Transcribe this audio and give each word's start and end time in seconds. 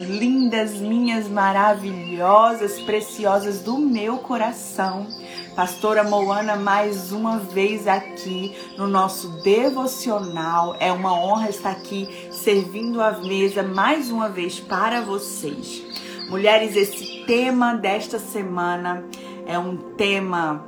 lindas, 0.00 0.74
minhas 0.74 1.26
maravilhosas, 1.26 2.80
preciosas 2.82 3.62
do 3.62 3.76
meu 3.76 4.18
coração. 4.18 5.08
Pastora 5.56 6.04
Moana, 6.04 6.54
mais 6.54 7.10
uma 7.10 7.38
vez 7.40 7.88
aqui 7.88 8.56
no 8.76 8.86
nosso 8.86 9.42
devocional. 9.42 10.76
É 10.78 10.92
uma 10.92 11.12
honra 11.12 11.50
estar 11.50 11.72
aqui 11.72 12.08
servindo 12.30 13.02
a 13.02 13.18
mesa 13.18 13.64
mais 13.64 14.08
uma 14.08 14.28
vez 14.28 14.60
para 14.60 15.00
vocês. 15.00 15.82
Mulheres, 16.30 16.76
esse 16.76 17.24
tema 17.26 17.74
desta 17.74 18.20
semana 18.20 19.04
é 19.46 19.58
um 19.58 19.76
tema 19.76 20.64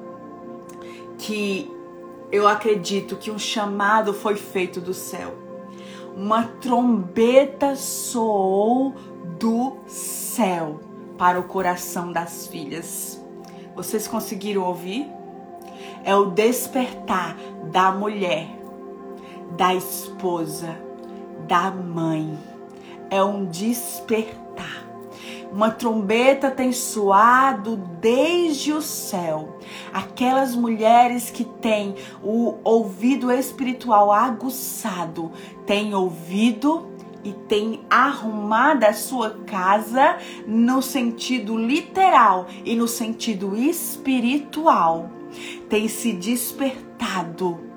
que 1.18 1.70
eu 2.32 2.48
acredito 2.48 3.14
que 3.14 3.30
um 3.30 3.38
chamado 3.38 4.12
foi 4.12 4.34
feito 4.34 4.80
do 4.80 4.92
céu. 4.92 5.38
Uma 6.16 6.42
trombeta 6.60 7.76
soou 7.76 8.96
do 9.38 9.78
céu 9.86 10.80
para 11.18 11.38
o 11.38 11.44
coração 11.44 12.12
das 12.12 12.46
filhas. 12.46 13.22
Vocês 13.74 14.08
conseguiram 14.08 14.62
ouvir? 14.62 15.06
É 16.04 16.14
o 16.14 16.26
despertar 16.26 17.36
da 17.70 17.92
mulher, 17.92 18.48
da 19.56 19.74
esposa, 19.74 20.76
da 21.46 21.70
mãe. 21.70 22.38
É 23.10 23.22
um 23.22 23.44
despertar. 23.44 24.88
Uma 25.52 25.70
trombeta 25.70 26.50
tem 26.50 26.72
soado 26.72 27.76
desde 28.00 28.72
o 28.72 28.80
céu. 28.80 29.58
Aquelas 29.92 30.54
mulheres 30.54 31.28
que 31.28 31.44
têm 31.44 31.96
o 32.22 32.54
ouvido 32.62 33.32
espiritual 33.32 34.12
aguçado 34.12 35.32
têm 35.66 35.92
ouvido 35.92 36.89
e 37.24 37.32
tem 37.32 37.82
arrumado 37.90 38.84
a 38.84 38.92
sua 38.92 39.30
casa 39.46 40.16
no 40.46 40.80
sentido 40.80 41.56
literal 41.56 42.46
e 42.64 42.74
no 42.74 42.88
sentido 42.88 43.56
espiritual. 43.56 45.10
Tem 45.68 45.86
se 45.88 46.12
despertado 46.12 47.70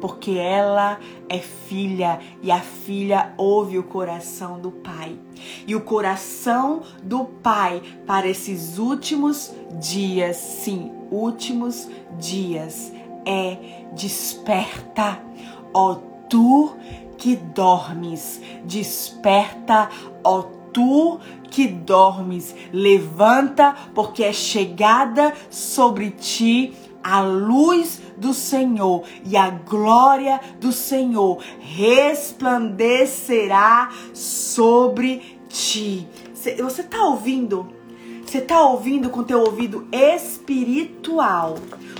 porque 0.00 0.32
ela 0.32 0.98
é 1.28 1.38
filha 1.38 2.18
e 2.42 2.50
a 2.50 2.60
filha 2.60 3.32
ouve 3.36 3.78
o 3.78 3.82
coração 3.82 4.58
do 4.58 4.70
pai. 4.70 5.18
E 5.66 5.76
o 5.76 5.80
coração 5.80 6.82
do 7.02 7.24
pai 7.24 7.82
para 8.06 8.26
esses 8.26 8.78
últimos 8.78 9.52
dias, 9.78 10.36
sim, 10.36 10.90
últimos 11.10 11.88
dias, 12.18 12.92
é 13.26 13.84
desperta, 13.94 15.20
ó 15.74 16.10
tu 16.30 16.76
que 17.20 17.36
dormes, 17.36 18.40
desperta, 18.64 19.88
ó 20.24 20.42
tu 20.72 21.20
que 21.50 21.68
dormes, 21.68 22.56
levanta, 22.72 23.76
porque 23.94 24.24
é 24.24 24.32
chegada 24.32 25.34
sobre 25.50 26.12
ti 26.12 26.72
a 27.02 27.20
luz 27.20 28.00
do 28.16 28.32
Senhor 28.32 29.02
e 29.24 29.36
a 29.36 29.50
glória 29.50 30.40
do 30.58 30.72
Senhor 30.72 31.42
resplandecerá 31.60 33.90
sobre 34.14 35.38
ti. 35.48 36.08
Você 36.34 36.80
está 36.80 37.04
ouvindo? 37.04 37.68
Você 38.24 38.38
está 38.38 38.62
ouvindo 38.62 39.10
com 39.10 39.22
teu 39.24 39.40
ouvido 39.40 39.86
espiritual 39.92 41.56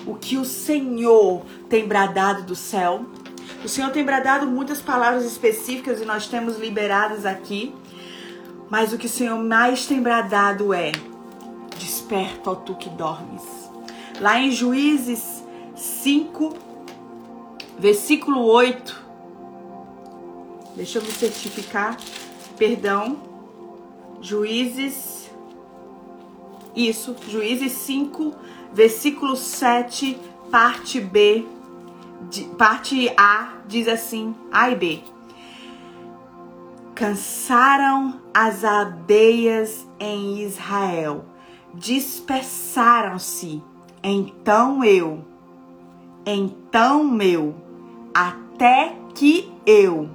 o 0.06 0.14
que 0.14 0.38
o 0.38 0.46
Senhor 0.46 1.42
tem 1.68 1.86
bradado 1.86 2.44
do 2.44 2.54
céu? 2.54 3.04
O 3.62 3.68
Senhor 3.68 3.90
tem 3.90 4.02
bradado 4.02 4.46
muitas 4.46 4.80
palavras 4.80 5.24
específicas 5.24 6.00
e 6.00 6.04
nós 6.06 6.26
temos 6.26 6.58
liberadas 6.58 7.26
aqui. 7.26 7.74
Mas 8.70 8.92
o 8.92 8.98
que 8.98 9.06
o 9.06 9.10
Senhor 9.10 9.38
mais 9.38 9.86
tem 9.86 10.00
bradado 10.00 10.72
é: 10.72 10.92
Desperta, 11.78 12.50
ó 12.50 12.54
tu 12.54 12.74
que 12.74 12.88
dormes. 12.88 13.42
Lá 14.18 14.40
em 14.40 14.50
Juízes 14.50 15.44
5, 15.76 16.56
versículo 17.78 18.44
8. 18.44 19.04
Deixa 20.74 20.98
eu 20.98 21.02
me 21.02 21.10
certificar. 21.10 21.98
Perdão. 22.56 23.18
Juízes. 24.22 25.30
Isso, 26.74 27.14
Juízes 27.28 27.72
5, 27.72 28.32
versículo 28.72 29.36
7, 29.36 30.18
parte 30.50 31.00
B 31.00 31.44
parte 32.58 33.12
A 33.16 33.54
diz 33.66 33.88
assim, 33.88 34.34
A 34.52 34.70
e 34.70 34.76
B. 34.76 35.00
Cansaram 36.94 38.20
as 38.34 38.64
aldeias 38.64 39.86
em 39.98 40.42
Israel, 40.42 41.24
dispersaram-se. 41.74 43.62
Então 44.02 44.84
eu, 44.84 45.24
então 46.26 47.04
meu, 47.04 47.54
até 48.14 48.94
que 49.14 49.52
eu, 49.66 50.10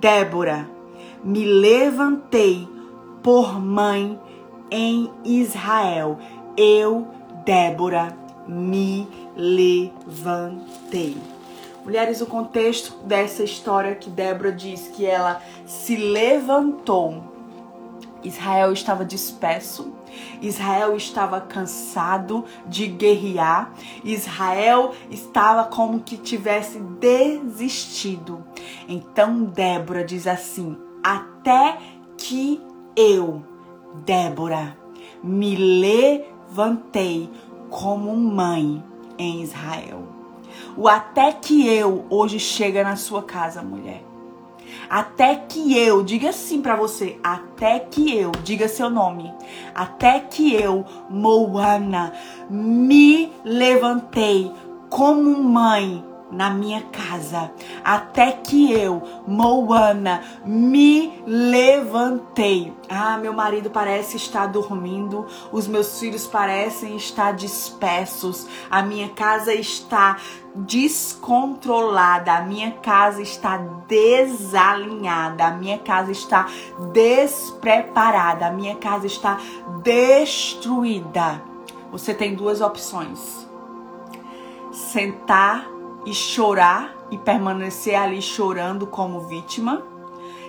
Débora, 0.00 0.68
me 1.22 1.44
levantei 1.44 2.68
por 3.22 3.60
mãe 3.60 4.18
em 4.70 5.10
Israel. 5.24 6.18
Eu, 6.56 7.06
Débora, 7.44 8.16
me 8.46 9.06
levantei. 9.38 11.16
Mulheres, 11.84 12.20
o 12.20 12.26
contexto 12.26 12.96
dessa 13.04 13.44
história 13.44 13.94
que 13.94 14.10
Débora 14.10 14.52
diz 14.52 14.88
que 14.88 15.06
ela 15.06 15.40
se 15.64 15.96
levantou. 15.96 17.22
Israel 18.22 18.72
estava 18.72 19.04
disperso, 19.04 19.92
Israel 20.42 20.96
estava 20.96 21.40
cansado 21.40 22.44
de 22.66 22.88
guerrear, 22.88 23.72
Israel 24.02 24.92
estava 25.08 25.64
como 25.64 26.00
que 26.00 26.16
tivesse 26.16 26.80
desistido. 26.80 28.44
Então 28.88 29.44
Débora 29.44 30.04
diz 30.04 30.26
assim: 30.26 30.76
Até 31.02 31.78
que 32.16 32.60
eu, 32.96 33.42
Débora, 34.04 34.76
me 35.22 35.54
levantei 35.54 37.30
como 37.70 38.16
mãe 38.16 38.82
em 39.18 39.42
Israel. 39.42 40.02
O 40.76 40.88
até 40.88 41.32
que 41.32 41.66
eu 41.66 42.04
hoje 42.08 42.38
chega 42.38 42.84
na 42.84 42.96
sua 42.96 43.22
casa, 43.22 43.62
mulher. 43.62 44.02
Até 44.88 45.34
que 45.34 45.76
eu, 45.76 46.02
diga 46.02 46.30
assim 46.30 46.62
para 46.62 46.76
você, 46.76 47.18
até 47.22 47.78
que 47.78 48.14
eu, 48.16 48.32
diga 48.42 48.68
seu 48.68 48.88
nome. 48.88 49.32
Até 49.74 50.20
que 50.20 50.54
eu, 50.54 50.84
Moana, 51.10 52.12
me 52.48 53.30
levantei 53.44 54.50
como 54.88 55.42
mãe 55.42 56.02
na 56.30 56.50
minha 56.50 56.82
casa, 56.82 57.50
até 57.82 58.32
que 58.32 58.72
eu, 58.72 59.02
Moana, 59.26 60.22
me 60.44 61.22
levantei. 61.26 62.72
Ah, 62.88 63.16
meu 63.16 63.32
marido 63.32 63.70
parece 63.70 64.16
estar 64.16 64.46
dormindo, 64.46 65.26
os 65.50 65.66
meus 65.66 65.98
filhos 65.98 66.26
parecem 66.26 66.96
estar 66.96 67.32
dispersos, 67.32 68.46
a 68.70 68.82
minha 68.82 69.08
casa 69.10 69.54
está 69.54 70.16
descontrolada, 70.54 72.32
a 72.32 72.42
minha 72.42 72.72
casa 72.72 73.22
está 73.22 73.56
desalinhada, 73.86 75.46
a 75.46 75.50
minha 75.52 75.78
casa 75.78 76.10
está 76.12 76.46
despreparada, 76.92 78.46
a 78.46 78.50
minha 78.50 78.76
casa 78.76 79.06
está 79.06 79.38
destruída. 79.82 81.42
Você 81.90 82.12
tem 82.12 82.34
duas 82.34 82.60
opções: 82.60 83.48
sentar 84.72 85.77
e 86.04 86.14
chorar 86.14 86.94
e 87.10 87.18
permanecer 87.18 87.98
ali 87.98 88.20
chorando 88.20 88.86
como 88.86 89.20
vítima, 89.20 89.82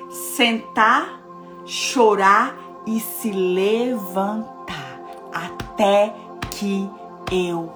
sentar, 0.10 1.22
chorar 1.66 2.56
e 2.86 3.00
se 3.00 3.32
levantar 3.32 5.00
até 5.80 6.14
que 6.52 6.90
eu, 7.32 7.72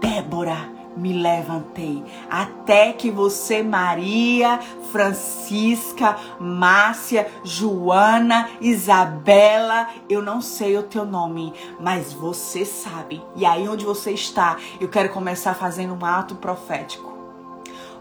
Débora, 0.00 0.72
me 0.96 1.12
levantei. 1.12 2.04
Até 2.30 2.92
que 2.92 3.10
você, 3.10 3.62
Maria, 3.62 4.58
Francisca, 4.90 6.16
Márcia, 6.38 7.30
Joana, 7.44 8.48
Isabela, 8.60 9.88
eu 10.08 10.22
não 10.22 10.40
sei 10.40 10.76
o 10.76 10.82
teu 10.82 11.04
nome, 11.04 11.52
mas 11.80 12.12
você 12.12 12.64
sabe. 12.64 13.22
E 13.36 13.44
aí 13.44 13.68
onde 13.68 13.84
você 13.84 14.12
está, 14.12 14.56
eu 14.80 14.88
quero 14.88 15.10
começar 15.10 15.54
fazendo 15.54 15.94
um 15.94 16.04
ato 16.04 16.36
profético. 16.36 17.11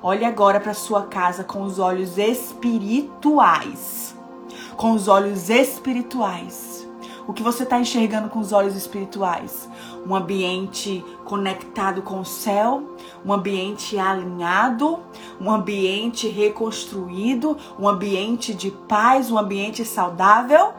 Olhe 0.03 0.25
agora 0.25 0.59
para 0.59 0.73
sua 0.73 1.03
casa 1.03 1.43
com 1.43 1.61
os 1.61 1.77
olhos 1.77 2.17
espirituais. 2.17 4.15
Com 4.75 4.93
os 4.93 5.07
olhos 5.07 5.47
espirituais. 5.47 6.89
O 7.27 7.33
que 7.33 7.43
você 7.43 7.61
está 7.61 7.79
enxergando 7.79 8.27
com 8.27 8.39
os 8.39 8.51
olhos 8.51 8.75
espirituais? 8.75 9.69
Um 10.03 10.15
ambiente 10.15 11.05
conectado 11.23 12.01
com 12.01 12.19
o 12.19 12.25
céu, 12.25 12.81
um 13.23 13.31
ambiente 13.31 13.95
alinhado, 13.99 14.97
um 15.39 15.51
ambiente 15.51 16.27
reconstruído, 16.27 17.55
um 17.77 17.87
ambiente 17.87 18.55
de 18.55 18.71
paz, 18.71 19.29
um 19.29 19.37
ambiente 19.37 19.85
saudável. 19.85 20.73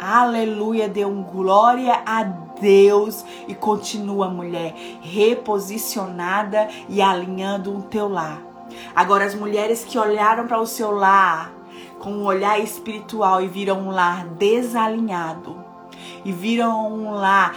Aleluia, 0.00 0.88
dê 0.88 1.04
um 1.04 1.22
glória 1.22 2.02
a 2.06 2.22
Deus 2.22 3.26
e 3.46 3.54
continua, 3.54 4.26
mulher, 4.30 4.74
reposicionada 5.02 6.66
e 6.88 7.02
alinhando 7.02 7.76
o 7.76 7.82
teu 7.82 8.08
lar. 8.08 8.53
Agora, 8.94 9.24
as 9.24 9.34
mulheres 9.34 9.84
que 9.84 9.98
olharam 9.98 10.46
para 10.46 10.60
o 10.60 10.66
seu 10.66 10.90
lar 10.90 11.52
com 11.98 12.10
um 12.10 12.24
olhar 12.24 12.58
espiritual 12.60 13.42
e 13.42 13.48
viram 13.48 13.80
um 13.80 13.90
lar 13.90 14.26
desalinhado, 14.26 15.64
e 16.24 16.32
viram 16.32 16.92
um 16.92 17.10
lar 17.12 17.56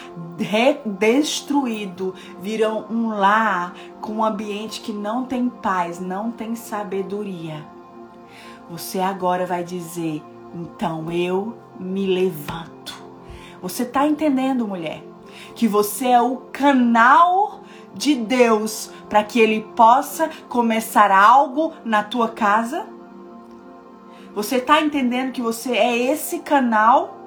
destruído, 0.85 2.13
viram 2.39 2.85
um 2.89 3.09
lar 3.09 3.73
com 4.01 4.13
um 4.13 4.25
ambiente 4.25 4.81
que 4.81 4.91
não 4.91 5.25
tem 5.25 5.49
paz, 5.49 5.99
não 5.99 6.31
tem 6.31 6.55
sabedoria. 6.55 7.65
Você 8.69 8.99
agora 8.99 9.45
vai 9.45 9.63
dizer: 9.63 10.21
então 10.53 11.11
eu 11.11 11.57
me 11.79 12.05
levanto. 12.05 12.93
Você 13.61 13.83
está 13.83 14.05
entendendo, 14.05 14.67
mulher? 14.67 15.03
Que 15.55 15.67
você 15.67 16.07
é 16.07 16.21
o 16.21 16.37
canal 16.51 17.61
de 17.97 18.15
Deus 18.15 18.89
para 19.09 19.23
que 19.23 19.39
ele 19.39 19.61
possa 19.75 20.29
começar 20.47 21.11
algo 21.11 21.73
na 21.83 22.03
tua 22.03 22.29
casa? 22.29 22.85
Você 24.33 24.57
está 24.57 24.81
entendendo 24.81 25.31
que 25.31 25.41
você 25.41 25.71
é 25.71 25.97
esse 25.97 26.39
canal? 26.39 27.17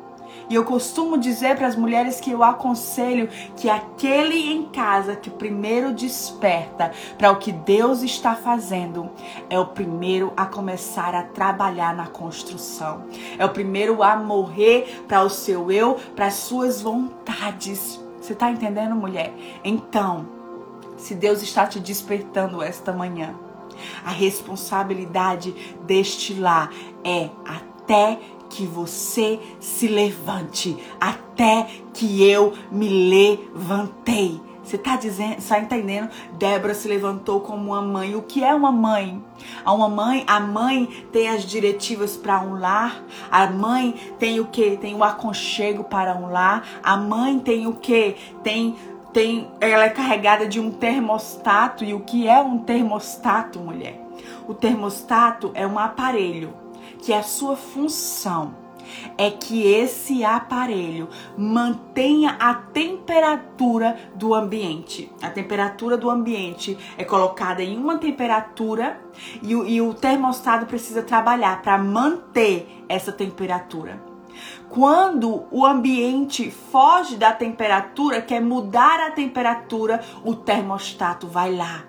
E 0.48 0.54
eu 0.54 0.64
costumo 0.64 1.16
dizer 1.16 1.56
para 1.56 1.66
as 1.66 1.76
mulheres 1.76 2.20
que 2.20 2.30
eu 2.30 2.42
aconselho 2.42 3.28
que 3.56 3.70
aquele 3.70 4.52
em 4.52 4.64
casa 4.64 5.14
que 5.14 5.30
primeiro 5.30 5.92
desperta 5.92 6.90
para 7.16 7.30
o 7.30 7.36
que 7.36 7.52
Deus 7.52 8.02
está 8.02 8.34
fazendo 8.34 9.10
é 9.48 9.58
o 9.58 9.66
primeiro 9.66 10.32
a 10.36 10.46
começar 10.46 11.14
a 11.14 11.22
trabalhar 11.22 11.94
na 11.94 12.06
construção. 12.06 13.04
É 13.38 13.44
o 13.44 13.50
primeiro 13.50 14.02
a 14.02 14.16
morrer 14.16 15.04
para 15.06 15.22
o 15.22 15.30
seu 15.30 15.70
eu, 15.70 15.96
para 16.16 16.26
as 16.26 16.34
suas 16.34 16.82
vontades. 16.82 18.00
Você 18.20 18.32
está 18.32 18.50
entendendo, 18.50 18.94
mulher? 18.94 19.32
Então, 19.64 20.39
se 21.00 21.14
Deus 21.14 21.42
está 21.42 21.66
te 21.66 21.80
despertando 21.80 22.62
esta 22.62 22.92
manhã, 22.92 23.34
a 24.04 24.10
responsabilidade 24.10 25.54
deste 25.84 26.34
lar 26.34 26.70
é 27.02 27.30
até 27.44 28.18
que 28.50 28.66
você 28.66 29.40
se 29.58 29.86
levante, 29.86 30.76
até 31.00 31.66
que 31.94 32.22
eu 32.22 32.52
me 32.70 32.88
levantei. 32.88 34.40
Você 34.62 34.76
está 34.76 34.94
dizendo, 34.94 35.38
está 35.38 35.58
entendendo? 35.58 36.10
Débora 36.34 36.74
se 36.74 36.86
levantou 36.86 37.40
como 37.40 37.72
uma 37.72 37.82
mãe. 37.82 38.14
O 38.14 38.22
que 38.22 38.44
é 38.44 38.54
uma 38.54 38.70
mãe? 38.70 39.20
A 39.64 39.72
uma 39.72 39.88
mãe, 39.88 40.22
a 40.28 40.38
mãe 40.38 40.86
tem 41.10 41.28
as 41.28 41.44
diretivas 41.44 42.16
para 42.16 42.40
um 42.40 42.60
lar. 42.60 43.02
A 43.30 43.48
mãe 43.48 43.94
tem 44.18 44.38
o 44.38 44.46
que? 44.46 44.76
Tem 44.76 44.94
o 44.94 45.02
aconchego 45.02 45.82
para 45.82 46.14
um 46.14 46.30
lar. 46.30 46.64
A 46.84 46.96
mãe 46.96 47.38
tem 47.40 47.66
o 47.66 47.72
que? 47.72 48.14
Tem 48.44 48.76
tem 49.12 49.48
ela 49.60 49.84
é 49.84 49.90
carregada 49.90 50.46
de 50.46 50.60
um 50.60 50.70
termostato. 50.70 51.84
E 51.84 51.94
o 51.94 52.00
que 52.00 52.28
é 52.28 52.40
um 52.40 52.58
termostato, 52.58 53.58
mulher? 53.58 54.00
O 54.46 54.54
termostato 54.54 55.50
é 55.54 55.66
um 55.66 55.78
aparelho 55.78 56.52
que 57.02 57.12
a 57.12 57.22
sua 57.22 57.56
função 57.56 58.54
é 59.16 59.30
que 59.30 59.66
esse 59.66 60.24
aparelho 60.24 61.08
mantenha 61.36 62.36
a 62.40 62.54
temperatura 62.54 63.96
do 64.14 64.34
ambiente. 64.34 65.10
A 65.22 65.30
temperatura 65.30 65.96
do 65.96 66.10
ambiente 66.10 66.76
é 66.96 67.04
colocada 67.04 67.62
em 67.62 67.76
uma 67.76 67.98
temperatura 67.98 69.00
e 69.42 69.54
o, 69.54 69.66
e 69.66 69.80
o 69.80 69.94
termostato 69.94 70.66
precisa 70.66 71.02
trabalhar 71.02 71.62
para 71.62 71.78
manter 71.78 72.84
essa 72.88 73.12
temperatura. 73.12 74.09
Quando 74.70 75.46
o 75.50 75.66
ambiente 75.66 76.48
foge 76.48 77.16
da 77.16 77.32
temperatura, 77.32 78.22
quer 78.22 78.40
mudar 78.40 79.00
a 79.00 79.10
temperatura, 79.10 80.00
o 80.24 80.34
termostato 80.34 81.26
vai 81.26 81.52
lá 81.52 81.84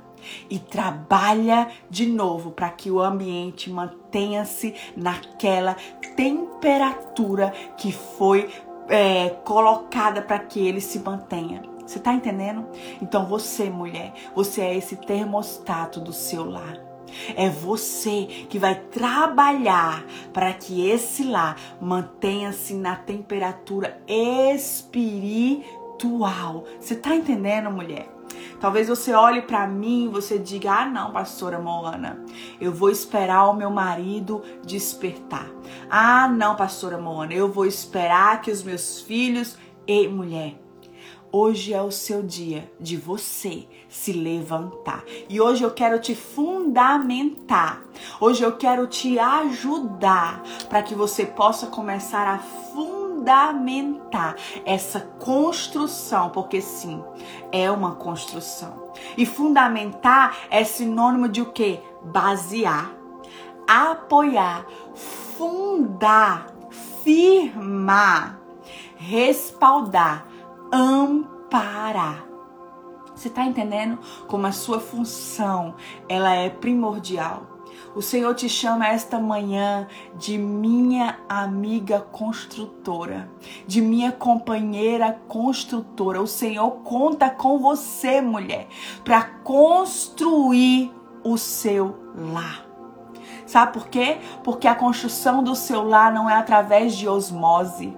e 0.49 0.57
trabalha 0.57 1.67
de 1.89 2.07
novo 2.07 2.51
para 2.51 2.69
que 2.69 2.89
o 2.89 2.99
ambiente 2.99 3.69
mantenha-se 3.69 4.73
naquela 4.97 5.75
temperatura 6.15 7.53
que 7.77 7.91
foi 7.91 8.49
é, 8.89 9.29
colocada 9.43 10.21
para 10.21 10.39
que 10.39 10.59
ele 10.59 10.81
se 10.81 10.99
mantenha. 10.99 11.61
Você 11.85 11.99
está 11.99 12.13
entendendo? 12.13 12.67
Então 12.99 13.27
você, 13.27 13.69
mulher, 13.69 14.11
você 14.35 14.61
é 14.61 14.75
esse 14.75 14.95
termostato 14.95 15.99
do 15.99 16.13
seu 16.13 16.49
lar. 16.49 16.90
É 17.35 17.49
você 17.49 18.45
que 18.49 18.59
vai 18.59 18.75
trabalhar 18.75 20.05
para 20.33 20.53
que 20.53 20.87
esse 20.87 21.23
lar 21.23 21.57
mantenha-se 21.81 22.73
na 22.73 22.95
temperatura 22.95 24.01
espiritual. 24.07 25.65
Você 26.79 26.93
está 26.93 27.15
entendendo, 27.15 27.71
mulher? 27.71 28.07
Talvez 28.59 28.87
você 28.87 29.13
olhe 29.13 29.41
para 29.41 29.65
mim 29.67 30.05
e 30.05 30.09
você 30.09 30.37
diga: 30.37 30.71
"Ah, 30.71 30.85
não, 30.85 31.11
pastora 31.11 31.59
Moana, 31.59 32.23
eu 32.59 32.71
vou 32.71 32.91
esperar 32.91 33.49
o 33.49 33.53
meu 33.53 33.71
marido 33.71 34.43
despertar. 34.63 35.49
Ah, 35.89 36.27
não, 36.27 36.55
pastora 36.55 36.97
Moana, 36.97 37.33
eu 37.33 37.51
vou 37.51 37.65
esperar 37.65 38.39
que 38.41 38.51
os 38.51 38.61
meus 38.63 39.01
filhos 39.01 39.57
e 39.87 40.07
mulher, 40.07 40.55
Hoje 41.33 41.73
é 41.73 41.81
o 41.81 41.91
seu 41.91 42.21
dia 42.21 42.69
de 42.77 42.97
você 42.97 43.65
se 43.87 44.11
levantar. 44.11 45.01
E 45.29 45.39
hoje 45.39 45.63
eu 45.63 45.71
quero 45.71 45.97
te 45.97 46.13
fundamentar. 46.13 47.81
Hoje 48.19 48.43
eu 48.43 48.57
quero 48.57 48.85
te 48.85 49.17
ajudar 49.17 50.43
para 50.67 50.83
que 50.83 50.93
você 50.93 51.25
possa 51.25 51.67
começar 51.67 52.27
a 52.27 52.37
fundamentar 52.37 54.35
essa 54.65 54.99
construção, 54.99 56.31
porque 56.31 56.59
sim, 56.59 57.01
é 57.49 57.71
uma 57.71 57.95
construção. 57.95 58.91
E 59.15 59.25
fundamentar 59.25 60.35
é 60.49 60.65
sinônimo 60.65 61.29
de 61.29 61.41
o 61.41 61.45
que? 61.45 61.79
Basear, 62.03 62.91
apoiar, 63.65 64.65
fundar, 65.37 66.47
firmar, 67.05 68.37
respaldar, 68.97 70.25
amparar. 70.71 72.25
Você 73.13 73.27
está 73.27 73.45
entendendo 73.45 73.99
como 74.27 74.47
a 74.47 74.51
sua 74.51 74.79
função 74.79 75.75
ela 76.07 76.33
é 76.33 76.49
primordial? 76.49 77.51
O 77.93 78.01
Senhor 78.01 78.33
te 78.33 78.47
chama 78.47 78.87
esta 78.87 79.19
manhã 79.19 79.85
de 80.15 80.37
minha 80.37 81.19
amiga 81.27 81.99
construtora, 81.99 83.29
de 83.67 83.81
minha 83.81 84.13
companheira 84.13 85.19
construtora. 85.27 86.21
O 86.21 86.27
Senhor 86.27 86.71
conta 86.83 87.29
com 87.29 87.59
você, 87.59 88.21
mulher, 88.21 88.67
para 89.03 89.23
construir 89.23 90.93
o 91.21 91.37
seu 91.37 91.97
lar. 92.15 92.65
Sabe 93.45 93.73
por 93.73 93.89
quê? 93.89 94.19
Porque 94.43 94.67
a 94.67 94.75
construção 94.75 95.43
do 95.43 95.55
seu 95.55 95.83
lar 95.83 96.13
não 96.13 96.29
é 96.29 96.35
através 96.35 96.95
de 96.95 97.09
osmose. 97.09 97.93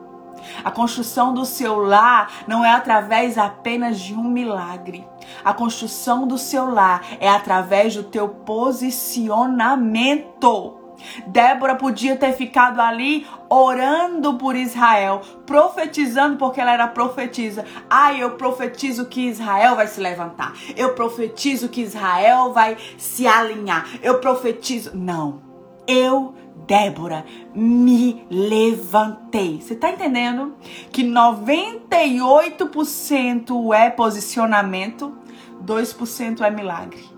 A 0.64 0.72
construção 0.72 1.34
do 1.34 1.46
seu 1.46 1.80
lar 1.80 2.32
não 2.48 2.64
é 2.64 2.72
através 2.72 3.38
apenas 3.38 4.00
de 4.00 4.14
um 4.14 4.24
milagre. 4.24 5.06
A 5.44 5.54
construção 5.54 6.26
do 6.28 6.38
seu 6.38 6.70
lar 6.70 7.02
é 7.20 7.30
através 7.30 7.96
do 7.96 8.04
teu 8.04 8.30
posicionamento. 8.30 10.84
Débora 11.28 11.76
podia 11.76 12.16
ter 12.16 12.34
ficado 12.34 12.80
ali 12.80 13.28
orando 13.50 14.36
por 14.36 14.56
Israel, 14.56 15.22
profetizando 15.46 16.38
porque 16.38 16.62
ela 16.62 16.74
era 16.74 16.88
profetisa. 16.88 17.66
Ai, 17.90 18.24
eu 18.24 18.32
profetizo 18.32 19.06
que 19.06 19.28
Israel 19.28 19.76
vai 19.76 19.88
se 19.88 20.00
levantar. 20.00 20.54
Eu 20.76 20.94
profetizo 20.94 21.70
que 21.70 21.82
Israel 21.82 22.54
vai 22.54 22.78
se 22.98 23.28
alinhar. 23.28 23.86
Eu 24.02 24.20
profetizo. 24.20 24.96
Não. 24.96 25.42
Eu 25.86 26.34
Débora, 26.68 27.26
me 27.54 28.26
levantei. 28.30 29.62
Você 29.62 29.76
tá 29.76 29.90
entendendo? 29.90 30.54
Que 30.92 31.04
98% 31.04 33.76
é 33.76 33.90
posicionamento, 33.90 35.18
2% 35.66 36.42
é 36.42 36.50
milagre. 36.50 37.13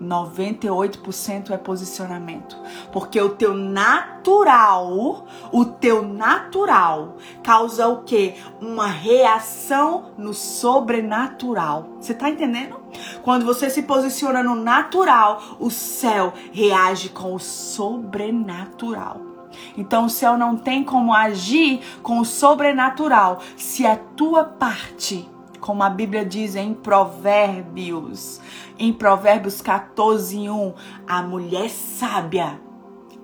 98% 0.00 1.50
é 1.50 1.56
posicionamento. 1.56 2.56
Porque 2.92 3.20
o 3.20 3.30
teu 3.30 3.54
natural, 3.54 5.26
o 5.52 5.64
teu 5.64 6.02
natural 6.02 7.16
causa 7.42 7.88
o 7.88 8.02
quê? 8.02 8.34
Uma 8.60 8.86
reação 8.86 10.12
no 10.16 10.34
sobrenatural. 10.34 11.88
Você 12.00 12.14
tá 12.14 12.28
entendendo? 12.28 12.80
Quando 13.22 13.44
você 13.44 13.68
se 13.70 13.82
posiciona 13.82 14.42
no 14.42 14.54
natural, 14.54 15.42
o 15.58 15.70
céu 15.70 16.32
reage 16.52 17.08
com 17.08 17.34
o 17.34 17.40
sobrenatural. 17.40 19.20
Então 19.76 20.06
o 20.06 20.10
céu 20.10 20.36
não 20.36 20.56
tem 20.56 20.84
como 20.84 21.12
agir 21.12 21.80
com 22.02 22.18
o 22.18 22.24
sobrenatural 22.24 23.40
se 23.56 23.86
a 23.86 23.96
tua 23.96 24.44
parte 24.44 25.28
como 25.64 25.82
a 25.82 25.88
Bíblia 25.88 26.26
diz 26.26 26.56
em 26.56 26.74
Provérbios, 26.74 28.38
em 28.78 28.92
Provérbios 28.92 29.62
14, 29.62 30.50
1, 30.50 30.74
a 31.08 31.22
mulher 31.22 31.70
sábia, 31.70 32.60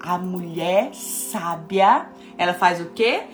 a 0.01 0.17
mulher 0.17 0.95
sábia, 0.95 2.09
ela 2.39 2.55
faz 2.55 2.81
o 2.81 2.87
quê? 2.93 3.25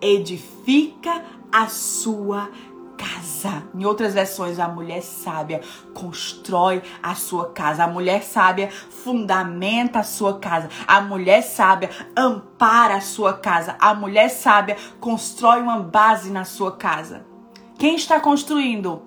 edifica 0.00 1.22
a 1.52 1.68
sua 1.68 2.50
casa. 2.98 3.62
Em 3.72 3.84
outras 3.84 4.14
versões, 4.14 4.58
a 4.58 4.66
mulher 4.66 5.00
sábia 5.00 5.60
constrói 5.94 6.82
a 7.00 7.14
sua 7.14 7.50
casa. 7.50 7.84
A 7.84 7.86
mulher 7.86 8.24
sábia 8.24 8.68
fundamenta 8.68 10.00
a 10.00 10.02
sua 10.02 10.40
casa. 10.40 10.68
A 10.88 11.00
mulher 11.00 11.42
sábia 11.42 11.90
ampara 12.16 12.96
a 12.96 13.00
sua 13.00 13.34
casa. 13.34 13.76
A 13.78 13.94
mulher 13.94 14.28
sábia 14.28 14.76
constrói 14.98 15.60
uma 15.60 15.78
base 15.78 16.30
na 16.30 16.44
sua 16.44 16.72
casa. 16.72 17.35
Quem 17.78 17.94
está 17.94 18.18
construindo? 18.18 19.02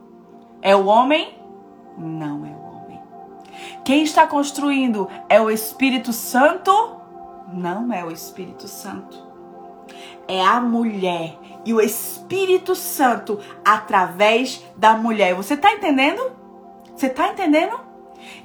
É 0.61 0.75
o 0.75 0.85
homem? 0.85 1.37
Não 1.97 2.45
é 2.45 2.49
o 2.49 2.75
homem. 2.75 2.99
Quem 3.83 4.03
está 4.03 4.27
construindo 4.27 5.09
é 5.27 5.41
o 5.41 5.49
Espírito 5.49 6.13
Santo? 6.13 6.71
Não 7.51 7.91
é 7.91 8.05
o 8.05 8.11
Espírito 8.11 8.67
Santo. 8.67 9.27
É 10.27 10.45
a 10.45 10.61
mulher 10.61 11.35
e 11.65 11.73
o 11.73 11.81
Espírito 11.81 12.75
Santo 12.75 13.39
através 13.65 14.63
da 14.77 14.93
mulher. 14.93 15.33
Você 15.33 15.55
está 15.55 15.73
entendendo? 15.73 16.31
Você 16.95 17.07
está 17.07 17.29
entendendo? 17.29 17.79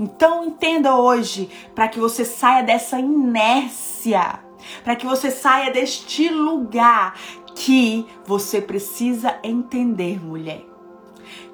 Então 0.00 0.44
entenda 0.44 0.96
hoje 0.96 1.50
para 1.74 1.88
que 1.88 2.00
você 2.00 2.24
saia 2.24 2.62
dessa 2.62 2.98
inércia, 2.98 4.40
para 4.82 4.96
que 4.96 5.04
você 5.04 5.30
saia 5.30 5.70
deste 5.70 6.30
lugar 6.30 7.14
que 7.54 8.06
você 8.26 8.60
precisa 8.60 9.38
entender, 9.42 10.22
mulher. 10.22 10.64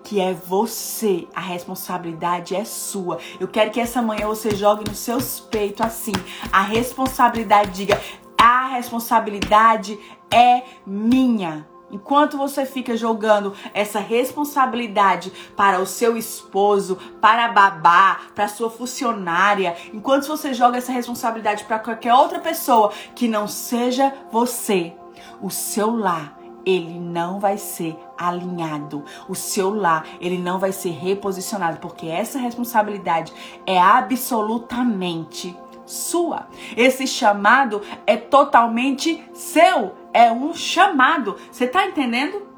Que 0.03 0.21
é 0.21 0.33
você, 0.33 1.29
a 1.35 1.41
responsabilidade 1.41 2.57
é 2.57 2.65
sua. 2.65 3.19
Eu 3.39 3.47
quero 3.47 3.71
que 3.71 3.81
essa 3.81 4.03
manhã 4.03 4.27
você 4.27 4.55
jogue 4.57 4.89
nos 4.89 4.99
seus 4.99 5.39
peitos 5.39 5.87
assim. 5.87 6.13
A 6.51 6.63
responsabilidade, 6.63 7.71
diga: 7.71 8.01
a 8.37 8.69
responsabilidade 8.69 9.99
é 10.31 10.63
minha. 10.87 11.69
Enquanto 11.93 12.37
você 12.39 12.65
fica 12.65 12.97
jogando 12.97 13.53
essa 13.75 13.99
responsabilidade 13.99 15.33
para 15.57 15.81
o 15.81 15.87
seu 15.87 16.17
esposo, 16.17 16.97
para 17.21 17.47
a 17.47 17.53
babá, 17.53 18.21
para 18.35 18.45
a 18.45 18.49
sua 18.49 18.71
funcionária, 18.71 19.77
enquanto 19.93 20.27
você 20.27 20.55
joga 20.55 20.79
essa 20.79 20.93
responsabilidade 20.93 21.65
para 21.65 21.81
qualquer 21.81 22.15
outra 22.15 22.39
pessoa 22.39 22.93
que 23.15 23.27
não 23.27 23.49
seja 23.49 24.15
você, 24.31 24.95
o 25.41 25.51
seu 25.51 25.97
lar 25.97 26.41
ele 26.65 26.99
não 26.99 27.41
vai 27.41 27.57
ser 27.57 27.99
alinhado. 28.17 29.05
O 29.29 29.35
seu 29.35 29.75
lar, 29.75 30.07
ele 30.21 30.39
não 30.39 30.59
vai 30.59 30.73
ser 30.73 30.91
reposicionado, 30.91 31.79
porque 31.79 32.07
essa 32.07 32.39
responsabilidade 32.39 33.33
é 33.67 33.81
absolutamente 33.81 35.57
sua. 35.87 36.49
Esse 36.77 37.07
chamado 37.07 37.83
é 38.07 38.17
totalmente 38.17 39.23
seu. 39.33 39.95
É 40.13 40.31
um 40.31 40.55
chamado. 40.55 41.37
Você 41.51 41.65
está 41.65 41.87
entendendo? 41.87 42.49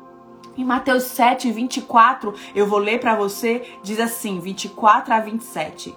Em 0.56 0.64
Mateus 0.64 1.04
7, 1.04 1.50
24, 1.50 2.34
eu 2.54 2.66
vou 2.66 2.78
ler 2.78 3.00
para 3.00 3.14
você, 3.14 3.66
diz 3.82 3.98
assim, 3.98 4.38
24 4.38 5.14
a 5.14 5.20
27. 5.20 5.96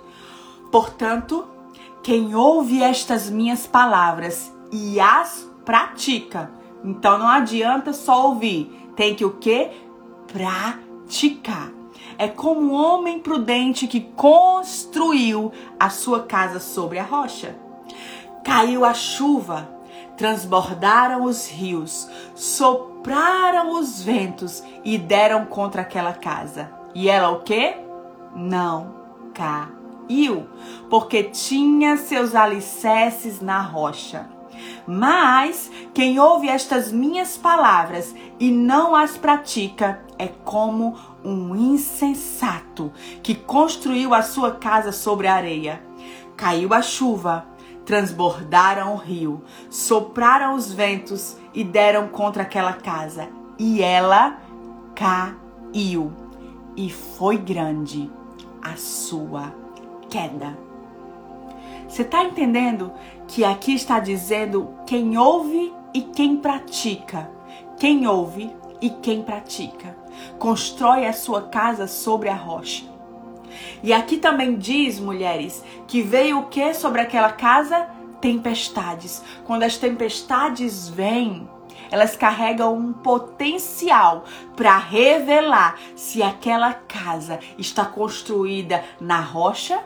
Portanto, 0.72 1.46
quem 2.01 2.36
ouve 2.36 2.82
estas 2.82 3.30
minhas 3.30 3.68
palavras 3.68 4.54
e 4.72 4.98
as 4.98 5.51
pratica. 5.65 6.51
Então 6.86 7.18
não 7.18 7.27
adianta 7.27 7.92
só 7.92 8.27
ouvir, 8.27 8.92
tem 8.96 9.15
que 9.15 9.25
o 9.25 9.38
quê? 9.38 9.72
Praticar. 10.32 11.72
É 12.18 12.27
como 12.27 12.62
um 12.62 12.74
homem 12.74 13.20
prudente 13.20 13.88
que 13.88 14.00
construiu 14.00 15.51
a 15.80 15.89
sua 15.89 16.24
casa 16.24 16.60
sobre 16.60 17.00
a 17.00 17.04
rocha. 17.04 17.56
Caiu 18.44 18.86
a 18.86 18.94
chuva, 18.94 19.68
transbordaram 20.15 21.24
os 21.24 21.50
rios, 21.50 22.08
sopraram 22.36 23.80
os 23.80 24.04
ventos 24.04 24.63
e 24.84 24.98
deram 24.98 25.46
contra 25.46 25.82
aquela 25.82 26.13
casa. 26.13 26.72
E 26.94 27.10
ela 27.10 27.32
o 27.32 27.42
quê? 27.42 27.77
Não 28.36 28.94
caiu, 29.34 30.48
porque 30.89 31.24
tinha 31.24 31.98
seus 31.98 32.36
alicerces 32.36 33.42
na 33.42 33.60
rocha. 33.60 34.35
Mas 34.88 35.72
quem 35.93 36.19
ouve 36.19 36.48
estas 36.48 36.91
minhas 36.91 37.38
palavras 37.38 38.13
e 38.39 38.51
não 38.51 38.95
as 38.95 39.17
pratica 39.17 40.01
é 40.17 40.27
como 40.27 40.95
um 41.24 41.55
insensato 41.55 42.91
que 43.24 43.34
construiu 43.34 44.13
a 44.13 44.22
sua 44.22 44.51
casa 44.51 44.91
sobre 44.91 45.27
a 45.27 45.36
areia. 45.36 45.81
Caiu 46.38 46.74
a 46.74 46.81
chuva, 46.81 47.45
transbordaram 47.86 48.93
o 48.93 48.98
rio, 48.98 49.43
sopraram 49.69 50.55
os 50.55 50.72
ventos 50.72 51.38
e 51.53 51.63
deram 51.63 52.07
contra 52.07 52.43
aquela 52.43 52.74
casa, 52.74 53.29
e 53.57 53.81
ela 53.81 54.39
caiu. 54.93 56.12
E 56.75 56.89
foi 56.89 57.38
grande 57.38 58.12
a 58.62 58.75
sua 58.75 59.53
queda. 60.10 60.57
Você 61.88 62.01
está 62.01 62.24
entendendo 62.24 62.91
que 63.36 63.44
aqui 63.44 63.75
está 63.75 64.00
dizendo 64.00 64.74
quem 64.88 65.18
ouve 65.18 65.74
e 65.94 66.00
quem 66.01 66.38
pratica? 66.38 67.30
Quem 67.77 68.08
ouve 68.08 68.50
e 68.80 68.89
quem 68.89 69.24
pratica? 69.24 69.94
Constrói 70.39 71.06
a 71.06 71.12
sua 71.12 71.42
casa 71.42 71.86
sobre 71.86 72.30
a 72.30 72.34
rocha. 72.34 72.86
E 73.84 73.92
aqui 73.92 74.15
também 74.15 74.56
diz, 74.56 75.01
mulheres, 75.01 75.62
que 75.86 76.01
veio 76.01 76.39
o 76.39 76.46
que 76.46 76.74
sobre 76.74 77.01
aquela 77.01 77.30
casa? 77.30 77.89
Tempestades. 78.22 79.22
Quando 79.44 79.63
as 79.63 79.75
tempestades 79.75 80.88
vêm, 80.88 81.46
elas 81.92 82.15
carregam 82.15 82.74
um 82.74 82.94
potencial 82.94 84.24
para 84.56 84.77
revelar 84.77 85.77
se 85.94 86.24
aquela 86.24 86.74
casa 86.74 87.42
está 87.58 87.84
construída 87.84 88.82
na 88.98 89.20
rocha 89.20 89.84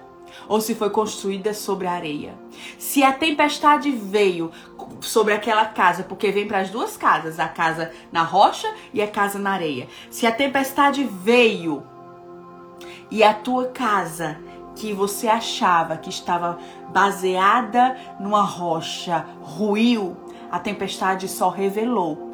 ou 0.50 0.60
se 0.60 0.75
foi 0.75 0.89
construída 0.89 1.53
sobre 1.53 1.88
a 1.88 1.91
areia. 1.91 2.34
Se 2.77 3.03
a 3.03 3.13
tempestade 3.13 3.91
veio 3.91 4.51
sobre 5.00 5.34
aquela 5.34 5.65
casa, 5.65 6.03
porque 6.03 6.32
vem 6.32 6.48
para 6.48 6.60
as 6.60 6.70
duas 6.70 6.98
casas, 6.98 7.39
a 7.39 7.48
casa 7.48 7.91
na 8.12 8.24
rocha 8.24 8.68
e 8.91 9.01
a 9.01 9.08
casa 9.08 9.38
na 9.38 9.51
areia. 9.51 9.88
Se 10.10 10.25
a 10.25 10.32
tempestade 10.32 11.03
veio 11.03 11.84
e 13.12 13.24
a 13.24 13.34
tua 13.34 13.68
casa 13.68 14.38
que 14.75 14.91
você 14.91 15.27
achava 15.27 15.98
que 15.98 16.10
estava 16.10 16.58
baseada 16.91 17.96
numa 18.20 18.41
rocha 18.41 19.25
ruiu, 19.41 20.18
a 20.51 20.58
tempestade 20.58 21.27
só 21.27 21.50
revelou 21.50 22.28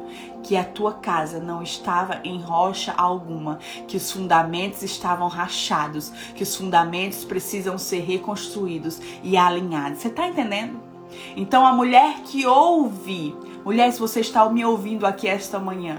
que 0.46 0.56
a 0.56 0.62
tua 0.62 0.94
casa 0.94 1.40
não 1.40 1.60
estava 1.60 2.20
em 2.22 2.40
rocha 2.40 2.94
alguma, 2.96 3.58
que 3.88 3.96
os 3.96 4.12
fundamentos 4.12 4.80
estavam 4.84 5.26
rachados, 5.26 6.12
que 6.36 6.44
os 6.44 6.54
fundamentos 6.54 7.24
precisam 7.24 7.76
ser 7.76 8.04
reconstruídos 8.04 9.00
e 9.24 9.36
alinhados. 9.36 9.98
Você 9.98 10.06
está 10.06 10.28
entendendo? 10.28 10.80
Então 11.36 11.66
a 11.66 11.72
mulher 11.72 12.20
que 12.24 12.46
ouve, 12.46 13.34
mulher, 13.64 13.90
se 13.92 13.98
você 13.98 14.20
está 14.20 14.48
me 14.48 14.64
ouvindo 14.64 15.04
aqui 15.04 15.26
esta 15.26 15.58
manhã, 15.58 15.98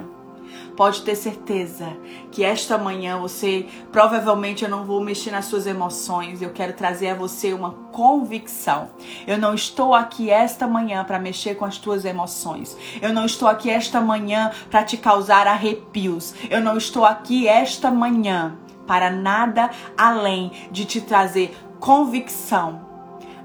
pode 0.77 1.01
ter 1.01 1.15
certeza 1.15 1.98
que 2.31 2.43
esta 2.43 2.77
manhã 2.77 3.17
você, 3.19 3.65
provavelmente 3.91 4.63
eu 4.63 4.69
não 4.69 4.86
vou 4.86 5.03
mexer 5.03 5.31
nas 5.31 5.46
suas 5.46 5.65
emoções, 5.65 6.39
eu 6.39 6.51
quero 6.51 6.74
trazer 6.74 7.10
a 7.10 7.15
você 7.15 7.51
uma 7.51 7.72
convicção. 7.91 8.91
Eu 9.25 9.39
não 9.39 9.55
estou 9.55 9.96
aqui 9.96 10.29
esta 10.29 10.67
manhã 10.67 11.03
para 11.03 11.17
mexer 11.17 11.55
com 11.55 11.65
as 11.65 11.79
tuas 11.79 12.05
emoções. 12.05 12.77
Eu 13.01 13.12
não 13.12 13.25
estou 13.25 13.50
aqui 13.50 13.72
esta 13.72 14.00
manhã 14.00 14.51
para 14.69 14.84
te 14.84 14.96
causar 14.98 15.48
arrepios. 15.48 16.36
Eu 16.48 16.62
não 16.62 16.77
estou 16.77 17.03
aqui 17.03 17.48
esta 17.48 17.89
manhã 17.89 18.55
para 18.86 19.10
nada 19.10 19.72
além 19.98 20.51
de 20.72 20.86
te 20.86 21.01
trazer 21.01 21.57
convicção, 21.79 22.86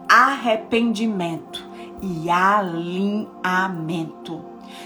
arrependimento 0.07 1.65
e 2.03 2.29
alinhamento. 2.29 3.33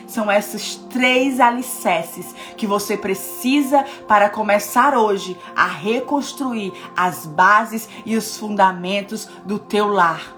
São 0.06 0.30
esses 0.30 0.76
três 0.76 1.40
alicerces 1.40 2.34
que 2.56 2.66
você 2.66 2.96
precisa 2.96 3.84
para 4.06 4.30
começar 4.30 4.96
hoje 4.96 5.38
a 5.54 5.66
reconstruir 5.66 6.72
as 6.96 7.26
bases 7.26 7.88
e 8.04 8.16
os 8.16 8.36
fundamentos 8.36 9.28
do 9.44 9.58
teu 9.58 9.88
lar. 9.88 10.34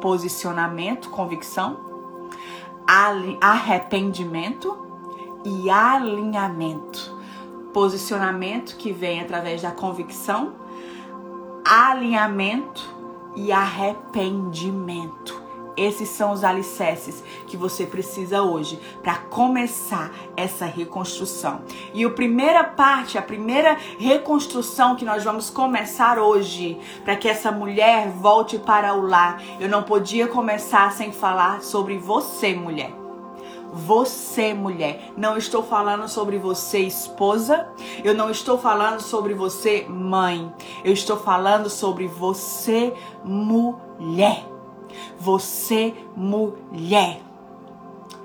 Posicionamento, 0.00 1.10
convicção, 1.10 1.78
arrependimento 3.40 4.76
e 5.44 5.70
alinhamento. 5.70 7.14
Posicionamento 7.72 8.76
que 8.76 8.92
vem 8.92 9.20
através 9.20 9.62
da 9.62 9.70
convicção, 9.70 10.54
alinhamento 11.64 12.82
e 13.34 13.50
arrependimento. 13.50 15.43
Esses 15.76 16.08
são 16.08 16.32
os 16.32 16.44
alicerces 16.44 17.22
que 17.46 17.56
você 17.56 17.84
precisa 17.84 18.42
hoje 18.42 18.78
para 19.02 19.16
começar 19.16 20.12
essa 20.36 20.66
reconstrução. 20.66 21.62
E 21.92 22.04
a 22.04 22.10
primeira 22.10 22.62
parte, 22.62 23.18
a 23.18 23.22
primeira 23.22 23.76
reconstrução 23.98 24.94
que 24.94 25.04
nós 25.04 25.24
vamos 25.24 25.50
começar 25.50 26.18
hoje, 26.18 26.78
para 27.04 27.16
que 27.16 27.28
essa 27.28 27.50
mulher 27.50 28.08
volte 28.08 28.58
para 28.58 28.94
o 28.94 29.06
lar, 29.06 29.42
eu 29.58 29.68
não 29.68 29.82
podia 29.82 30.28
começar 30.28 30.92
sem 30.92 31.10
falar 31.12 31.62
sobre 31.62 31.98
você, 31.98 32.54
mulher. 32.54 32.92
você, 33.72 34.54
mulher. 34.54 35.10
Não 35.16 35.36
estou 35.36 35.60
falando 35.60 36.08
sobre 36.08 36.38
você, 36.38 36.78
esposa. 36.78 37.66
Eu 38.04 38.14
não 38.14 38.30
estou 38.30 38.56
falando 38.56 39.00
sobre 39.00 39.34
você, 39.34 39.84
mãe. 39.88 40.52
Eu 40.84 40.92
estou 40.92 41.16
falando 41.16 41.68
sobre 41.68 42.06
você, 42.06 42.94
mulher. 43.24 44.53
Você, 45.18 45.94
mulher. 46.16 47.20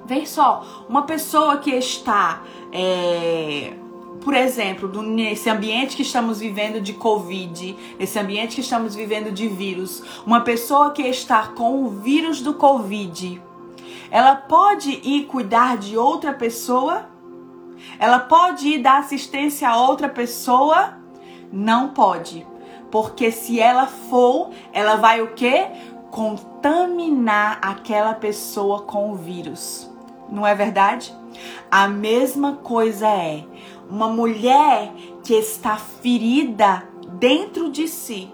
Vem 0.05 0.25
só, 0.25 0.85
uma 0.89 1.03
pessoa 1.03 1.57
que 1.57 1.69
está, 1.69 2.41
é, 2.71 3.73
por 4.21 4.33
exemplo, 4.33 5.03
nesse 5.03 5.49
ambiente 5.49 5.95
que 5.95 6.01
estamos 6.01 6.39
vivendo 6.39 6.81
de 6.81 6.93
Covid, 6.93 7.77
nesse 7.99 8.17
ambiente 8.17 8.55
que 8.55 8.61
estamos 8.61 8.95
vivendo 8.95 9.31
de 9.31 9.47
vírus, 9.47 10.03
uma 10.25 10.41
pessoa 10.41 10.91
que 10.91 11.03
está 11.03 11.49
com 11.49 11.83
o 11.83 11.89
vírus 11.89 12.41
do 12.41 12.55
Covid, 12.55 13.39
ela 14.11 14.35
pode 14.35 14.99
ir 15.03 15.25
cuidar 15.25 15.77
de 15.77 15.95
outra 15.97 16.33
pessoa? 16.33 17.07
Ela 17.99 18.19
pode 18.19 18.67
ir 18.67 18.79
dar 18.79 18.99
assistência 18.99 19.69
a 19.69 19.79
outra 19.79 20.09
pessoa? 20.09 20.97
Não 21.51 21.89
pode. 21.89 22.45
Porque 22.89 23.31
se 23.31 23.59
ela 23.59 23.85
for, 23.85 24.49
ela 24.73 24.95
vai 24.95 25.21
o 25.21 25.33
quê? 25.33 25.67
Contaminar 26.11 27.59
aquela 27.61 28.13
pessoa 28.13 28.81
com 28.81 29.11
o 29.11 29.15
vírus. 29.15 29.89
Não 30.29 30.45
é 30.45 30.53
verdade? 30.53 31.13
A 31.69 31.87
mesma 31.87 32.57
coisa 32.57 33.07
é 33.07 33.43
uma 33.89 34.07
mulher 34.07 34.91
que 35.23 35.33
está 35.33 35.77
ferida 35.77 36.87
dentro 37.19 37.71
de 37.71 37.87
si 37.87 38.31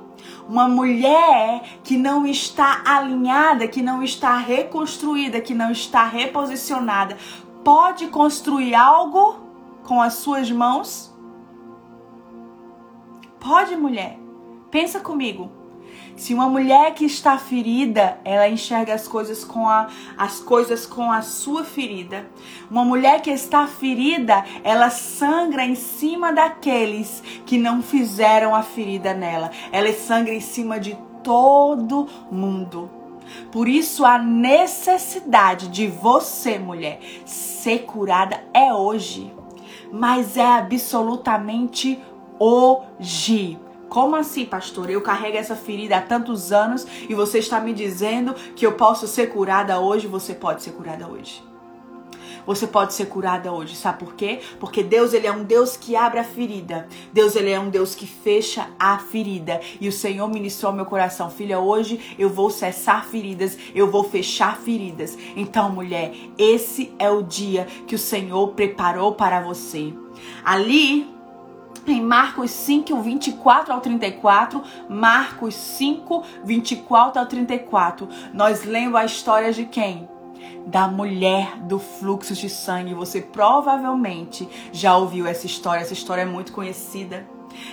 uma 0.47 0.67
mulher 0.67 1.63
que 1.83 1.97
não 1.97 2.25
está 2.25 2.83
alinhada, 2.85 3.67
que 3.67 3.81
não 3.81 4.03
está 4.03 4.37
reconstruída, 4.37 5.41
que 5.41 5.53
não 5.53 5.71
está 5.71 6.05
reposicionada, 6.05 7.17
pode 7.63 8.07
construir 8.07 8.75
algo 8.75 9.39
com 9.83 10.01
as 10.01 10.15
suas 10.15 10.51
mãos? 10.51 11.13
Pode, 13.39 13.75
mulher. 13.75 14.19
Pensa 14.69 14.99
comigo. 14.99 15.49
Se 16.15 16.33
uma 16.33 16.47
mulher 16.47 16.93
que 16.93 17.05
está 17.05 17.37
ferida, 17.37 18.17
ela 18.23 18.47
enxerga 18.47 18.93
as 18.93 19.05
coisas 19.05 19.43
com 19.43 19.67
a, 19.67 19.89
as 20.17 20.39
coisas 20.39 20.85
com 20.85 21.11
a 21.11 21.21
sua 21.21 21.65
ferida. 21.65 22.25
Uma 22.71 22.85
mulher 22.85 23.21
que 23.21 23.29
está 23.29 23.67
ferida, 23.67 24.45
ela 24.63 24.89
sangra 24.89 25.65
em 25.65 25.75
cima 25.75 26.31
daqueles 26.31 27.21
que 27.45 27.57
não 27.57 27.81
fizeram 27.81 28.55
a 28.55 28.63
ferida 28.63 29.13
nela. 29.13 29.51
Ela 29.73 29.91
sangra 29.91 30.33
em 30.33 30.39
cima 30.39 30.79
de 30.79 30.97
todo 31.21 32.07
mundo. 32.31 32.89
Por 33.51 33.67
isso 33.67 34.05
a 34.05 34.17
necessidade 34.17 35.67
de 35.67 35.87
você, 35.87 36.57
mulher, 36.57 36.99
ser 37.25 37.79
curada 37.79 38.41
é 38.53 38.73
hoje. 38.73 39.33
Mas 39.91 40.37
é 40.37 40.45
absolutamente 40.45 41.99
hoje. 42.39 43.64
Como 43.95 44.17
assim, 44.17 44.43
pastor? 44.43 44.89
Eu 44.89 44.99
carrego 44.99 45.37
essa 45.37 45.55
ferida 45.55 45.95
há 45.95 46.01
tantos 46.01 46.51
anos 46.51 46.85
e 47.07 47.15
você 47.15 47.39
está 47.39 47.61
me 47.61 47.71
dizendo 47.71 48.33
que 48.53 48.65
eu 48.65 48.73
posso 48.73 49.07
ser 49.07 49.27
curada 49.27 49.79
hoje? 49.79 50.05
Você 50.05 50.33
pode 50.33 50.63
ser 50.63 50.71
curada 50.71 51.07
hoje. 51.07 51.41
Você 52.45 52.67
pode 52.67 52.93
ser 52.93 53.05
curada 53.05 53.53
hoje, 53.53 53.73
sabe 53.73 53.99
por 53.99 54.13
quê? 54.15 54.41
Porque 54.59 54.83
Deus 54.83 55.13
ele 55.13 55.27
é 55.27 55.31
um 55.31 55.45
Deus 55.45 55.77
que 55.77 55.95
abre 55.95 56.19
a 56.19 56.25
ferida. 56.25 56.89
Deus 57.13 57.37
ele 57.37 57.51
é 57.51 57.57
um 57.57 57.69
Deus 57.69 57.95
que 57.95 58.05
fecha 58.05 58.67
a 58.77 58.97
ferida. 58.97 59.61
E 59.79 59.87
o 59.87 59.93
Senhor 59.93 60.27
ministrou 60.27 60.71
ao 60.71 60.75
meu 60.75 60.85
coração, 60.85 61.29
filha, 61.29 61.57
hoje 61.57 62.15
eu 62.19 62.29
vou 62.29 62.49
cessar 62.49 63.05
feridas, 63.05 63.57
eu 63.73 63.89
vou 63.89 64.03
fechar 64.03 64.57
feridas. 64.57 65.17
Então, 65.37 65.69
mulher, 65.69 66.13
esse 66.37 66.93
é 66.99 67.09
o 67.09 67.23
dia 67.23 67.65
que 67.87 67.95
o 67.95 67.99
Senhor 67.99 68.49
preparou 68.49 69.13
para 69.13 69.39
você. 69.39 69.93
Ali 70.43 71.14
em 71.87 72.01
Marcos 72.01 72.51
5, 72.51 73.01
24 73.01 73.73
ao 73.73 73.81
34, 73.81 74.63
Marcos 74.89 75.53
5, 75.53 76.23
24 76.43 77.19
ao 77.19 77.25
34, 77.27 78.09
nós 78.33 78.63
lemos 78.63 78.95
a 78.95 79.05
história 79.05 79.53
de 79.53 79.65
quem? 79.65 80.09
Da 80.65 80.87
mulher 80.87 81.57
do 81.59 81.79
fluxo 81.79 82.33
de 82.33 82.49
sangue. 82.49 82.93
Você 82.93 83.21
provavelmente 83.21 84.47
já 84.71 84.97
ouviu 84.97 85.27
essa 85.27 85.45
história, 85.45 85.81
essa 85.81 85.93
história 85.93 86.23
é 86.23 86.25
muito 86.25 86.51
conhecida. 86.51 87.27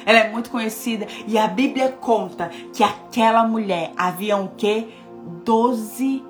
Ela 0.06 0.20
é 0.20 0.30
muito 0.30 0.50
conhecida 0.50 1.08
e 1.26 1.37
a 1.37 1.48
Bíblia 1.48 1.90
conta 1.90 2.50
que 2.72 2.84
aquela 2.84 3.44
mulher 3.44 3.92
havia 3.96 4.37
o 4.37 4.50
quê? 4.50 4.88
12 5.44 6.22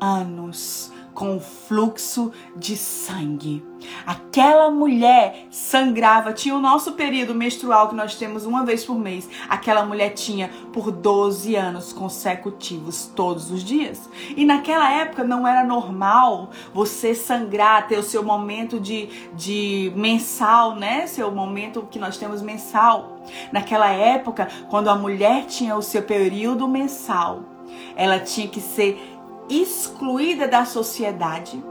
anos 0.00 0.93
com 1.14 1.38
fluxo 1.38 2.32
de 2.56 2.76
sangue. 2.76 3.64
Aquela 4.06 4.70
mulher 4.70 5.46
sangrava, 5.50 6.32
tinha 6.32 6.54
o 6.54 6.60
nosso 6.60 6.92
período 6.92 7.34
menstrual 7.34 7.88
que 7.88 7.94
nós 7.94 8.16
temos 8.16 8.44
uma 8.44 8.64
vez 8.64 8.84
por 8.84 8.98
mês. 8.98 9.28
Aquela 9.48 9.84
mulher 9.84 10.10
tinha 10.10 10.50
por 10.72 10.90
12 10.90 11.54
anos 11.54 11.92
consecutivos, 11.92 13.10
todos 13.14 13.50
os 13.50 13.62
dias. 13.62 14.08
E 14.36 14.44
naquela 14.44 14.90
época 14.90 15.22
não 15.22 15.46
era 15.46 15.64
normal 15.64 16.50
você 16.72 17.14
sangrar, 17.14 17.86
ter 17.86 17.98
o 17.98 18.02
seu 18.02 18.22
momento 18.22 18.80
de, 18.80 19.06
de 19.34 19.92
mensal, 19.94 20.74
né? 20.74 21.06
Seu 21.06 21.30
momento 21.30 21.86
que 21.90 21.98
nós 21.98 22.16
temos 22.16 22.42
mensal. 22.42 23.22
Naquela 23.52 23.88
época, 23.90 24.48
quando 24.68 24.88
a 24.88 24.96
mulher 24.96 25.46
tinha 25.46 25.76
o 25.76 25.82
seu 25.82 26.02
período 26.02 26.66
mensal, 26.66 27.44
ela 27.96 28.18
tinha 28.18 28.48
que 28.48 28.60
ser 28.60 29.13
excluída 29.48 30.48
da 30.48 30.64
sociedade. 30.64 31.62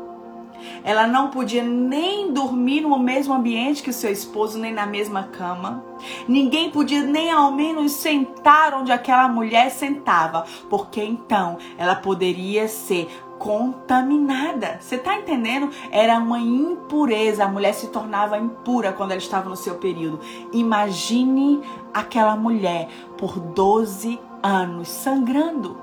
Ela 0.84 1.08
não 1.08 1.30
podia 1.30 1.64
nem 1.64 2.32
dormir 2.32 2.82
no 2.82 2.98
mesmo 2.98 3.34
ambiente 3.34 3.84
que 3.84 3.90
o 3.90 3.94
seu 3.94 4.12
esposo, 4.12 4.58
nem 4.58 4.74
na 4.74 4.86
mesma 4.86 5.24
cama. 5.24 5.84
Ninguém 6.28 6.70
podia 6.70 7.04
nem 7.04 7.32
ao 7.32 7.52
menos 7.52 7.92
sentar 7.92 8.74
onde 8.74 8.92
aquela 8.92 9.28
mulher 9.28 9.72
sentava, 9.72 10.46
porque 10.70 11.04
então 11.04 11.58
ela 11.78 11.96
poderia 11.96 12.68
ser 12.68 13.10
contaminada. 13.38 14.78
Você 14.80 14.98
tá 14.98 15.18
entendendo? 15.18 15.70
Era 15.92 16.18
uma 16.18 16.40
impureza. 16.40 17.44
A 17.44 17.50
mulher 17.50 17.74
se 17.74 17.88
tornava 17.88 18.38
impura 18.38 18.94
quando 18.94 19.12
ela 19.12 19.20
estava 19.20 19.50
no 19.50 19.58
seu 19.58 19.76
período. 19.76 20.20
Imagine 20.54 21.62
aquela 21.94 22.36
mulher 22.38 22.88
por 23.18 23.40
12 23.40 24.20
anos 24.42 24.88
sangrando. 24.88 25.83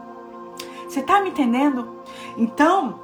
Você 0.90 1.02
tá 1.02 1.20
me 1.20 1.30
entendendo? 1.30 1.88
Então, 2.36 2.98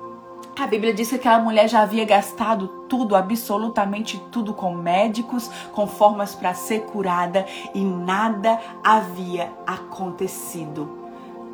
a 0.58 0.66
Bíblia 0.66 0.92
diz 0.92 1.08
que 1.08 1.14
aquela 1.14 1.38
mulher 1.38 1.68
já 1.68 1.82
havia 1.82 2.04
gastado 2.04 2.66
tudo, 2.88 3.14
absolutamente 3.14 4.20
tudo 4.32 4.52
com 4.52 4.74
médicos, 4.74 5.48
com 5.70 5.86
formas 5.86 6.34
para 6.34 6.52
ser 6.52 6.80
curada 6.86 7.46
e 7.72 7.84
nada 7.84 8.58
havia 8.82 9.52
acontecido. 9.64 10.98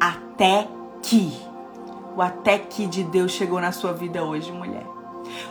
Até 0.00 0.68
que, 1.02 1.38
o 2.16 2.22
até 2.22 2.58
que 2.58 2.86
de 2.86 3.04
Deus 3.04 3.32
chegou 3.32 3.60
na 3.60 3.70
sua 3.70 3.92
vida 3.92 4.24
hoje, 4.24 4.50
mulher. 4.50 4.86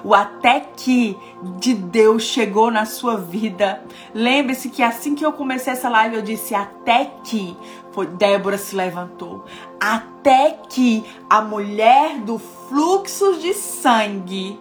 O 0.04 0.16
até 0.16 0.62
que 0.62 1.16
de 1.60 1.76
Deus 1.76 2.24
chegou 2.24 2.72
na 2.72 2.86
sua 2.86 3.18
vida. 3.18 3.84
Lembre-se 4.16 4.70
que 4.70 4.82
assim 4.82 5.14
que 5.14 5.26
eu 5.26 5.34
comecei 5.34 5.74
essa 5.74 5.90
live, 5.90 6.16
eu 6.16 6.22
disse 6.22 6.56
até 6.56 7.06
que 7.24 7.56
foi 7.92 8.08
Débora 8.08 8.58
se 8.58 8.76
levantou. 8.76 9.46
Até 9.80 10.58
que 10.70 11.06
a 11.30 11.42
mulher 11.42 12.20
do 12.20 12.40
fluxo 12.40 13.38
de 13.38 13.54
sangue 13.54 14.60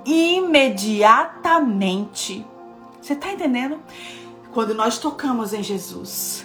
imediatamente. 0.04 2.46
Você 3.00 3.14
está 3.14 3.32
entendendo? 3.32 3.78
Quando 4.52 4.74
nós 4.74 4.98
tocamos 4.98 5.52
em 5.52 5.62
Jesus, 5.62 6.44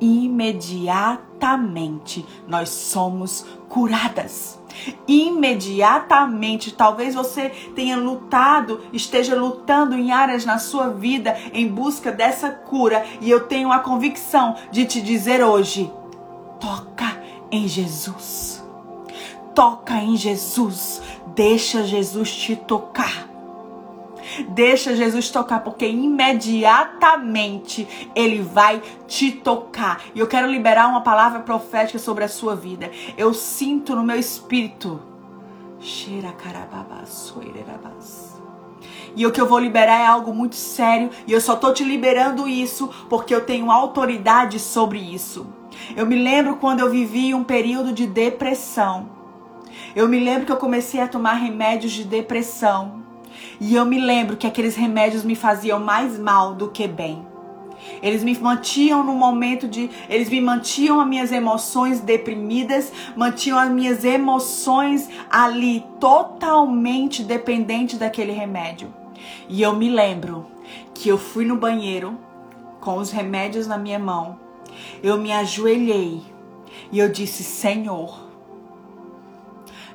imediatamente 0.00 2.24
nós 2.46 2.68
somos 2.68 3.46
curadas. 3.68 4.58
Imediatamente, 5.08 6.72
talvez 6.72 7.14
você 7.14 7.48
tenha 7.74 7.96
lutado, 7.96 8.80
esteja 8.92 9.34
lutando 9.34 9.96
em 9.96 10.12
áreas 10.12 10.44
na 10.44 10.58
sua 10.58 10.90
vida 10.90 11.36
em 11.52 11.66
busca 11.66 12.12
dessa 12.12 12.50
cura, 12.50 13.04
e 13.20 13.28
eu 13.28 13.46
tenho 13.46 13.72
a 13.72 13.80
convicção 13.80 14.54
de 14.70 14.84
te 14.84 15.00
dizer 15.00 15.42
hoje: 15.42 15.90
toca 16.60 17.20
em 17.50 17.66
Jesus. 17.66 18.57
Toca 19.58 19.96
em 19.96 20.16
Jesus. 20.16 21.02
Deixa 21.34 21.82
Jesus 21.82 22.32
te 22.32 22.54
tocar. 22.54 23.28
Deixa 24.50 24.94
Jesus 24.94 25.30
tocar, 25.30 25.64
porque 25.64 25.84
imediatamente 25.84 27.88
ele 28.14 28.40
vai 28.40 28.80
te 29.08 29.32
tocar. 29.32 30.00
E 30.14 30.20
eu 30.20 30.28
quero 30.28 30.48
liberar 30.48 30.86
uma 30.86 31.00
palavra 31.00 31.40
profética 31.40 31.98
sobre 31.98 32.22
a 32.22 32.28
sua 32.28 32.54
vida. 32.54 32.88
Eu 33.16 33.34
sinto 33.34 33.96
no 33.96 34.04
meu 34.04 34.16
espírito. 34.16 35.02
E 39.16 39.26
o 39.26 39.32
que 39.32 39.40
eu 39.40 39.48
vou 39.48 39.58
liberar 39.58 39.98
é 39.98 40.06
algo 40.06 40.32
muito 40.32 40.54
sério. 40.54 41.10
E 41.26 41.32
eu 41.32 41.40
só 41.40 41.56
tô 41.56 41.72
te 41.72 41.82
liberando 41.82 42.46
isso 42.46 42.88
porque 43.10 43.34
eu 43.34 43.44
tenho 43.44 43.72
autoridade 43.72 44.60
sobre 44.60 45.00
isso. 45.00 45.48
Eu 45.96 46.06
me 46.06 46.14
lembro 46.14 46.58
quando 46.58 46.78
eu 46.78 46.88
vivi 46.88 47.34
um 47.34 47.42
período 47.42 47.92
de 47.92 48.06
depressão. 48.06 49.17
Eu 49.94 50.08
me 50.08 50.20
lembro 50.20 50.46
que 50.46 50.52
eu 50.52 50.56
comecei 50.56 51.00
a 51.00 51.08
tomar 51.08 51.34
remédios 51.34 51.92
de 51.92 52.04
depressão. 52.04 53.02
E 53.60 53.74
eu 53.74 53.84
me 53.84 54.00
lembro 54.00 54.36
que 54.36 54.46
aqueles 54.46 54.76
remédios 54.76 55.24
me 55.24 55.34
faziam 55.34 55.80
mais 55.80 56.18
mal 56.18 56.54
do 56.54 56.68
que 56.68 56.86
bem. 56.86 57.26
Eles 58.02 58.22
me 58.22 58.36
mantinham 58.38 59.02
no 59.02 59.14
momento 59.14 59.66
de. 59.66 59.90
Eles 60.08 60.28
me 60.28 60.40
mantinham 60.40 61.00
as 61.00 61.08
minhas 61.08 61.32
emoções 61.32 62.00
deprimidas, 62.00 62.92
mantinham 63.16 63.58
as 63.58 63.70
minhas 63.70 64.04
emoções 64.04 65.08
ali 65.30 65.84
totalmente 66.00 67.22
dependente 67.22 67.96
daquele 67.96 68.32
remédio. 68.32 68.92
E 69.48 69.62
eu 69.62 69.74
me 69.74 69.88
lembro 69.88 70.46
que 70.94 71.08
eu 71.08 71.18
fui 71.18 71.44
no 71.44 71.56
banheiro 71.56 72.18
com 72.80 72.98
os 72.98 73.10
remédios 73.10 73.66
na 73.66 73.78
minha 73.78 73.98
mão. 73.98 74.38
Eu 75.02 75.16
me 75.18 75.32
ajoelhei 75.32 76.22
e 76.92 76.98
eu 76.98 77.08
disse: 77.08 77.42
Senhor, 77.42 78.27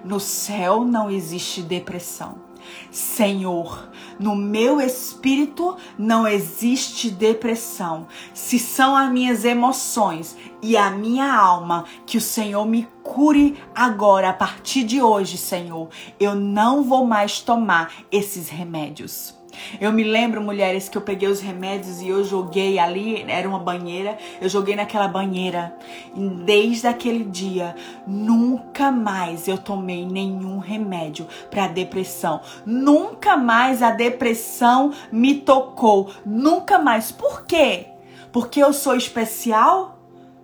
no 0.04 0.20
céu 0.20 0.84
não 0.84 1.10
existe 1.10 1.62
depressão. 1.62 2.54
Senhor, 2.92 3.90
no 4.20 4.36
meu 4.36 4.80
espírito 4.80 5.76
não 5.98 6.28
existe 6.28 7.10
depressão. 7.10 8.08
Se 8.34 8.58
são 8.58 8.96
as 8.96 9.12
minhas 9.12 9.44
emoções 9.44 10.38
e 10.62 10.78
a 10.78 10.90
minha 10.90 11.34
alma, 11.34 11.86
que 12.06 12.18
o 12.18 12.22
Senhor 12.22 12.66
me 12.66 12.88
cure 13.02 13.58
agora, 13.76 14.30
a 14.30 14.34
partir 14.34 14.84
de 14.84 15.02
hoje, 15.02 15.38
Senhor. 15.38 15.90
Eu 16.20 16.36
não 16.36 16.84
vou 16.84 17.06
mais 17.06 17.42
tomar 17.42 17.92
esses 18.12 18.50
remédios. 18.50 19.43
Eu 19.80 19.92
me 19.92 20.04
lembro, 20.04 20.42
mulheres, 20.42 20.90
que 20.90 20.98
eu 20.98 21.02
peguei 21.02 21.30
os 21.30 21.40
remédios 21.40 22.02
e 22.02 22.08
eu 22.08 22.24
joguei 22.24 22.80
ali, 22.80 23.24
era 23.28 23.48
uma 23.48 23.60
banheira, 23.60 24.18
eu 24.42 24.50
joguei 24.50 24.76
naquela 24.76 25.08
banheira. 25.08 25.76
E 26.16 26.20
desde 26.20 26.88
aquele 26.88 27.24
dia, 27.24 27.76
nunca 28.06 28.92
mais 28.92 29.48
eu 29.48 29.58
tomei 29.58 30.06
nenhum 30.06 30.58
remédio 30.58 31.28
para 31.50 31.68
depressão. 31.68 32.42
Nunca 32.66 33.38
mais 33.38 33.82
a 33.82 33.92
depressão 33.92 34.92
me 35.12 35.36
tocou. 35.36 36.12
Nunca 36.26 36.80
mais. 36.80 37.12
Por 37.12 37.46
quê? 37.46 37.88
Porque 38.32 38.60
eu 38.60 38.74
sou 38.74 38.96
especial? 38.96 40.00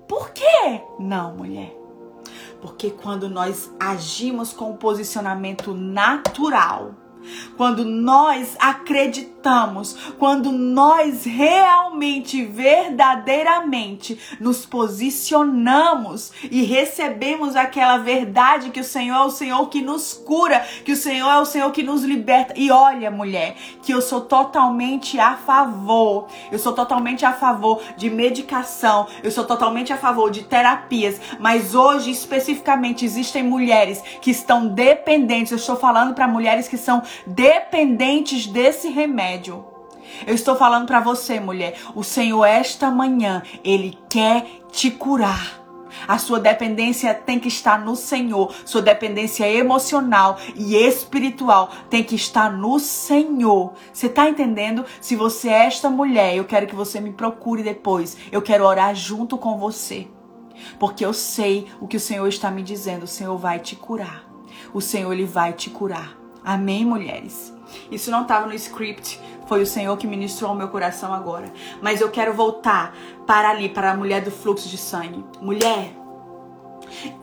Por 0.07 0.31
quê? 0.31 0.81
Não, 0.99 1.35
mulher. 1.35 1.75
Porque 2.61 2.89
quando 2.89 3.29
nós 3.29 3.71
agimos 3.79 4.51
com 4.51 4.71
um 4.71 4.75
posicionamento 4.75 5.73
natural, 5.73 6.91
quando 7.57 7.83
nós 7.83 8.55
acreditamos, 8.59 9.95
quando 10.17 10.51
nós 10.51 11.25
realmente, 11.25 12.45
verdadeiramente 12.45 14.19
nos 14.39 14.65
posicionamos 14.65 16.31
e 16.49 16.63
recebemos 16.63 17.55
aquela 17.55 17.97
verdade 17.97 18.69
que 18.69 18.79
o 18.79 18.83
Senhor 18.83 19.15
é 19.15 19.25
o 19.25 19.29
Senhor 19.29 19.69
que 19.69 19.81
nos 19.81 20.13
cura, 20.13 20.65
que 20.83 20.91
o 20.91 20.95
Senhor 20.95 21.29
é 21.29 21.39
o 21.39 21.45
Senhor 21.45 21.71
que 21.71 21.83
nos 21.83 22.03
liberta. 22.03 22.53
E 22.55 22.71
olha, 22.71 23.11
mulher, 23.11 23.55
que 23.81 23.91
eu 23.91 24.01
sou 24.01 24.21
totalmente 24.21 25.19
a 25.19 25.35
favor, 25.35 26.27
eu 26.51 26.59
sou 26.59 26.73
totalmente 26.73 27.25
a 27.25 27.33
favor 27.33 27.81
de 27.97 28.09
medicação, 28.09 29.07
eu 29.23 29.31
sou 29.31 29.43
totalmente 29.45 29.91
a 29.91 29.97
favor 29.97 30.31
de 30.31 30.43
terapias, 30.43 31.19
mas 31.39 31.75
hoje 31.75 32.11
especificamente 32.11 33.05
existem 33.05 33.43
mulheres 33.43 34.01
que 34.21 34.31
estão 34.31 34.67
dependentes. 34.67 35.51
Eu 35.51 35.57
estou 35.57 35.75
falando 35.75 36.13
para 36.13 36.27
mulheres 36.27 36.67
que 36.67 36.77
são 36.77 37.01
dependentes 37.25 38.47
desse 38.47 38.89
remédio. 38.89 39.65
Eu 40.25 40.35
estou 40.35 40.55
falando 40.55 40.87
para 40.87 40.99
você, 40.99 41.39
mulher, 41.39 41.77
o 41.95 42.03
Senhor 42.03 42.45
esta 42.45 42.89
manhã, 42.89 43.43
ele 43.63 43.97
quer 44.09 44.45
te 44.71 44.91
curar. 44.91 45.59
A 46.07 46.17
sua 46.17 46.39
dependência 46.39 47.13
tem 47.13 47.39
que 47.39 47.47
estar 47.47 47.79
no 47.79 47.95
Senhor. 47.95 48.53
Sua 48.65 48.81
dependência 48.81 49.51
emocional 49.51 50.37
e 50.55 50.75
espiritual 50.75 51.69
tem 51.89 52.03
que 52.03 52.15
estar 52.15 52.51
no 52.51 52.79
Senhor. 52.79 53.73
Você 53.91 54.07
está 54.07 54.29
entendendo? 54.29 54.85
Se 55.01 55.15
você 55.15 55.49
é 55.49 55.65
esta 55.65 55.89
mulher, 55.89 56.35
eu 56.35 56.45
quero 56.45 56.67
que 56.67 56.75
você 56.75 56.99
me 56.99 57.11
procure 57.11 57.63
depois. 57.63 58.17
Eu 58.31 58.41
quero 58.41 58.65
orar 58.65 58.95
junto 58.95 59.37
com 59.37 59.57
você. 59.57 60.07
Porque 60.77 61.05
eu 61.05 61.13
sei 61.13 61.67
o 61.79 61.87
que 61.87 61.97
o 61.97 62.01
Senhor 62.01 62.27
está 62.27 62.51
me 62.51 62.63
dizendo. 62.63 63.03
O 63.03 63.07
Senhor 63.07 63.37
vai 63.37 63.59
te 63.59 63.75
curar. 63.75 64.23
O 64.73 64.81
Senhor 64.81 65.11
ele 65.11 65.25
vai 65.25 65.53
te 65.53 65.69
curar. 65.69 66.18
Amém, 66.43 66.85
mulheres? 66.85 67.53
Isso 67.91 68.09
não 68.09 68.23
estava 68.23 68.47
no 68.47 68.53
script, 68.53 69.19
foi 69.47 69.61
o 69.61 69.65
Senhor 69.65 69.97
que 69.97 70.07
ministrou 70.07 70.51
ao 70.51 70.55
meu 70.55 70.67
coração 70.69 71.13
agora. 71.13 71.51
Mas 71.81 72.01
eu 72.01 72.09
quero 72.09 72.33
voltar 72.33 72.95
para 73.25 73.49
ali, 73.49 73.69
para 73.69 73.91
a 73.91 73.97
mulher 73.97 74.21
do 74.21 74.31
fluxo 74.31 74.69
de 74.69 74.77
sangue. 74.77 75.23
Mulher, 75.41 75.91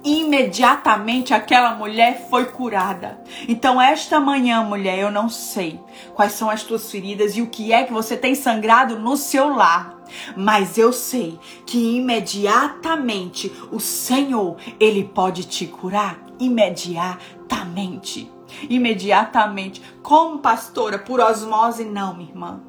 imediatamente 0.05 1.33
aquela 1.35 1.75
mulher 1.75 2.27
foi 2.29 2.47
curada. 2.47 3.21
Então, 3.49 3.81
esta 3.81 4.21
manhã, 4.21 4.63
mulher, 4.63 4.99
eu 4.99 5.11
não 5.11 5.29
sei 5.29 5.81
quais 6.15 6.33
são 6.33 6.51
as 6.51 6.63
tuas 6.63 6.91
feridas 6.91 7.37
e 7.37 7.43
o 7.43 7.47
que 7.49 7.73
é 7.73 7.85
que 7.85 7.93
você 7.93 8.17
tem 8.17 8.35
sangrado 8.35 8.99
no 8.99 9.17
seu 9.17 9.55
lar. 9.55 9.95
Mas 10.37 10.79
eu 10.79 10.93
sei 10.93 11.39
que 11.65 11.97
imediatamente 11.97 13.53
o 13.73 13.81
Senhor, 13.81 14.57
ele 14.79 15.05
pode 15.05 15.45
te 15.45 15.67
curar 15.67 16.19
imediatamente 16.39 18.31
imediatamente. 18.69 19.83
Como 20.03 20.39
pastora, 20.39 20.99
por 20.99 21.21
osmose? 21.21 21.85
Não, 21.85 22.15
minha 22.15 22.31
irmã. 22.31 22.61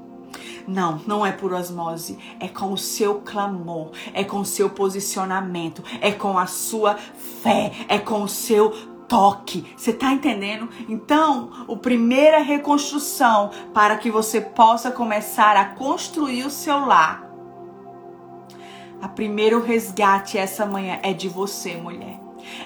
Não, 0.68 1.02
não 1.08 1.26
é 1.26 1.32
por 1.32 1.54
osmose. 1.54 2.18
É 2.40 2.48
com 2.48 2.74
o 2.74 2.78
seu 2.78 3.22
clamor, 3.22 3.92
é 4.14 4.24
com 4.24 4.40
o 4.40 4.46
seu 4.46 4.70
posicionamento, 4.70 5.84
é 6.02 6.12
com 6.12 6.38
a 6.38 6.46
sua 6.46 6.96
fé, 6.96 7.72
é 7.88 7.98
com 7.98 8.22
o 8.22 8.28
seu 8.28 8.72
toque. 9.08 9.66
Você 9.78 9.94
tá 9.94 10.12
entendendo? 10.12 10.68
Então, 10.90 11.50
a 11.70 11.76
primeira 11.78 12.40
reconstrução 12.40 13.52
para 13.74 13.98
que 13.98 14.12
você 14.12 14.42
possa 14.42 14.92
começar 14.92 15.56
a 15.56 15.66
construir 15.66 16.46
o 16.46 16.52
seu 16.52 16.86
lar. 16.86 17.26
A 19.02 19.08
primeiro 19.08 19.62
resgate 19.62 20.38
essa 20.38 20.66
manhã 20.66 21.00
é 21.02 21.14
de 21.14 21.30
você, 21.30 21.76
mulher. 21.76 22.20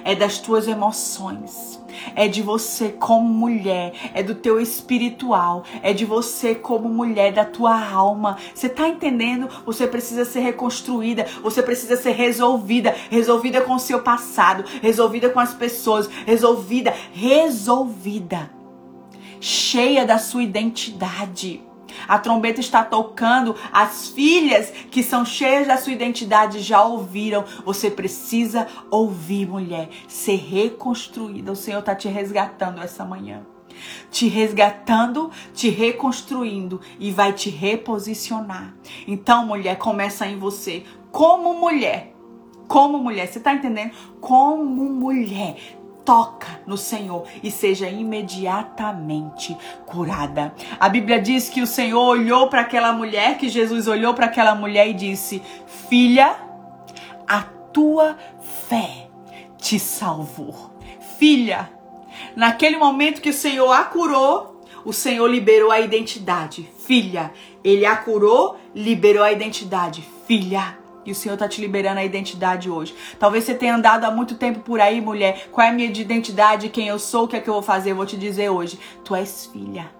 É 0.04 0.14
das 0.14 0.38
tuas 0.38 0.66
emoções 0.66 1.81
é 2.14 2.28
de 2.28 2.42
você 2.42 2.90
como 2.90 3.28
mulher, 3.28 3.92
é 4.14 4.22
do 4.22 4.34
teu 4.34 4.60
espiritual, 4.60 5.64
é 5.82 5.92
de 5.92 6.04
você 6.04 6.54
como 6.54 6.88
mulher, 6.88 7.32
da 7.32 7.44
tua 7.44 7.90
alma. 7.90 8.36
Você 8.54 8.68
tá 8.68 8.88
entendendo? 8.88 9.48
Você 9.64 9.86
precisa 9.86 10.24
ser 10.24 10.40
reconstruída, 10.40 11.26
você 11.42 11.62
precisa 11.62 11.96
ser 11.96 12.12
resolvida, 12.12 12.94
resolvida 13.10 13.60
com 13.60 13.74
o 13.74 13.80
seu 13.80 14.02
passado, 14.02 14.64
resolvida 14.80 15.30
com 15.30 15.40
as 15.40 15.54
pessoas, 15.54 16.08
resolvida, 16.26 16.94
resolvida, 17.12 18.50
cheia 19.40 20.04
da 20.04 20.18
sua 20.18 20.42
identidade. 20.42 21.71
A 22.06 22.18
trombeta 22.18 22.60
está 22.60 22.82
tocando, 22.84 23.54
as 23.72 24.08
filhas 24.08 24.70
que 24.90 25.02
são 25.02 25.24
cheias 25.24 25.66
da 25.66 25.76
sua 25.76 25.92
identidade 25.92 26.60
já 26.60 26.82
ouviram. 26.82 27.44
Você 27.64 27.90
precisa 27.90 28.66
ouvir, 28.90 29.48
mulher, 29.48 29.88
ser 30.08 30.36
reconstruída. 30.36 31.52
O 31.52 31.56
Senhor 31.56 31.80
está 31.80 31.94
te 31.94 32.08
resgatando 32.08 32.82
essa 32.82 33.04
manhã. 33.04 33.42
Te 34.10 34.28
resgatando, 34.28 35.30
te 35.54 35.70
reconstruindo 35.70 36.80
e 37.00 37.10
vai 37.10 37.32
te 37.32 37.50
reposicionar. 37.50 38.74
Então, 39.06 39.46
mulher, 39.46 39.76
começa 39.76 40.26
em 40.26 40.38
você. 40.38 40.84
Como 41.10 41.54
mulher, 41.54 42.12
como 42.68 42.98
mulher, 42.98 43.26
você 43.26 43.38
está 43.38 43.52
entendendo? 43.52 43.92
Como 44.20 44.88
mulher, 44.88 45.56
toca 46.04 46.60
no 46.66 46.76
Senhor 46.76 47.24
e 47.42 47.50
seja 47.50 47.88
imediatamente 47.88 49.56
curada. 49.86 50.54
A 50.78 50.88
Bíblia 50.88 51.20
diz 51.20 51.48
que 51.48 51.62
o 51.62 51.66
Senhor 51.66 52.02
olhou 52.02 52.48
para 52.48 52.62
aquela 52.62 52.92
mulher, 52.92 53.38
que 53.38 53.48
Jesus 53.48 53.86
olhou 53.86 54.14
para 54.14 54.26
aquela 54.26 54.54
mulher 54.54 54.88
e 54.88 54.94
disse: 54.94 55.42
Filha, 55.88 56.36
a 57.26 57.42
tua 57.72 58.16
fé 58.68 59.08
te 59.56 59.78
salvou. 59.78 60.72
Filha, 61.18 61.70
naquele 62.34 62.76
momento 62.76 63.20
que 63.20 63.30
o 63.30 63.34
Senhor 63.34 63.70
a 63.70 63.84
curou, 63.84 64.60
o 64.84 64.92
Senhor 64.92 65.26
liberou 65.28 65.70
a 65.70 65.80
identidade. 65.80 66.68
Filha, 66.78 67.32
ele 67.62 67.86
a 67.86 67.96
curou, 67.96 68.56
liberou 68.74 69.22
a 69.22 69.32
identidade. 69.32 70.04
Filha, 70.26 70.81
e 71.04 71.12
o 71.12 71.14
Senhor 71.14 71.34
está 71.34 71.48
te 71.48 71.60
liberando 71.60 72.00
a 72.00 72.04
identidade 72.04 72.70
hoje. 72.70 72.94
Talvez 73.18 73.44
você 73.44 73.54
tenha 73.54 73.74
andado 73.74 74.04
há 74.04 74.10
muito 74.10 74.36
tempo 74.36 74.60
por 74.60 74.80
aí, 74.80 75.00
mulher. 75.00 75.48
Qual 75.50 75.66
é 75.66 75.70
a 75.70 75.72
minha 75.72 75.88
identidade? 75.88 76.68
Quem 76.68 76.88
eu 76.88 76.98
sou? 76.98 77.24
O 77.24 77.28
que 77.28 77.36
é 77.36 77.40
que 77.40 77.48
eu 77.48 77.54
vou 77.54 77.62
fazer? 77.62 77.90
Eu 77.90 77.96
vou 77.96 78.06
te 78.06 78.16
dizer 78.16 78.50
hoje. 78.50 78.78
Tu 79.04 79.14
és 79.14 79.46
filha. 79.46 79.90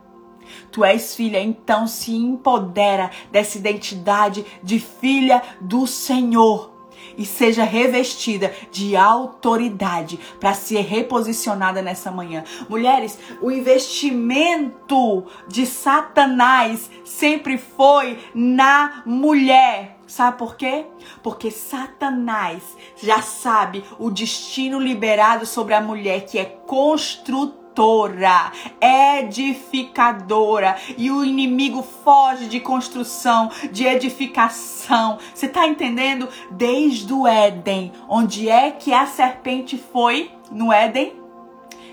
Tu 0.70 0.84
és 0.84 1.14
filha, 1.14 1.40
então 1.40 1.86
se 1.86 2.14
empodera 2.14 3.10
dessa 3.30 3.58
identidade 3.58 4.44
de 4.62 4.78
filha 4.78 5.42
do 5.60 5.86
Senhor 5.86 6.72
e 7.16 7.26
seja 7.26 7.64
revestida 7.64 8.52
de 8.70 8.96
autoridade 8.96 10.18
para 10.40 10.54
ser 10.54 10.80
reposicionada 10.80 11.82
nessa 11.82 12.10
manhã. 12.10 12.44
Mulheres, 12.68 13.18
o 13.40 13.50
investimento 13.50 15.24
de 15.48 15.66
Satanás 15.66 16.90
sempre 17.04 17.58
foi 17.58 18.18
na 18.34 19.02
mulher. 19.04 19.98
Sabe 20.12 20.37
por 20.37 20.57
quê? 20.57 20.85
Porque 21.22 21.51
Satanás 21.51 22.77
já 22.96 23.22
sabe 23.22 23.83
o 23.98 24.11
destino 24.11 24.79
liberado 24.79 25.46
sobre 25.46 25.72
a 25.72 25.81
mulher 25.81 26.27
que 26.27 26.38
é 26.38 26.44
construtora 26.44 28.53
edificadora. 28.79 30.77
E 30.98 31.11
o 31.11 31.25
inimigo 31.25 31.83
foge 31.83 32.46
de 32.46 32.61
construção, 32.61 33.51
de 33.70 33.87
edificação. 33.87 35.16
Você 35.35 35.46
está 35.46 35.66
entendendo? 35.66 36.29
Desde 36.51 37.11
o 37.11 37.27
Éden, 37.27 37.90
onde 38.07 38.51
é 38.51 38.70
que 38.70 38.92
a 38.92 39.07
serpente 39.07 39.79
foi? 39.79 40.31
No 40.51 40.70
Éden? 40.70 41.14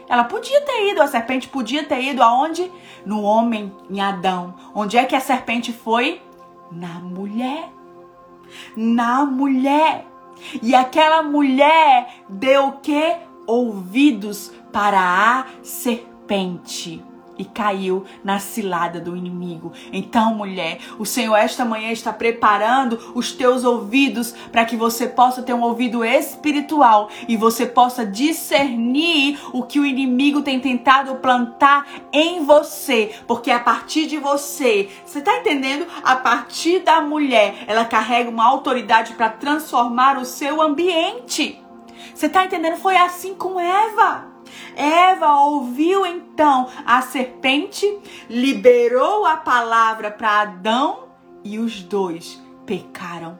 Ela 0.10 0.26
podia 0.26 0.60
ter 0.66 0.92
ido, 0.92 1.02
a 1.02 1.08
serpente 1.08 1.48
podia 1.48 1.86
ter 1.86 2.04
ido 2.04 2.22
aonde? 2.22 2.70
No 3.06 3.22
homem, 3.22 3.72
em 3.90 4.02
Adão. 4.02 4.56
Onde 4.76 4.98
é 4.98 5.06
que 5.06 5.16
a 5.16 5.22
serpente 5.22 5.72
foi? 5.72 6.22
Na 6.70 7.00
mulher. 7.00 7.79
Na 8.76 9.26
mulher. 9.26 10.06
E 10.62 10.74
aquela 10.74 11.22
mulher 11.22 12.24
deu 12.30 12.68
o 12.68 12.72
quê? 12.80 13.18
Ouvidos 13.46 14.54
para 14.72 15.00
a 15.00 15.46
serpente 15.64 17.04
e 17.40 17.46
caiu 17.46 18.04
na 18.24 18.38
cilada 18.38 19.00
do 19.00 19.16
inimigo. 19.16 19.72
Então, 19.94 20.36
mulher, 20.36 20.80
o 21.00 21.06
Senhor 21.06 21.38
esta 21.38 21.64
manhã 21.64 21.90
está 21.92 22.12
preparando 22.12 23.14
os 23.16 23.32
teus 23.32 23.64
ouvidos 23.64 24.34
para 24.52 24.66
que 24.66 24.76
você 24.76 25.08
possa 25.08 25.42
ter 25.42 25.54
um 25.54 25.62
ouvido 25.62 26.04
espiritual 26.04 27.10
e 27.28 27.38
você 27.38 27.66
possa 27.66 28.06
discernir 28.06 29.40
o 29.54 29.64
que 29.64 29.80
o 29.80 29.86
inimigo 29.86 30.42
tem 30.42 30.60
tentado 30.60 31.16
plantar 31.16 31.88
em 32.12 32.44
você, 32.44 33.16
porque 33.26 33.50
a 33.50 33.60
partir 33.60 34.06
de 34.06 34.18
você, 34.18 34.90
você 35.06 35.20
está 35.20 35.38
entendendo? 35.38 35.88
A 36.04 36.18
partir 36.18 36.80
da 36.80 37.02
mulher, 37.02 37.64
ela 37.66 37.86
carrega 37.86 38.30
uma 38.30 38.46
autoridade 38.46 39.14
para 39.14 39.30
transformar 39.30 40.18
o 40.18 40.26
seu 40.26 40.62
ambiente. 40.62 41.64
Você 42.14 42.26
está 42.26 42.44
entendendo? 42.44 42.76
Foi 42.78 42.98
assim 42.98 43.34
com 43.34 43.58
Eva. 43.60 44.29
Eva 44.76 45.42
ouviu 45.42 46.06
então 46.06 46.68
a 46.86 47.02
serpente, 47.02 48.00
liberou 48.30 49.26
a 49.26 49.38
palavra 49.38 50.12
para 50.12 50.42
Adão 50.42 51.10
e 51.44 51.60
os 51.60 51.82
dois 51.82 52.42
pecaram. 52.66 53.40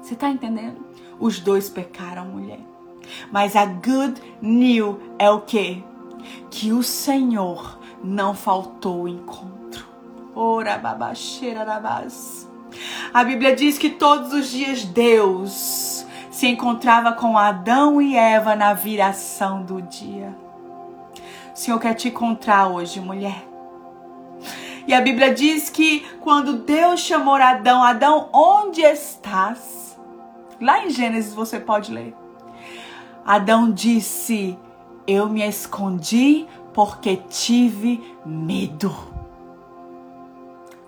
Você 0.00 0.14
está 0.14 0.28
entendendo? 0.28 0.84
Os 1.18 1.38
dois 1.38 1.68
pecaram, 1.68 2.26
mulher. 2.26 2.60
Mas 3.30 3.56
a 3.56 3.64
good 3.64 4.20
news 4.40 4.96
é 5.18 5.30
o 5.30 5.40
quê? 5.40 5.82
Que 6.50 6.72
o 6.72 6.82
Senhor 6.82 7.78
não 8.02 8.34
faltou 8.34 9.02
o 9.02 9.08
encontro. 9.08 9.86
Ora 10.34 10.78
babaxeira. 10.78 11.64
A 13.12 13.24
Bíblia 13.24 13.54
diz 13.54 13.78
que 13.78 13.90
todos 13.90 14.32
os 14.32 14.50
dias 14.50 14.84
Deus 14.84 16.01
se 16.42 16.48
encontrava 16.48 17.12
com 17.12 17.38
Adão 17.38 18.02
e 18.02 18.16
Eva 18.16 18.56
na 18.56 18.74
viração 18.74 19.62
do 19.62 19.80
dia. 19.80 20.34
O 21.54 21.56
Senhor 21.56 21.78
quer 21.78 21.94
te 21.94 22.08
encontrar 22.08 22.66
hoje, 22.66 22.98
mulher. 22.98 23.46
E 24.84 24.92
a 24.92 25.00
Bíblia 25.00 25.32
diz 25.32 25.70
que 25.70 26.00
quando 26.20 26.54
Deus 26.64 26.98
chamou 26.98 27.36
Adão, 27.36 27.80
Adão, 27.80 28.28
onde 28.32 28.80
estás? 28.80 29.96
Lá 30.60 30.84
em 30.84 30.90
Gênesis 30.90 31.32
você 31.32 31.60
pode 31.60 31.92
ler. 31.92 32.12
Adão 33.24 33.70
disse: 33.70 34.58
Eu 35.06 35.28
me 35.28 35.48
escondi 35.48 36.48
porque 36.74 37.18
tive 37.18 38.02
medo. 38.26 39.11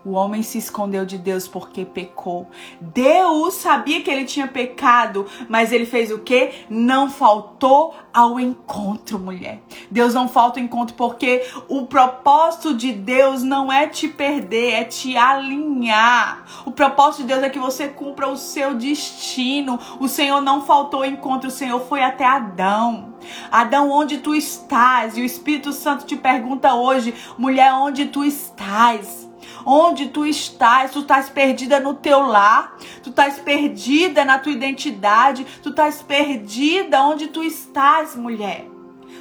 O 0.05 0.12
homem 0.12 0.43
se 0.43 0.59
escondeu 0.59 1.07
de 1.07 1.17
Deus 1.17 1.49
porque 1.49 1.85
pecou. 1.85 2.47
Deus 2.79 3.55
sabia 3.55 4.03
que 4.03 4.11
ele 4.11 4.27
tinha 4.27 4.47
pecado, 4.47 5.27
mas 5.49 5.73
ele 5.73 5.87
fez 5.87 6.11
o 6.11 6.19
que? 6.19 6.51
Não 6.69 7.11
faltou 7.11 7.95
ao 8.12 8.38
encontro, 8.38 9.19
mulher. 9.19 9.62
Deus 9.90 10.12
não 10.12 10.29
falta 10.29 10.61
ao 10.61 10.64
encontro 10.64 10.95
porque 10.95 11.43
o 11.69 11.87
propósito 11.87 12.75
de 12.75 12.93
Deus 12.93 13.43
não 13.43 13.73
é 13.73 13.87
te 13.87 14.07
perder, 14.07 14.75
é 14.75 14.85
te 14.85 15.17
alinhar. 15.17 16.45
O 16.67 16.71
propósito 16.71 17.23
de 17.23 17.29
Deus 17.29 17.43
é 17.43 17.49
que 17.49 17.59
você 17.59 17.88
cumpra 17.88 18.29
o 18.29 18.37
seu 18.37 18.75
destino. 18.75 19.79
O 19.99 20.07
Senhor 20.07 20.43
não 20.43 20.67
faltou 20.67 21.01
ao 21.01 21.09
encontro, 21.09 21.49
o 21.49 21.53
Senhor 21.53 21.81
foi 21.81 22.03
até 22.03 22.27
Adão. 22.27 23.14
Adão, 23.51 23.90
onde 23.90 24.19
tu 24.19 24.35
estás? 24.35 25.17
E 25.17 25.23
o 25.23 25.25
Espírito 25.25 25.73
Santo 25.73 26.05
te 26.05 26.14
pergunta 26.14 26.75
hoje, 26.75 27.14
mulher, 27.38 27.73
onde 27.73 28.05
tu 28.05 28.23
estás? 28.23 29.24
Onde 29.64 30.09
tu 30.09 30.24
estás, 30.24 30.90
tu 30.90 31.00
estás 31.00 31.29
perdida 31.29 31.81
no 31.81 31.94
teu 31.94 32.20
lar, 32.20 32.77
tu 33.03 33.11
estás 33.11 33.38
perdida 33.38 34.24
na 34.24 34.38
tua 34.38 34.53
identidade, 34.53 35.46
tu 35.62 35.70
estás 35.70 36.03
perdida 36.03 37.03
onde 37.03 37.29
tu 37.29 37.42
estás, 37.42 38.14
mulher. 38.14 38.68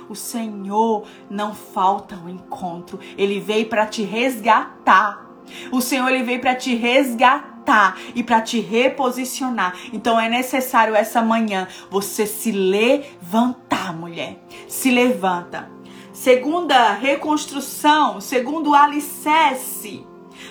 O 0.09 0.15
Senhor 0.15 1.05
não 1.29 1.55
falta 1.55 2.15
o 2.15 2.25
um 2.25 2.29
encontro, 2.29 2.99
ele 3.17 3.39
veio 3.39 3.67
para 3.67 3.85
te 3.85 4.03
resgatar. 4.03 5.23
O 5.71 5.81
Senhor 5.81 6.09
ele 6.09 6.23
veio 6.23 6.39
para 6.39 6.55
te 6.55 6.75
resgatar 6.75 7.97
e 8.13 8.23
para 8.23 8.41
te 8.41 8.59
reposicionar. 8.59 9.75
Então 9.91 10.19
é 10.19 10.29
necessário 10.29 10.95
essa 10.95 11.21
manhã 11.21 11.67
você 11.89 12.25
se 12.25 12.51
levantar, 12.51 13.93
mulher. 13.93 14.37
Se 14.67 14.91
levanta. 14.91 15.69
Segunda 16.11 16.93
reconstrução, 16.93 18.21
segundo 18.21 18.75
alicerce 18.75 20.05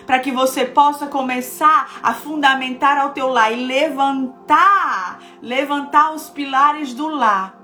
para 0.07 0.19
que 0.19 0.31
você 0.31 0.65
possa 0.65 1.07
começar 1.07 2.01
a 2.03 2.13
fundamentar 2.13 2.99
ao 2.99 3.11
teu 3.11 3.29
lar 3.29 3.53
e 3.53 3.65
levantar, 3.67 5.21
levantar 5.41 6.13
os 6.13 6.29
pilares 6.31 6.95
do 6.95 7.09
lar. 7.09 7.59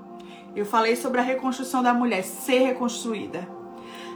Eu 0.55 0.65
falei 0.65 0.95
sobre 0.95 1.19
a 1.19 1.23
reconstrução 1.23 1.83
da 1.83 1.93
mulher 1.93 2.23
ser 2.23 2.59
reconstruída. 2.59 3.47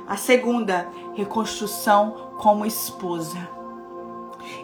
A 0.07 0.17
segunda, 0.17 0.89
reconstrução 1.15 2.33
como 2.37 2.65
esposa. 2.65 3.37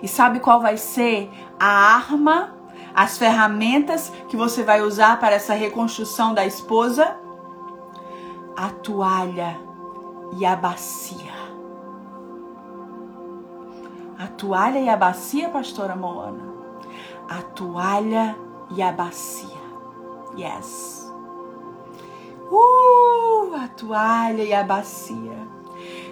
E 0.01 0.07
sabe 0.07 0.39
qual 0.39 0.59
vai 0.59 0.77
ser 0.77 1.29
a 1.59 1.67
arma, 1.67 2.53
as 2.93 3.17
ferramentas 3.17 4.11
que 4.27 4.35
você 4.35 4.63
vai 4.63 4.81
usar 4.81 5.19
para 5.19 5.35
essa 5.35 5.53
reconstrução 5.53 6.33
da 6.33 6.45
esposa? 6.45 7.17
A 8.57 8.69
toalha 8.69 9.57
e 10.37 10.45
a 10.45 10.55
bacia. 10.55 11.38
A 14.19 14.27
toalha 14.27 14.79
e 14.79 14.89
a 14.89 14.97
bacia, 14.97 15.47
pastora 15.47 15.95
Moana. 15.95 16.43
A 17.29 17.41
toalha 17.41 18.35
e 18.75 18.81
a 18.81 18.91
bacia. 18.91 19.47
Yes. 20.37 21.09
Uh, 22.51 23.55
a 23.55 23.69
toalha 23.69 24.43
e 24.43 24.53
a 24.53 24.61
bacia. 24.61 25.47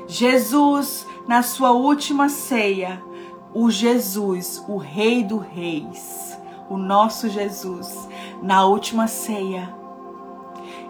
Jesus, 0.08 1.06
na 1.28 1.44
sua 1.44 1.72
última 1.74 2.30
ceia, 2.30 3.04
o 3.54 3.70
Jesus, 3.70 4.64
o 4.70 4.78
Rei 4.78 5.22
dos 5.22 5.46
Reis, 5.46 6.40
o 6.70 6.78
nosso 6.78 7.28
Jesus, 7.28 8.08
na 8.42 8.64
última 8.66 9.08
ceia, 9.08 9.76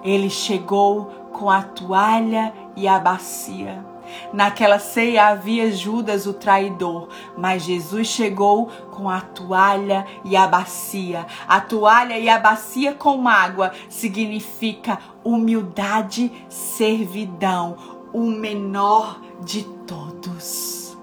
ele 0.03 0.29
chegou 0.29 1.05
com 1.33 1.49
a 1.49 1.63
toalha 1.63 2.53
e 2.75 2.87
a 2.87 2.99
bacia 2.99 3.96
Naquela 4.33 4.79
ceia 4.79 5.27
havia 5.27 5.71
Judas 5.71 6.25
o 6.25 6.33
traidor, 6.33 7.09
mas 7.37 7.63
Jesus 7.63 8.07
chegou 8.07 8.67
com 8.91 9.09
a 9.09 9.21
toalha 9.21 10.05
e 10.23 10.35
a 10.35 10.47
bacia. 10.47 11.25
A 11.47 11.61
toalha 11.61 12.17
e 12.17 12.29
a 12.29 12.39
bacia 12.39 12.93
com 12.93 13.27
água 13.27 13.71
significa 13.89 14.99
humildade, 15.23 16.31
servidão, 16.49 17.77
o 18.13 18.25
menor 18.25 19.19
de 19.41 19.63
todos. 19.85 20.97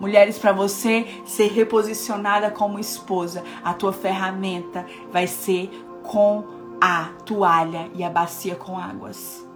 Mulheres, 0.00 0.38
para 0.38 0.52
você 0.52 1.06
ser 1.26 1.48
reposicionada 1.52 2.50
como 2.50 2.78
esposa, 2.78 3.44
a 3.62 3.74
tua 3.74 3.92
ferramenta 3.92 4.86
vai 5.12 5.26
ser 5.26 5.68
com 6.02 6.44
a 6.80 7.10
toalha 7.26 7.90
e 7.94 8.02
a 8.02 8.08
bacia 8.08 8.56
com 8.56 8.78
águas. 8.78 9.49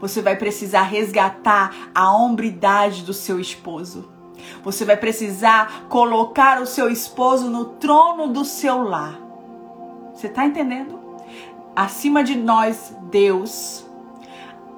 Você 0.00 0.22
vai 0.22 0.36
precisar 0.36 0.82
resgatar 0.82 1.90
a 1.94 2.12
hombridade 2.12 3.02
do 3.02 3.12
seu 3.12 3.40
esposo. 3.40 4.08
Você 4.62 4.84
vai 4.84 4.96
precisar 4.96 5.86
colocar 5.88 6.60
o 6.60 6.66
seu 6.66 6.88
esposo 6.88 7.50
no 7.50 7.64
trono 7.64 8.28
do 8.28 8.44
seu 8.44 8.82
lar. 8.82 9.18
Você 10.14 10.28
está 10.28 10.44
entendendo? 10.44 10.98
Acima 11.74 12.22
de 12.22 12.36
nós, 12.36 12.94
Deus. 13.10 13.86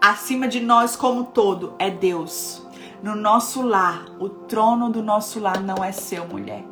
Acima 0.01 0.49
de 0.49 0.61
nós 0.61 0.97
como 0.97 1.25
todo 1.25 1.75
é 1.79 1.91
Deus. 1.91 2.67
No 3.03 3.15
nosso 3.15 3.63
lar, 3.63 4.05
o 4.19 4.29
trono 4.29 4.91
do 4.91 5.03
nosso 5.03 5.41
lar 5.41 5.61
não 5.63 5.83
é 5.83 5.93
seu, 5.93 6.27
mulher. 6.27 6.65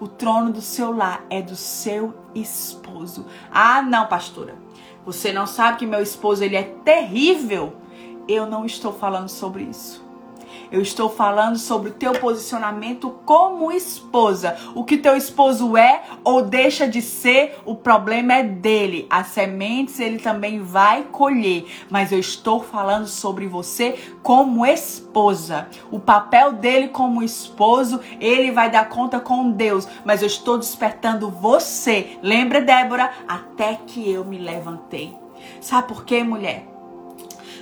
O 0.00 0.08
trono 0.08 0.52
do 0.52 0.60
seu 0.60 0.92
lar 0.92 1.24
é 1.30 1.40
do 1.40 1.54
seu 1.54 2.14
esposo. 2.34 3.26
Ah, 3.50 3.82
não, 3.82 4.06
pastora. 4.06 4.56
Você 5.04 5.32
não 5.32 5.46
sabe 5.46 5.78
que 5.78 5.86
meu 5.86 6.02
esposo 6.02 6.42
ele 6.42 6.56
é 6.56 6.62
terrível. 6.62 7.76
Eu 8.28 8.44
não 8.44 8.66
estou 8.66 8.92
falando 8.92 9.30
sobre 9.30 9.64
isso. 9.64 10.06
Eu 10.70 10.82
estou 10.82 11.08
falando 11.08 11.58
sobre 11.58 11.88
o 11.88 11.94
teu 11.94 12.12
posicionamento 12.12 13.10
como 13.24 13.72
esposa. 13.72 14.54
O 14.74 14.84
que 14.84 14.98
teu 14.98 15.16
esposo 15.16 15.78
é 15.78 16.02
ou 16.22 16.42
deixa 16.42 16.86
de 16.86 17.00
ser, 17.00 17.58
o 17.64 17.74
problema 17.74 18.34
é 18.34 18.42
dele. 18.42 19.06
As 19.08 19.28
sementes 19.28 19.98
ele 19.98 20.18
também 20.18 20.60
vai 20.60 21.04
colher. 21.04 21.66
Mas 21.88 22.12
eu 22.12 22.18
estou 22.18 22.62
falando 22.62 23.06
sobre 23.06 23.46
você 23.46 23.98
como 24.22 24.66
esposa. 24.66 25.68
O 25.90 25.98
papel 25.98 26.52
dele 26.52 26.88
como 26.88 27.22
esposo, 27.22 28.00
ele 28.20 28.50
vai 28.50 28.70
dar 28.70 28.90
conta 28.90 29.18
com 29.18 29.50
Deus. 29.50 29.88
Mas 30.04 30.20
eu 30.20 30.26
estou 30.26 30.58
despertando 30.58 31.30
você. 31.30 32.18
Lembra, 32.22 32.60
Débora? 32.60 33.10
Até 33.26 33.78
que 33.86 34.10
eu 34.10 34.22
me 34.22 34.36
levantei. 34.36 35.16
Sabe 35.62 35.88
por 35.88 36.04
quê, 36.04 36.22
mulher? 36.22 36.77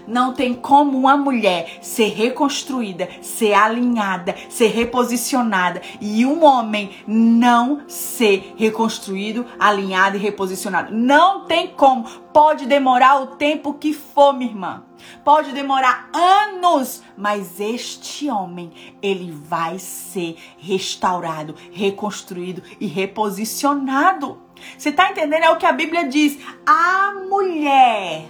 Não 0.07 0.33
tem 0.33 0.55
como 0.55 0.99
uma 0.99 1.16
mulher 1.16 1.79
ser 1.81 2.09
reconstruída, 2.09 3.09
ser 3.21 3.55
alinhada, 3.55 4.35
ser 4.49 4.69
reposicionada 4.69 5.81
e 6.01 6.25
um 6.25 6.45
homem 6.45 6.90
não 7.07 7.83
ser 7.88 8.55
reconstruído, 8.57 9.47
alinhado 9.59 10.16
e 10.16 10.21
reposicionado. 10.21 10.95
Não 10.95 11.45
tem 11.47 11.69
como. 11.69 12.05
Pode 12.33 12.66
demorar 12.66 13.23
o 13.23 13.29
tempo 13.29 13.75
que 13.75 13.92
for, 13.92 14.33
minha 14.33 14.51
irmã. 14.51 14.83
Pode 15.25 15.53
demorar 15.53 16.11
anos, 16.12 17.03
mas 17.16 17.61
este 17.61 18.31
homem, 18.31 18.73
ele 19.03 19.31
vai 19.31 19.79
ser 19.79 20.37
restaurado, 20.59 21.55
reconstruído 21.73 22.62
e 22.81 22.87
reposicionado. 22.87 24.42
Você 24.77 24.90
está 24.90 25.11
entendendo? 25.11 25.45
É 25.45 25.51
o 25.51 25.57
que 25.57 25.66
a 25.66 25.73
Bíblia 25.73 26.09
diz. 26.09 26.38
A 26.66 27.14
mulher 27.29 28.27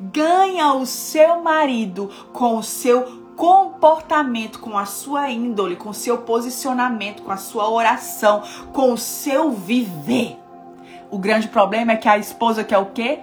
ganha 0.00 0.72
o 0.74 0.86
seu 0.86 1.42
marido 1.42 2.10
com 2.32 2.56
o 2.56 2.62
seu 2.62 3.28
comportamento, 3.36 4.58
com 4.58 4.76
a 4.76 4.84
sua 4.84 5.30
índole, 5.30 5.76
com 5.76 5.90
o 5.90 5.94
seu 5.94 6.18
posicionamento, 6.18 7.22
com 7.22 7.30
a 7.30 7.36
sua 7.36 7.70
oração, 7.70 8.42
com 8.72 8.92
o 8.92 8.98
seu 8.98 9.52
viver. 9.52 10.36
O 11.10 11.18
grande 11.18 11.48
problema 11.48 11.92
é 11.92 11.96
que 11.96 12.08
a 12.08 12.18
esposa 12.18 12.64
quer 12.64 12.78
o 12.78 12.86
quê? 12.86 13.20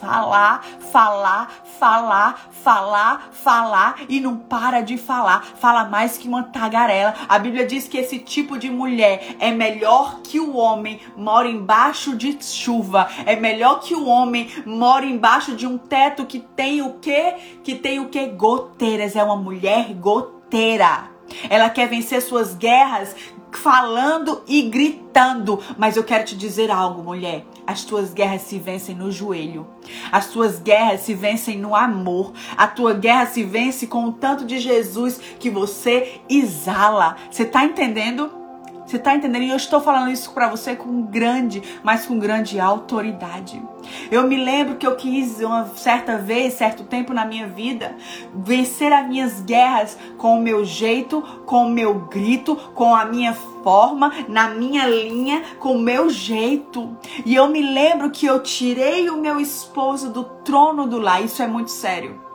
Falar, 0.00 0.64
falar, 0.92 1.52
falar, 1.78 2.48
falar, 2.50 3.28
falar 3.32 3.96
e 4.08 4.20
não 4.20 4.36
para 4.36 4.80
de 4.80 4.96
falar. 4.96 5.44
Fala 5.44 5.84
mais 5.84 6.16
que 6.18 6.28
uma 6.28 6.42
tagarela. 6.42 7.14
A 7.28 7.38
Bíblia 7.38 7.66
diz 7.66 7.88
que 7.88 7.98
esse 7.98 8.18
tipo 8.18 8.58
de 8.58 8.70
mulher 8.70 9.36
é 9.38 9.50
melhor 9.50 10.20
que 10.22 10.38
o 10.40 10.56
homem 10.56 11.00
mora 11.16 11.48
embaixo 11.48 12.16
de 12.16 12.36
chuva. 12.42 13.08
É 13.24 13.36
melhor 13.36 13.80
que 13.80 13.94
o 13.94 14.06
homem 14.06 14.50
mora 14.64 15.06
embaixo 15.06 15.54
de 15.56 15.66
um 15.66 15.78
teto 15.78 16.26
que 16.26 16.40
tem 16.40 16.82
o 16.82 16.94
quê? 16.94 17.34
Que 17.62 17.74
tem 17.74 18.00
o 18.00 18.08
quê? 18.08 18.26
Goteiras. 18.26 19.16
É 19.16 19.22
uma 19.22 19.36
mulher 19.36 19.92
goteira. 19.94 21.15
Ela 21.48 21.70
quer 21.70 21.88
vencer 21.88 22.22
suas 22.22 22.54
guerras 22.54 23.14
falando 23.52 24.42
e 24.46 24.62
gritando. 24.62 25.60
Mas 25.76 25.96
eu 25.96 26.04
quero 26.04 26.24
te 26.24 26.36
dizer 26.36 26.70
algo, 26.70 27.02
mulher. 27.02 27.44
As 27.66 27.84
tuas 27.84 28.12
guerras 28.12 28.42
se 28.42 28.58
vencem 28.58 28.94
no 28.94 29.10
joelho. 29.10 29.66
As 30.12 30.28
tuas 30.28 30.58
guerras 30.60 31.00
se 31.00 31.14
vencem 31.14 31.58
no 31.58 31.74
amor. 31.74 32.32
A 32.56 32.66
tua 32.66 32.94
guerra 32.94 33.26
se 33.26 33.42
vence 33.42 33.86
com 33.86 34.04
o 34.06 34.12
tanto 34.12 34.44
de 34.44 34.58
Jesus 34.58 35.20
que 35.38 35.50
você 35.50 36.20
exala. 36.28 37.16
Você 37.30 37.44
tá 37.44 37.64
entendendo? 37.64 38.45
Você 38.86 38.98
tá 38.98 39.16
entendendo? 39.16 39.42
E 39.42 39.50
eu 39.50 39.56
estou 39.56 39.80
falando 39.80 40.10
isso 40.10 40.30
para 40.30 40.48
você 40.48 40.76
com 40.76 41.02
grande, 41.02 41.62
mas 41.82 42.06
com 42.06 42.18
grande 42.18 42.60
autoridade. 42.60 43.60
Eu 44.10 44.28
me 44.28 44.36
lembro 44.36 44.76
que 44.76 44.86
eu 44.86 44.94
quis 44.94 45.40
uma 45.40 45.66
certa 45.74 46.16
vez, 46.18 46.54
certo 46.54 46.84
tempo 46.84 47.12
na 47.12 47.24
minha 47.24 47.48
vida, 47.48 47.96
vencer 48.32 48.92
as 48.92 49.06
minhas 49.08 49.40
guerras 49.40 49.98
com 50.16 50.38
o 50.38 50.42
meu 50.42 50.64
jeito, 50.64 51.20
com 51.44 51.66
o 51.66 51.70
meu 51.70 51.94
grito, 51.94 52.54
com 52.74 52.94
a 52.94 53.04
minha 53.04 53.34
forma, 53.34 54.12
na 54.28 54.50
minha 54.50 54.86
linha, 54.86 55.42
com 55.58 55.76
o 55.76 55.80
meu 55.80 56.08
jeito. 56.08 56.96
E 57.24 57.34
eu 57.34 57.48
me 57.48 57.60
lembro 57.60 58.10
que 58.10 58.26
eu 58.26 58.40
tirei 58.40 59.10
o 59.10 59.16
meu 59.16 59.40
esposo 59.40 60.10
do 60.10 60.22
trono 60.22 60.86
do 60.86 60.98
lar. 60.98 61.24
Isso 61.24 61.42
é 61.42 61.46
muito 61.46 61.70
sério. 61.72 62.25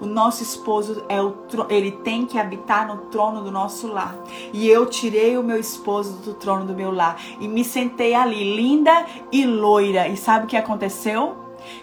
O 0.00 0.06
nosso 0.06 0.42
esposo 0.42 1.04
é 1.08 1.20
o 1.20 1.34
ele 1.68 1.90
tem 1.90 2.24
que 2.24 2.38
habitar 2.38 2.86
no 2.86 3.08
trono 3.08 3.42
do 3.42 3.50
nosso 3.50 3.86
lar. 3.86 4.16
E 4.52 4.68
eu 4.68 4.86
tirei 4.86 5.36
o 5.36 5.42
meu 5.42 5.58
esposo 5.58 6.14
do 6.24 6.34
trono 6.34 6.64
do 6.64 6.74
meu 6.74 6.90
lar 6.90 7.20
e 7.38 7.46
me 7.46 7.64
sentei 7.64 8.14
ali, 8.14 8.56
linda 8.56 9.04
e 9.30 9.44
loira. 9.44 10.08
E 10.08 10.16
sabe 10.16 10.44
o 10.44 10.48
que 10.48 10.56
aconteceu? 10.56 11.36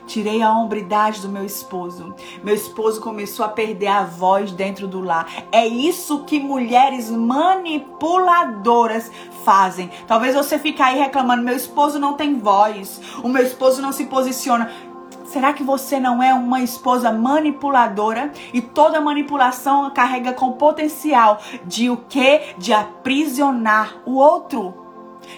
Tirei 0.06 0.42
a 0.42 0.52
hombridade 0.52 1.22
do 1.22 1.30
meu 1.30 1.46
esposo. 1.46 2.14
Meu 2.44 2.56
esposo 2.56 3.02
começou 3.02 3.46
a 3.46 3.50
perder 3.50 3.88
a 3.88 4.04
voz 4.04 4.52
dentro 4.52 4.88
do 4.88 5.02
lar. 5.02 5.28
É 5.52 5.68
isso 5.68 6.24
que 6.24 6.40
mulheres 6.40 7.10
manipuladoras 7.10 9.12
fazem. 9.44 9.90
Talvez 10.08 10.36
você 10.36 10.58
fique 10.58 10.82
aí 10.82 10.98
reclamando: 10.98 11.44
meu 11.44 11.56
esposo 11.56 12.00
não 12.00 12.14
tem 12.14 12.40
voz, 12.40 13.02
o 13.24 13.30
meu 13.30 13.44
esposo 13.44 13.82
não 13.82 13.92
se 13.92 14.06
posiciona. 14.06 14.72
Será 15.28 15.52
que 15.52 15.62
você 15.62 16.00
não 16.00 16.24
é 16.24 16.34
uma 16.34 16.62
esposa 16.62 17.12
manipuladora? 17.12 18.32
E 18.54 18.62
toda 18.62 19.02
manipulação 19.02 19.90
carrega 19.92 20.32
com 20.32 20.54
potencial 20.54 21.42
de 21.66 21.90
o 21.90 21.98
que? 21.98 22.56
De 22.58 22.72
aprisionar 22.72 23.98
o 24.06 24.16
outro. 24.16 24.74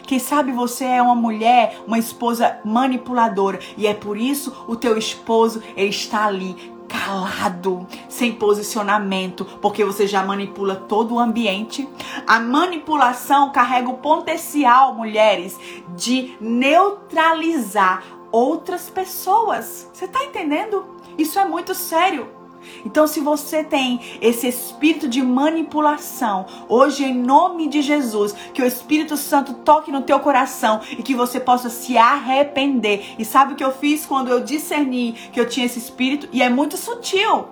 Quem 0.04 0.19
sabe 0.19 0.52
você 0.52 0.86
é 0.86 1.02
uma 1.02 1.15
mulher, 1.15 1.82
uma 1.88 1.97
esposa 1.97 2.60
manipuladora 2.63 3.60
e 3.75 3.88
é 3.88 3.93
por 3.95 4.15
isso 4.15 4.65
o 4.67 4.75
teu 4.75 4.95
esposo 4.95 5.63
ele 5.75 5.89
está 5.89 6.25
ali 6.25 6.56
calado, 6.88 7.88
sem 8.08 8.34
posicionamento, 8.34 9.45
porque 9.60 9.84
você 9.84 10.06
já 10.06 10.23
manipula 10.23 10.75
todo 10.75 11.15
o 11.15 11.19
ambiente. 11.19 11.88
A 12.28 12.39
manipulação 12.39 13.52
carrega 13.52 13.89
o 13.89 13.97
potencial, 13.97 14.93
mulheres, 14.93 15.60
de 15.95 16.36
neutralizar 16.39 18.18
outras 18.31 18.89
pessoas. 18.89 19.89
Você 19.93 20.05
está 20.05 20.23
entendendo? 20.23 20.85
Isso 21.17 21.39
é 21.39 21.45
muito 21.45 21.73
sério. 21.73 22.39
Então, 22.85 23.07
se 23.07 23.19
você 23.19 23.63
tem 23.63 23.99
esse 24.21 24.47
espírito 24.47 25.07
de 25.07 25.21
manipulação, 25.21 26.45
hoje, 26.67 27.05
em 27.05 27.13
nome 27.13 27.67
de 27.67 27.81
Jesus, 27.81 28.33
que 28.53 28.61
o 28.61 28.65
Espírito 28.65 29.17
Santo 29.17 29.53
toque 29.53 29.91
no 29.91 30.01
teu 30.01 30.19
coração 30.19 30.81
e 30.91 31.03
que 31.03 31.15
você 31.15 31.39
possa 31.39 31.69
se 31.69 31.97
arrepender. 31.97 33.15
E 33.17 33.25
sabe 33.25 33.53
o 33.53 33.55
que 33.55 33.63
eu 33.63 33.71
fiz 33.71 34.05
quando 34.05 34.29
eu 34.29 34.41
discerni 34.41 35.13
que 35.31 35.39
eu 35.39 35.47
tinha 35.47 35.65
esse 35.65 35.79
espírito? 35.79 36.27
E 36.31 36.41
é 36.41 36.49
muito 36.49 36.77
sutil. 36.77 37.47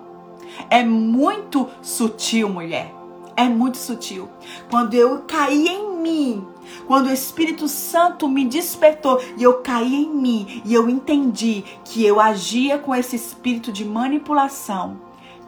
É 0.70 0.84
muito 0.84 1.68
sutil, 1.82 2.48
mulher. 2.48 2.94
É 3.36 3.44
muito 3.44 3.78
sutil. 3.78 4.28
Quando 4.68 4.94
eu 4.94 5.22
caí 5.26 5.68
em 5.68 5.96
mim 5.98 6.46
quando 6.86 7.06
o 7.06 7.12
Espírito 7.12 7.68
Santo 7.68 8.28
me 8.28 8.44
despertou 8.44 9.20
e 9.36 9.42
eu 9.42 9.62
caí 9.62 10.04
em 10.04 10.14
mim 10.14 10.62
e 10.64 10.74
eu 10.74 10.88
entendi 10.88 11.64
que 11.84 12.04
eu 12.04 12.20
agia 12.20 12.78
com 12.78 12.94
esse 12.94 13.16
espírito 13.16 13.72
de 13.72 13.84
manipulação, 13.84 15.00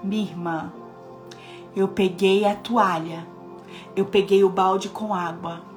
minha 0.03 0.23
irmã, 0.23 0.73
eu 1.75 1.89
peguei 1.89 2.45
a 2.45 2.55
toalha, 2.55 3.27
eu 3.95 4.05
peguei 4.05 4.43
o 4.45 4.51
balde 4.51 4.89
com 4.89 5.14
água 5.14 5.70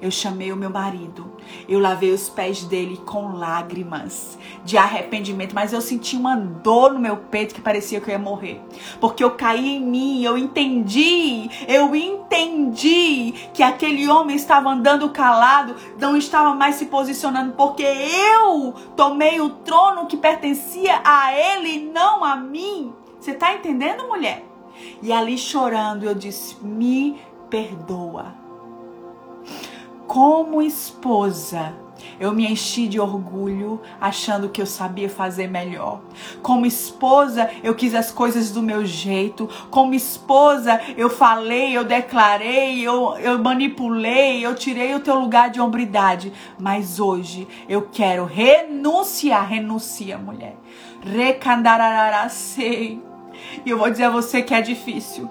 eu 0.00 0.10
chamei 0.10 0.52
o 0.52 0.56
meu 0.56 0.70
marido. 0.70 1.30
Eu 1.68 1.78
lavei 1.78 2.12
os 2.12 2.28
pés 2.28 2.64
dele 2.64 2.96
com 3.04 3.32
lágrimas 3.32 4.38
de 4.64 4.76
arrependimento, 4.76 5.54
mas 5.54 5.72
eu 5.72 5.80
senti 5.80 6.16
uma 6.16 6.36
dor 6.36 6.92
no 6.92 6.98
meu 6.98 7.16
peito 7.16 7.54
que 7.54 7.60
parecia 7.60 8.00
que 8.00 8.08
eu 8.08 8.12
ia 8.12 8.18
morrer. 8.18 8.60
Porque 9.00 9.22
eu 9.22 9.32
caí 9.32 9.76
em 9.76 9.80
mim, 9.80 10.22
eu 10.22 10.38
entendi, 10.38 11.50
eu 11.68 11.94
entendi 11.94 13.34
que 13.52 13.62
aquele 13.62 14.08
homem 14.08 14.36
estava 14.36 14.70
andando 14.70 15.10
calado, 15.10 15.74
não 15.98 16.16
estava 16.16 16.54
mais 16.54 16.76
se 16.76 16.86
posicionando, 16.86 17.52
porque 17.52 17.82
eu 17.82 18.74
tomei 18.96 19.40
o 19.40 19.50
trono 19.50 20.06
que 20.06 20.16
pertencia 20.16 21.00
a 21.04 21.32
ele, 21.34 21.90
não 21.92 22.24
a 22.24 22.36
mim. 22.36 22.92
Você 23.20 23.32
está 23.32 23.54
entendendo, 23.54 24.08
mulher? 24.08 24.44
E 25.02 25.12
ali 25.12 25.36
chorando, 25.36 26.04
eu 26.04 26.14
disse: 26.14 26.56
Me 26.64 27.20
perdoa. 27.50 28.39
Como 30.10 30.60
esposa, 30.60 31.72
eu 32.18 32.32
me 32.32 32.44
enchi 32.44 32.88
de 32.88 32.98
orgulho, 32.98 33.80
achando 34.00 34.48
que 34.48 34.60
eu 34.60 34.66
sabia 34.66 35.08
fazer 35.08 35.46
melhor. 35.46 36.00
Como 36.42 36.66
esposa, 36.66 37.48
eu 37.62 37.76
quis 37.76 37.94
as 37.94 38.10
coisas 38.10 38.50
do 38.50 38.60
meu 38.60 38.84
jeito. 38.84 39.48
Como 39.70 39.94
esposa, 39.94 40.80
eu 40.96 41.08
falei, 41.08 41.76
eu 41.76 41.84
declarei, 41.84 42.80
eu, 42.80 43.16
eu 43.18 43.38
manipulei, 43.38 44.44
eu 44.44 44.52
tirei 44.56 44.96
o 44.96 45.00
teu 45.00 45.14
lugar 45.14 45.48
de 45.48 45.60
hombridade. 45.60 46.32
Mas 46.58 46.98
hoje 46.98 47.46
eu 47.68 47.82
quero 47.82 48.24
renunciar. 48.24 49.46
Renuncia, 49.46 50.18
mulher. 50.18 50.56
Recandarararacei. 51.04 53.00
E 53.64 53.70
eu 53.70 53.78
vou 53.78 53.88
dizer 53.88 54.06
a 54.06 54.10
você 54.10 54.42
que 54.42 54.54
é 54.54 54.60
difícil. 54.60 55.30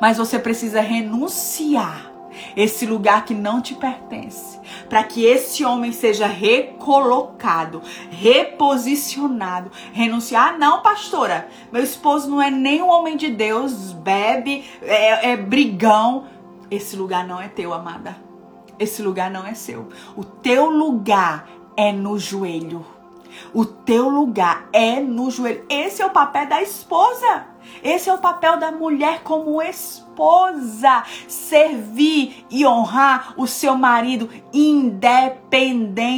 Mas 0.00 0.16
você 0.16 0.38
precisa 0.38 0.80
renunciar 0.80 2.07
esse 2.56 2.86
lugar 2.86 3.24
que 3.24 3.34
não 3.34 3.60
te 3.60 3.74
pertence, 3.74 4.58
para 4.88 5.02
que 5.02 5.24
esse 5.24 5.64
homem 5.64 5.92
seja 5.92 6.26
recolocado, 6.26 7.82
reposicionado, 8.10 9.70
renunciar. 9.92 10.38
Ah, 10.38 10.58
não, 10.58 10.82
pastora, 10.82 11.48
meu 11.72 11.82
esposo 11.82 12.30
não 12.30 12.40
é 12.40 12.50
nem 12.50 12.80
um 12.80 12.88
homem 12.88 13.16
de 13.16 13.28
Deus, 13.28 13.92
bebe, 13.92 14.64
é, 14.82 15.30
é 15.32 15.36
brigão. 15.36 16.26
Esse 16.70 16.96
lugar 16.96 17.26
não 17.26 17.40
é 17.40 17.48
teu, 17.48 17.72
amada. 17.72 18.16
Esse 18.78 19.02
lugar 19.02 19.30
não 19.30 19.44
é 19.44 19.54
seu. 19.54 19.88
O 20.16 20.24
teu 20.24 20.70
lugar 20.70 21.48
é 21.76 21.92
no 21.92 22.18
joelho. 22.18 22.97
O 23.52 23.64
teu 23.64 24.08
lugar 24.08 24.68
é 24.72 25.00
no 25.00 25.30
joelho. 25.30 25.64
Esse 25.68 26.02
é 26.02 26.06
o 26.06 26.10
papel 26.10 26.46
da 26.48 26.62
esposa. 26.62 27.46
Esse 27.82 28.08
é 28.10 28.14
o 28.14 28.18
papel 28.18 28.58
da 28.58 28.70
mulher 28.70 29.22
como 29.22 29.62
esposa. 29.62 31.04
Servir 31.26 32.44
e 32.50 32.66
honrar 32.66 33.34
o 33.36 33.46
seu 33.46 33.76
marido 33.76 34.28
independente 34.52 36.08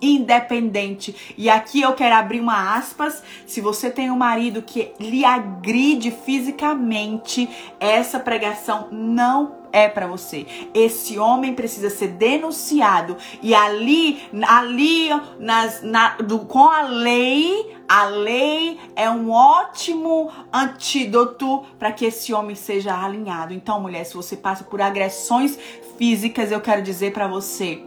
independente. 0.00 1.34
E 1.36 1.48
aqui 1.48 1.80
eu 1.80 1.94
quero 1.94 2.14
abrir 2.14 2.40
uma 2.40 2.76
aspas. 2.76 3.22
Se 3.46 3.60
você 3.60 3.90
tem 3.90 4.10
um 4.10 4.16
marido 4.16 4.60
que 4.62 4.92
lhe 5.00 5.24
agride 5.24 6.10
fisicamente, 6.10 7.48
essa 7.80 8.20
pregação 8.20 8.88
não 8.90 9.63
é 9.74 9.88
para 9.88 10.06
você. 10.06 10.46
Esse 10.72 11.18
homem 11.18 11.52
precisa 11.52 11.90
ser 11.90 12.08
denunciado 12.08 13.16
e 13.42 13.52
ali, 13.52 14.22
ali 14.46 15.08
nas, 15.40 15.82
na, 15.82 16.10
do, 16.18 16.38
com 16.38 16.70
a 16.70 16.82
lei, 16.82 17.76
a 17.88 18.04
lei 18.04 18.78
é 18.94 19.10
um 19.10 19.30
ótimo 19.32 20.30
antídoto 20.52 21.64
para 21.76 21.90
que 21.90 22.04
esse 22.04 22.32
homem 22.32 22.54
seja 22.54 22.94
alinhado. 22.94 23.52
Então, 23.52 23.80
mulher, 23.80 24.04
se 24.04 24.14
você 24.14 24.36
passa 24.36 24.62
por 24.62 24.80
agressões 24.80 25.58
físicas, 25.98 26.52
eu 26.52 26.60
quero 26.60 26.80
dizer 26.80 27.12
para 27.12 27.26
você, 27.26 27.82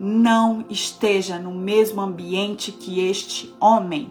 não 0.00 0.64
esteja 0.70 1.38
no 1.38 1.52
mesmo 1.52 2.00
ambiente 2.00 2.72
que 2.72 3.06
este 3.06 3.54
homem. 3.60 4.10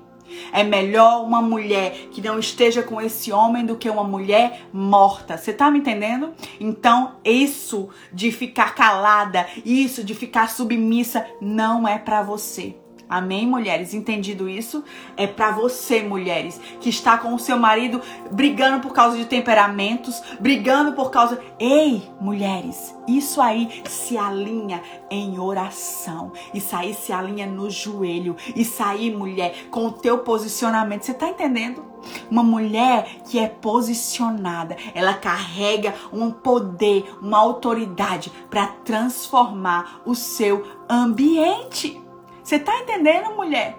É 0.51 0.63
melhor 0.63 1.23
uma 1.23 1.41
mulher 1.41 2.07
que 2.11 2.21
não 2.21 2.39
esteja 2.39 2.83
com 2.83 3.01
esse 3.01 3.31
homem 3.31 3.65
do 3.65 3.75
que 3.75 3.89
uma 3.89 4.03
mulher 4.03 4.67
morta. 4.71 5.37
Você 5.37 5.53
tá 5.53 5.69
me 5.69 5.79
entendendo? 5.79 6.33
Então, 6.59 7.15
isso 7.23 7.89
de 8.11 8.31
ficar 8.31 8.75
calada, 8.75 9.47
isso 9.65 10.03
de 10.03 10.13
ficar 10.13 10.49
submissa, 10.49 11.25
não 11.41 11.87
é 11.87 11.97
para 11.97 12.21
você. 12.21 12.75
Amém, 13.09 13.47
mulheres? 13.47 13.93
Entendido 13.93 14.49
isso? 14.49 14.83
É 15.15 15.25
para 15.25 15.51
você, 15.51 16.03
mulheres, 16.03 16.59
que 16.81 16.89
está 16.89 17.17
com 17.17 17.33
o 17.33 17.39
seu 17.39 17.57
marido 17.57 18.01
brigando 18.31 18.81
por 18.81 18.91
causa 18.93 19.15
de 19.15 19.25
temperamentos, 19.25 20.21
brigando 20.39 20.91
por 20.91 21.09
causa. 21.09 21.39
Ei, 21.57 22.03
mulheres, 22.19 22.93
isso 23.07 23.41
aí 23.41 23.81
se 23.87 24.17
alinha 24.17 24.81
em 25.09 25.39
oração. 25.39 26.33
Isso 26.53 26.75
aí 26.75 26.93
se 26.93 27.13
alinha 27.13 27.47
no 27.47 27.69
joelho. 27.69 28.35
Isso 28.53 28.83
aí, 28.83 29.09
mulher, 29.09 29.67
com 29.71 29.87
o 29.87 29.91
teu 29.91 30.17
posicionamento. 30.19 31.03
Você 31.03 31.13
tá 31.13 31.29
entendendo? 31.29 31.85
Uma 32.29 32.43
mulher 32.43 33.21
que 33.25 33.39
é 33.39 33.47
posicionada, 33.47 34.75
ela 34.93 35.13
carrega 35.13 35.93
um 36.11 36.29
poder, 36.29 37.09
uma 37.21 37.37
autoridade 37.37 38.31
para 38.49 38.67
transformar 38.67 40.01
o 40.05 40.13
seu 40.13 40.65
ambiente. 40.89 42.06
Você 42.47 42.57
tá 42.57 42.79
entendendo, 42.79 43.35
mulher? 43.35 43.77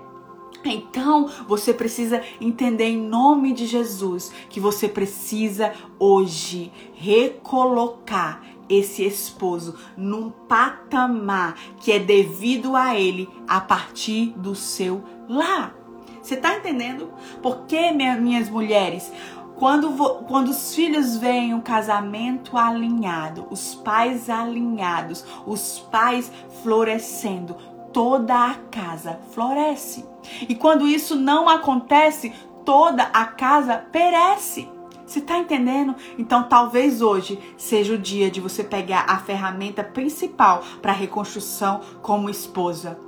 Então, 0.62 1.26
você 1.48 1.72
precisa 1.72 2.22
entender 2.38 2.84
em 2.84 2.98
nome 2.98 3.54
de 3.54 3.64
Jesus 3.64 4.30
que 4.50 4.60
você 4.60 4.86
precisa 4.86 5.72
hoje 5.98 6.70
recolocar 6.92 8.42
esse 8.68 9.06
esposo 9.06 9.74
num 9.96 10.28
patamar 10.28 11.54
que 11.78 11.90
é 11.90 11.98
devido 11.98 12.76
a 12.76 12.94
ele 12.94 13.26
a 13.48 13.58
partir 13.58 14.34
do 14.36 14.54
seu 14.54 15.02
lar. 15.26 15.74
Você 16.20 16.36
tá 16.36 16.54
entendendo? 16.54 17.10
Porque, 17.40 17.90
minhas 17.90 18.50
mulheres, 18.50 19.10
quando, 19.58 19.90
quando 20.28 20.50
os 20.50 20.72
filhos 20.72 21.16
veem 21.16 21.52
um 21.52 21.60
casamento 21.60 22.56
alinhado, 22.56 23.46
os 23.50 23.74
pais 23.74 24.30
alinhados, 24.30 25.24
os 25.44 25.80
pais 25.90 26.30
florescendo, 26.62 27.56
toda 27.92 28.50
a 28.50 28.54
casa 28.70 29.18
floresce. 29.32 30.04
E 30.48 30.54
quando 30.54 30.86
isso 30.86 31.16
não 31.16 31.48
acontece, 31.48 32.32
toda 32.64 33.04
a 33.04 33.24
casa 33.24 33.76
perece. 33.90 34.68
Você 35.06 35.22
tá 35.22 35.38
entendendo? 35.38 35.96
Então 36.18 36.42
talvez 36.42 37.00
hoje 37.00 37.38
seja 37.56 37.94
o 37.94 37.98
dia 37.98 38.30
de 38.30 38.42
você 38.42 38.62
pegar 38.62 39.06
a 39.08 39.16
ferramenta 39.18 39.82
principal 39.82 40.62
para 40.82 40.92
a 40.92 40.94
reconstrução 40.94 41.80
como 42.02 42.28
esposa: 42.28 42.98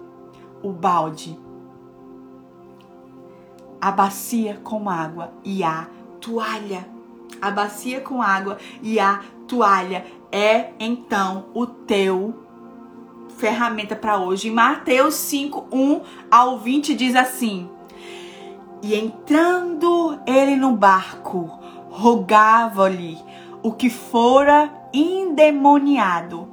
o 0.63 0.73
balde, 0.73 1.39
a 3.79 3.91
bacia 3.91 4.59
com 4.65 4.89
água 4.89 5.33
e 5.45 5.63
a 5.63 5.89
toalha. 6.21 6.89
A 7.41 7.51
bacia 7.51 8.01
com 8.01 8.21
água 8.21 8.59
e 8.83 8.99
a 8.99 9.21
toalha 9.47 10.05
é 10.33 10.71
então 10.79 11.47
o 11.55 11.67
teu 11.67 12.50
ferramenta 13.41 13.97
para 13.97 14.19
hoje. 14.19 14.49
Em 14.49 14.53
Mateus 14.53 15.15
5, 15.15 15.69
1 15.73 16.01
ao 16.31 16.59
20 16.59 16.95
diz 16.95 17.17
assim: 17.17 17.69
E 18.83 18.95
entrando 18.95 20.21
ele 20.27 20.55
no 20.55 20.77
barco, 20.77 21.51
rogava-lhe 21.89 23.19
o 23.63 23.73
que 23.73 23.89
fora 23.89 24.71
endemoniado 24.93 26.49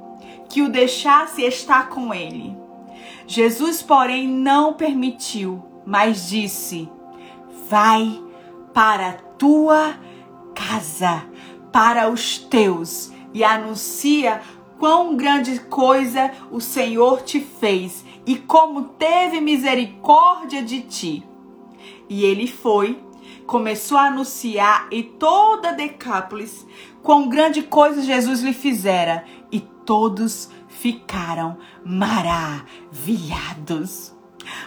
que 0.48 0.62
o 0.62 0.68
deixasse 0.70 1.42
estar 1.42 1.90
com 1.90 2.12
ele. 2.12 2.56
Jesus, 3.26 3.82
porém, 3.82 4.26
não 4.26 4.72
permitiu, 4.72 5.62
mas 5.84 6.28
disse: 6.28 6.88
Vai 7.68 8.18
para 8.72 9.12
tua 9.36 9.94
casa, 10.54 11.24
para 11.70 12.08
os 12.08 12.38
teus, 12.38 13.12
e 13.34 13.44
anuncia 13.44 14.40
quão 14.78 15.16
grande 15.16 15.58
coisa 15.60 16.30
o 16.50 16.60
Senhor 16.60 17.22
te 17.22 17.40
fez 17.40 18.04
e 18.26 18.36
como 18.36 18.84
teve 18.84 19.40
misericórdia 19.40 20.62
de 20.62 20.82
ti. 20.82 21.26
E 22.08 22.24
ele 22.24 22.46
foi, 22.46 23.02
começou 23.46 23.98
a 23.98 24.06
anunciar 24.06 24.86
e 24.90 25.02
toda 25.02 25.72
Decápolis 25.72 26.66
quão 27.02 27.28
grande 27.28 27.62
coisa 27.62 28.02
Jesus 28.02 28.42
lhe 28.42 28.52
fizera, 28.52 29.24
e 29.50 29.60
todos 29.60 30.50
ficaram 30.68 31.56
maravilhados. 31.84 34.14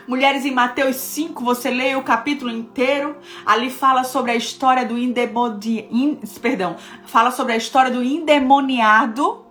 Mulheres, 0.07 0.45
em 0.45 0.51
Mateus 0.51 0.95
5, 0.95 1.43
você 1.43 1.69
lê 1.69 1.95
o 1.95 2.03
capítulo 2.03 2.49
inteiro. 2.51 3.17
Ali 3.45 3.69
fala 3.69 4.03
sobre 4.03 4.31
a 4.31 4.35
história 4.35 4.85
do 4.85 4.97
endemoniado. 4.97 5.67
In, 5.67 6.15
perdão, 6.41 6.75
fala 7.05 7.31
sobre 7.31 7.53
a 7.53 7.57
história 7.57 7.91
do 7.91 8.03
endemoniado 8.03 9.45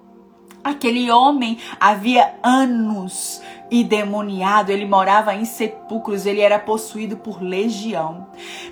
Aquele 0.62 1.10
homem 1.10 1.58
havia 1.78 2.34
anos 2.42 3.40
e 3.70 3.82
demoniado, 3.84 4.70
ele 4.70 4.84
morava 4.84 5.34
em 5.34 5.44
sepulcros, 5.44 6.26
ele 6.26 6.40
era 6.40 6.58
possuído 6.58 7.16
por 7.16 7.40
legião. 7.40 8.26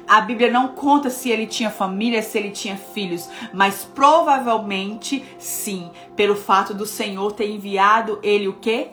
A 0.07 0.21
Bíblia 0.21 0.51
não 0.51 0.69
conta 0.69 1.09
se 1.09 1.31
ele 1.31 1.47
tinha 1.47 1.71
família, 1.71 2.23
se 2.23 2.37
ele 2.37 2.51
tinha 2.51 2.77
filhos, 2.77 3.31
mas 3.53 3.85
provavelmente 3.85 5.25
sim, 5.39 5.91
pelo 6.17 6.35
fato 6.35 6.75
do 6.75 6.85
Senhor 6.85 7.33
ter 7.33 7.49
enviado 7.49 8.19
ele 8.23 8.49
o 8.49 8.55
quê? 8.55 8.91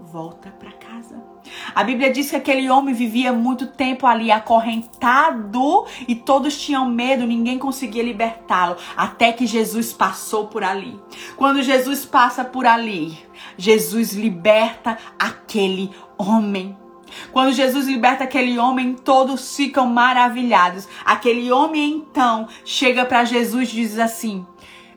Volta 0.00 0.50
para 0.50 0.72
casa. 0.72 1.33
A 1.74 1.84
Bíblia 1.84 2.12
diz 2.12 2.30
que 2.30 2.36
aquele 2.36 2.68
homem 2.70 2.94
vivia 2.94 3.32
muito 3.32 3.66
tempo 3.66 4.06
ali 4.06 4.30
acorrentado 4.30 5.86
e 6.06 6.14
todos 6.14 6.60
tinham 6.60 6.88
medo, 6.88 7.26
ninguém 7.26 7.58
conseguia 7.58 8.02
libertá-lo, 8.02 8.76
até 8.96 9.32
que 9.32 9.46
Jesus 9.46 9.92
passou 9.92 10.46
por 10.46 10.62
ali. 10.62 10.98
Quando 11.36 11.62
Jesus 11.62 12.04
passa 12.04 12.44
por 12.44 12.66
ali, 12.66 13.18
Jesus 13.56 14.12
liberta 14.12 14.98
aquele 15.18 15.90
homem. 16.18 16.76
Quando 17.32 17.52
Jesus 17.52 17.86
liberta 17.86 18.24
aquele 18.24 18.58
homem, 18.58 18.94
todos 18.94 19.54
ficam 19.56 19.86
maravilhados. 19.86 20.88
Aquele 21.04 21.52
homem 21.52 22.04
então 22.10 22.48
chega 22.64 23.04
para 23.04 23.24
Jesus 23.24 23.68
e 23.68 23.72
diz 23.72 23.98
assim: 23.98 24.44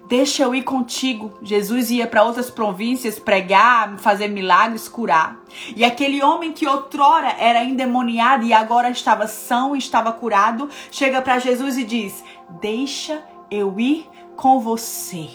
Deixa 0.07 0.43
eu 0.43 0.55
ir 0.55 0.63
contigo. 0.63 1.33
Jesus 1.41 1.91
ia 1.91 2.07
para 2.07 2.23
outras 2.23 2.49
províncias 2.49 3.19
pregar, 3.19 3.97
fazer 3.97 4.29
milagres, 4.29 4.87
curar. 4.87 5.37
E 5.75 5.83
aquele 5.83 6.23
homem 6.23 6.53
que 6.53 6.65
outrora 6.65 7.35
era 7.37 7.61
endemoniado 7.61 8.45
e 8.45 8.53
agora 8.53 8.89
estava 8.89 9.27
são, 9.27 9.75
estava 9.75 10.13
curado, 10.13 10.69
chega 10.89 11.21
para 11.21 11.39
Jesus 11.39 11.77
e 11.77 11.83
diz: 11.83 12.23
Deixa 12.61 13.21
eu 13.51 13.77
ir 13.77 14.09
com 14.37 14.61
você. 14.61 15.27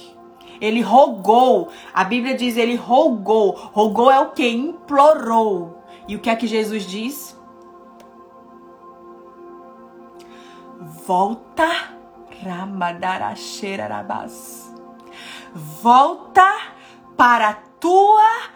Ele 0.59 0.81
rogou. 0.81 1.68
A 1.93 2.05
Bíblia 2.05 2.35
diz 2.35 2.57
ele 2.57 2.77
rogou. 2.77 3.51
Rogou 3.75 4.11
é 4.11 4.20
o 4.20 4.31
que? 4.31 4.49
Implorou. 4.49 5.83
E 6.09 6.16
o 6.16 6.18
que 6.18 6.31
é 6.31 6.37
que 6.37 6.47
Jesus 6.47 6.87
diz? 6.87 7.39
Volta, 11.07 11.68
Ramadarasherarabas. 12.43 14.62
Volta 15.55 16.48
para 17.16 17.48
a 17.50 17.55
tua 17.55 18.50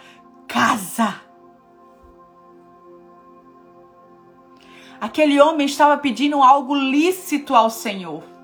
casa. 0.49 1.21
Aquele 5.01 5.41
homem 5.41 5.67
estava 5.67 5.99
pedindo 5.99 6.43
algo 6.43 6.75
lícito 6.75 7.55
ao 7.55 7.69
Senhor 7.69 8.37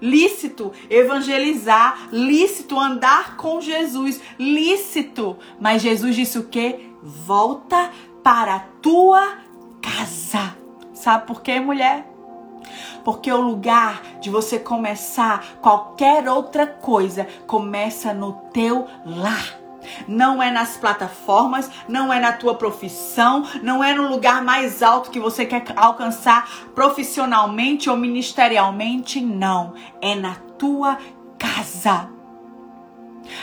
lícito 0.00 0.72
evangelizar, 0.88 2.08
lícito 2.12 2.78
andar 2.78 3.36
com 3.36 3.60
Jesus, 3.60 4.20
lícito. 4.38 5.36
Mas 5.60 5.82
Jesus 5.82 6.14
disse 6.14 6.38
o 6.38 6.44
que? 6.44 6.92
Volta 7.02 7.90
para 8.22 8.56
a 8.56 8.60
tua 8.60 9.38
casa. 9.82 10.56
Sabe 10.92 11.26
por 11.26 11.42
quê, 11.42 11.60
mulher? 11.60 12.17
Porque 13.08 13.32
o 13.32 13.40
lugar 13.40 14.02
de 14.20 14.28
você 14.28 14.58
começar 14.58 15.42
qualquer 15.62 16.28
outra 16.28 16.66
coisa 16.66 17.26
começa 17.46 18.12
no 18.12 18.34
teu 18.52 18.86
lar 19.06 19.58
não 20.06 20.42
é 20.42 20.50
nas 20.50 20.76
plataformas, 20.76 21.70
não 21.88 22.12
é 22.12 22.20
na 22.20 22.34
tua 22.34 22.54
profissão, 22.54 23.46
não 23.62 23.82
é 23.82 23.94
no 23.94 24.10
lugar 24.10 24.44
mais 24.44 24.82
alto 24.82 25.10
que 25.10 25.18
você 25.18 25.46
quer 25.46 25.64
alcançar 25.74 26.46
profissionalmente 26.74 27.88
ou 27.88 27.96
ministerialmente, 27.96 29.22
não. 29.22 29.72
É 30.02 30.14
na 30.14 30.34
tua 30.58 30.98
casa. 31.38 32.17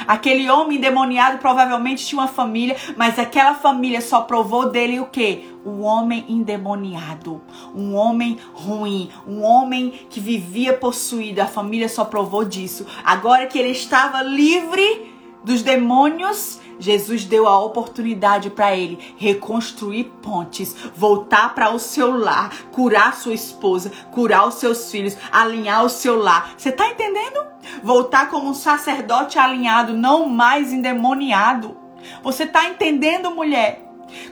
Aquele 0.07 0.49
homem 0.49 0.77
endemoniado 0.77 1.37
provavelmente 1.37 2.05
tinha 2.05 2.21
uma 2.21 2.27
família, 2.27 2.75
mas 2.95 3.17
aquela 3.19 3.55
família 3.55 4.01
só 4.01 4.21
provou 4.21 4.69
dele 4.69 4.99
o 4.99 5.05
quê? 5.05 5.45
Um 5.65 5.81
homem 5.81 6.25
endemoniado, 6.29 7.41
um 7.73 7.95
homem 7.95 8.37
ruim, 8.53 9.09
um 9.27 9.41
homem 9.41 9.91
que 10.09 10.19
vivia 10.19 10.73
possuído. 10.73 11.41
A 11.41 11.47
família 11.47 11.89
só 11.89 12.05
provou 12.05 12.45
disso. 12.45 12.85
Agora 13.03 13.47
que 13.47 13.57
ele 13.57 13.71
estava 13.71 14.21
livre, 14.21 15.15
dos 15.45 15.61
demônios, 15.61 16.59
Jesus 16.79 17.25
deu 17.25 17.47
a 17.47 17.59
oportunidade 17.59 18.49
para 18.49 18.75
ele 18.75 19.15
reconstruir 19.17 20.05
pontes, 20.21 20.75
voltar 20.95 21.53
para 21.55 21.71
o 21.71 21.79
seu 21.79 22.17
lar, 22.17 22.53
curar 22.71 23.15
sua 23.15 23.33
esposa, 23.33 23.91
curar 24.11 24.47
os 24.47 24.55
seus 24.55 24.91
filhos, 24.91 25.17
alinhar 25.31 25.83
o 25.83 25.89
seu 25.89 26.17
lar. 26.17 26.53
Você 26.57 26.71
tá 26.71 26.87
entendendo? 26.89 27.45
Voltar 27.83 28.29
como 28.29 28.49
um 28.49 28.53
sacerdote 28.53 29.39
alinhado, 29.39 29.93
não 29.93 30.27
mais 30.27 30.71
endemoniado. 30.71 31.77
Você 32.21 32.45
tá 32.45 32.69
entendendo, 32.69 33.31
mulher? 33.31 33.83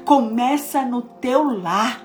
Começa 0.06 0.84
no 0.84 1.02
teu 1.02 1.60
lar. 1.60 2.02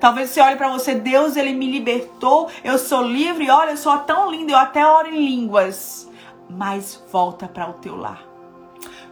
Talvez 0.00 0.30
você 0.30 0.40
olhe 0.40 0.56
para 0.56 0.70
você, 0.70 0.94
Deus, 0.94 1.36
ele 1.36 1.52
me 1.52 1.70
libertou, 1.70 2.48
eu 2.64 2.78
sou 2.78 3.02
livre, 3.02 3.48
olha, 3.48 3.70
eu 3.70 3.76
sou 3.76 3.96
tão 3.98 4.30
linda, 4.30 4.52
eu 4.52 4.58
até 4.58 4.84
oro 4.84 5.08
em 5.08 5.24
línguas. 5.24 6.08
Mas 6.50 7.02
volta 7.12 7.46
para 7.46 7.68
o 7.68 7.74
teu 7.74 7.96
lar 7.96 8.27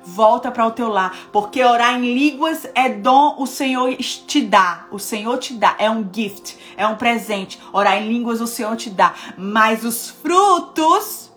volta 0.06 0.50
para 0.50 0.66
o 0.66 0.70
teu 0.70 0.88
lar, 0.88 1.16
porque 1.32 1.62
orar 1.62 1.98
em 1.98 2.14
línguas 2.14 2.66
é 2.74 2.88
dom 2.88 3.34
o 3.38 3.46
Senhor 3.46 3.94
te 3.96 4.40
dá. 4.40 4.86
O 4.90 4.98
Senhor 4.98 5.36
te 5.38 5.54
dá, 5.54 5.74
é 5.78 5.90
um 5.90 6.08
gift, 6.10 6.56
é 6.76 6.86
um 6.86 6.96
presente. 6.96 7.60
Orar 7.72 8.00
em 8.00 8.08
línguas 8.08 8.40
o 8.40 8.46
Senhor 8.46 8.76
te 8.76 8.88
dá, 8.88 9.14
mas 9.36 9.84
os 9.84 10.10
frutos, 10.10 11.30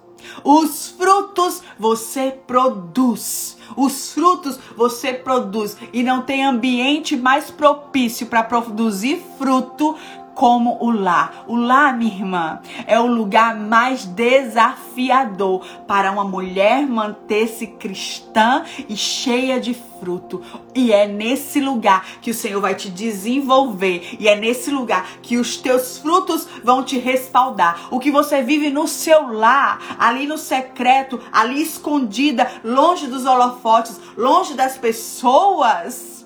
os 0.44 0.90
frutos 0.90 1.64
você 1.78 2.32
produz. 2.46 3.58
Os 3.76 4.14
frutos 4.14 4.60
você 4.76 5.14
produz 5.14 5.78
e 5.94 6.04
não 6.04 6.22
tem 6.22 6.44
ambiente 6.44 7.16
mais 7.16 7.52
propício 7.52 8.28
para 8.28 8.44
produzir 8.44 9.24
fruto 9.38 9.96
como 10.40 10.78
o 10.80 10.90
lar. 10.90 11.44
O 11.48 11.58
lar, 11.58 11.98
minha 11.98 12.16
irmã, 12.16 12.62
é 12.88 12.98
o 12.98 13.06
lugar 13.06 13.54
mais 13.60 14.06
desafiador 14.06 15.66
para 15.86 16.10
uma 16.14 16.24
mulher 16.24 16.88
manter-se 16.88 17.68
cristã 17.68 18.64
e 18.88 18.96
cheia 18.96 19.60
de 19.60 19.74
fruto. 19.74 20.42
E 20.74 20.94
é 20.94 21.06
nesse 21.06 21.60
lugar 21.60 22.06
que 22.22 22.32
o 22.32 22.34
Senhor 22.34 22.62
vai 22.62 22.74
te 22.74 22.90
desenvolver. 22.90 24.16
E 24.18 24.30
é 24.30 24.36
nesse 24.38 24.72
lugar 24.72 25.06
que 25.22 25.36
os 25.36 25.58
teus 25.58 25.98
frutos 25.98 26.48
vão 26.64 26.86
te 26.86 26.98
respaldar. 26.98 27.90
O 27.92 28.00
que 28.00 28.10
você 28.10 28.42
vive 28.42 28.70
no 28.70 28.88
seu 28.88 29.34
lar, 29.34 29.98
ali 30.00 30.26
no 30.26 30.38
secreto, 30.38 31.20
ali 31.34 31.62
escondida, 31.62 32.50
longe 32.64 33.08
dos 33.08 33.26
holofotes, 33.26 34.00
longe 34.16 34.54
das 34.54 34.78
pessoas, 34.78 36.26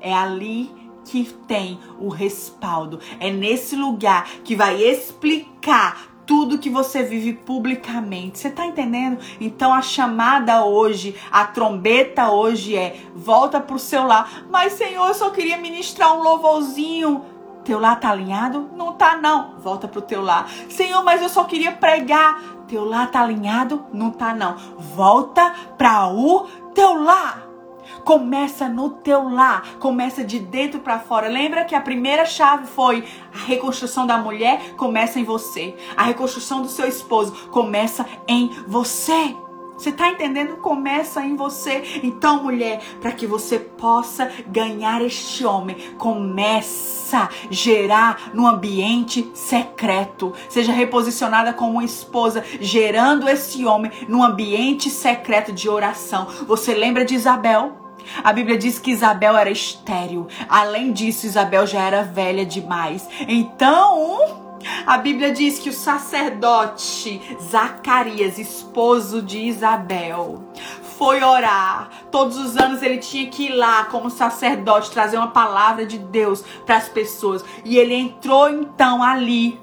é 0.00 0.14
ali 0.14 0.77
que 1.10 1.24
tem 1.46 1.78
o 1.98 2.08
respaldo. 2.08 3.00
É 3.18 3.30
nesse 3.30 3.74
lugar 3.74 4.28
que 4.44 4.54
vai 4.54 4.82
explicar 4.82 6.18
tudo 6.28 6.58
que 6.58 6.68
você 6.68 7.02
vive 7.02 7.32
publicamente. 7.32 8.38
Você 8.38 8.50
tá 8.50 8.66
entendendo? 8.66 9.18
Então 9.40 9.72
a 9.72 9.80
chamada 9.80 10.62
hoje, 10.64 11.16
a 11.32 11.46
trombeta 11.46 12.30
hoje 12.30 12.76
é: 12.76 13.00
volta 13.14 13.58
pro 13.58 13.78
seu 13.78 14.04
lar. 14.04 14.44
Mas 14.50 14.74
Senhor, 14.74 15.08
eu 15.08 15.14
só 15.14 15.30
queria 15.30 15.56
ministrar 15.56 16.14
um 16.14 16.22
louvorzinho. 16.22 17.24
Teu 17.64 17.80
lar 17.80 17.98
tá 17.98 18.10
alinhado? 18.10 18.70
Não 18.76 18.92
tá 18.92 19.16
não. 19.16 19.58
Volta 19.58 19.88
pro 19.88 20.02
teu 20.02 20.22
lar. 20.22 20.48
Senhor, 20.68 21.02
mas 21.02 21.22
eu 21.22 21.28
só 21.28 21.44
queria 21.44 21.72
pregar. 21.72 22.40
Teu 22.68 22.84
lar 22.84 23.10
tá 23.10 23.22
alinhado? 23.22 23.86
Não 23.92 24.10
tá 24.10 24.34
não. 24.34 24.56
Volta 24.78 25.54
para 25.76 26.12
o 26.12 26.46
teu 26.74 27.02
lar. 27.02 27.47
Começa 28.04 28.68
no 28.68 28.90
teu 28.90 29.28
lar, 29.28 29.76
começa 29.78 30.24
de 30.24 30.38
dentro 30.38 30.80
para 30.80 30.98
fora. 30.98 31.28
Lembra 31.28 31.64
que 31.64 31.74
a 31.74 31.80
primeira 31.80 32.24
chave 32.24 32.66
foi 32.66 33.04
a 33.34 33.46
reconstrução 33.46 34.06
da 34.06 34.18
mulher 34.18 34.74
começa 34.76 35.18
em 35.18 35.24
você. 35.24 35.74
A 35.96 36.04
reconstrução 36.04 36.62
do 36.62 36.68
seu 36.68 36.86
esposo 36.86 37.32
começa 37.50 38.06
em 38.26 38.50
você. 38.66 39.34
Você 39.76 39.90
está 39.90 40.08
entendendo? 40.08 40.56
Começa 40.56 41.24
em 41.24 41.36
você. 41.36 42.00
Então, 42.02 42.42
mulher, 42.42 42.80
para 43.00 43.12
que 43.12 43.28
você 43.28 43.60
possa 43.60 44.28
ganhar 44.48 45.00
este 45.02 45.44
homem, 45.44 45.76
começa 45.96 47.16
a 47.16 47.28
gerar 47.48 48.32
no 48.34 48.44
ambiente 48.44 49.30
secreto. 49.34 50.32
Seja 50.48 50.72
reposicionada 50.72 51.52
como 51.52 51.80
esposa, 51.80 52.44
gerando 52.60 53.28
esse 53.28 53.64
homem 53.64 53.92
no 54.08 54.24
ambiente 54.24 54.90
secreto 54.90 55.52
de 55.52 55.68
oração. 55.68 56.26
Você 56.48 56.74
lembra 56.74 57.04
de 57.04 57.14
Isabel? 57.14 57.87
A 58.22 58.32
Bíblia 58.32 58.58
diz 58.58 58.78
que 58.78 58.90
Isabel 58.90 59.36
era 59.36 59.50
estéril. 59.50 60.26
Além 60.48 60.92
disso, 60.92 61.26
Isabel 61.26 61.66
já 61.66 61.82
era 61.82 62.02
velha 62.02 62.44
demais. 62.44 63.08
Então, 63.26 64.48
a 64.86 64.98
Bíblia 64.98 65.32
diz 65.32 65.58
que 65.58 65.68
o 65.68 65.72
sacerdote 65.72 67.20
Zacarias, 67.50 68.38
esposo 68.38 69.22
de 69.22 69.38
Isabel, 69.38 70.42
foi 70.98 71.22
orar. 71.22 71.90
Todos 72.10 72.36
os 72.36 72.56
anos 72.56 72.82
ele 72.82 72.98
tinha 72.98 73.30
que 73.30 73.44
ir 73.44 73.54
lá 73.54 73.84
como 73.84 74.10
sacerdote 74.10 74.90
trazer 74.90 75.16
uma 75.16 75.28
palavra 75.28 75.86
de 75.86 75.98
Deus 75.98 76.42
para 76.66 76.76
as 76.76 76.88
pessoas. 76.88 77.44
E 77.64 77.78
ele 77.78 77.94
entrou 77.94 78.48
então 78.48 79.02
ali 79.02 79.60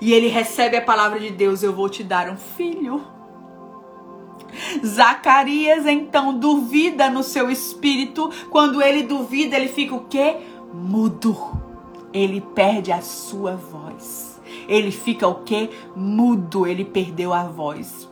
e 0.00 0.12
ele 0.12 0.28
recebe 0.28 0.76
a 0.76 0.82
palavra 0.82 1.18
de 1.18 1.30
Deus: 1.30 1.62
Eu 1.62 1.72
vou 1.72 1.88
te 1.88 2.04
dar 2.04 2.28
um 2.28 2.36
filho. 2.36 3.15
Zacarias 4.84 5.86
então 5.86 6.38
duvida 6.38 7.10
no 7.10 7.22
seu 7.22 7.50
espírito. 7.50 8.30
Quando 8.50 8.82
ele 8.82 9.02
duvida, 9.02 9.56
ele 9.56 9.68
fica 9.68 9.94
o 9.94 10.04
quê? 10.04 10.36
Mudo. 10.72 11.36
Ele 12.12 12.40
perde 12.40 12.92
a 12.92 13.00
sua 13.02 13.56
voz. 13.56 14.40
Ele 14.68 14.90
fica 14.90 15.26
o 15.26 15.42
quê? 15.44 15.70
Mudo. 15.94 16.66
Ele 16.66 16.84
perdeu 16.84 17.32
a 17.32 17.44
voz. 17.44 18.08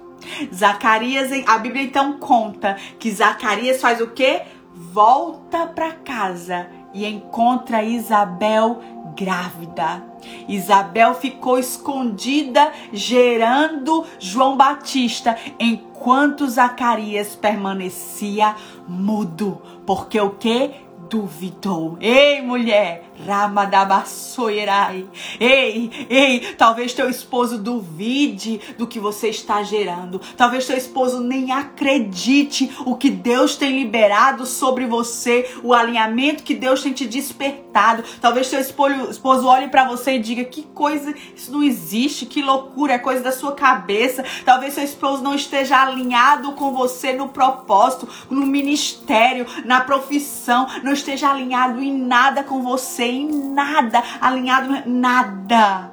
Zacarias, 0.53 1.31
a 1.47 1.59
Bíblia 1.59 1.83
então 1.83 2.15
conta 2.19 2.77
que 2.99 3.11
Zacarias 3.11 3.81
faz 3.81 4.01
o 4.01 4.09
quê? 4.09 4.43
Volta 4.75 5.67
para 5.67 5.93
casa 5.93 6.69
e 6.95 7.05
encontra 7.07 7.83
Isabel 7.83 8.81
grávida. 9.15 10.03
Isabel 10.49 11.15
ficou 11.15 11.59
escondida, 11.59 12.73
gerando 12.93 14.05
João 14.19 14.57
Batista, 14.57 15.37
enquanto 15.59 16.49
Zacarias 16.49 17.37
permanecia 17.37 18.55
mudo. 18.89 19.61
Porque 19.87 20.21
o 20.21 20.31
que? 20.31 20.85
duvidou. 21.09 21.97
Ei, 22.01 22.43
mulher, 22.43 23.05
Ramadabassoirai. 23.27 25.07
Ei, 25.39 26.07
ei, 26.09 26.55
talvez 26.59 26.93
teu 26.93 27.09
esposo 27.09 27.59
duvide 27.59 28.61
do 28.77 28.87
que 28.87 28.99
você 28.99 29.29
está 29.29 29.63
gerando. 29.63 30.21
Talvez 30.37 30.67
teu 30.67 30.77
esposo 30.77 31.21
nem 31.21 31.53
acredite 31.53 32.71
o 32.85 32.97
que 32.97 33.11
Deus 33.11 33.57
tem 33.57 33.77
liberado 33.77 34.47
sobre 34.47 34.87
você, 34.87 35.49
o 35.63 35.73
alinhamento 35.73 36.43
que 36.43 36.55
Deus 36.55 36.83
tem 36.83 36.93
te 36.93 37.07
despertado. 37.07 38.05
Talvez 38.21 38.49
teu 38.51 38.61
esposo 38.61 39.47
olhe 39.47 39.69
para 39.69 39.85
você 39.89 40.17
e 40.17 40.21
diga: 40.21 40.45
"Que 40.45 40.63
coisa, 40.63 41.15
isso 41.35 41.53
não 41.53 41.63
existe, 41.63 42.27
que 42.27 42.43
loucura, 42.43 42.95
é 42.95 42.99
coisa 42.99 43.23
da 43.23 43.33
sua 43.33 43.53
cabeça". 43.53 44.25
Talvez 44.45 44.75
seu 44.75 44.85
esposo 44.85 45.23
não 45.23 45.35
esteja 45.35 45.81
alinhado 45.83 46.53
com 46.53 46.73
você 46.73 47.13
no 47.13 47.29
propósito, 47.29 48.09
no 48.31 48.47
ministério, 48.47 49.47
na 49.65 49.81
profissão, 49.81 50.67
não 50.83 50.93
esteja 50.93 51.31
alinhado 51.31 51.81
em 51.81 51.97
nada 51.97 52.43
com 52.43 52.63
você, 52.63 53.04
em 53.07 53.29
nada, 53.53 54.03
alinhado 54.21 54.89
nada. 54.89 55.93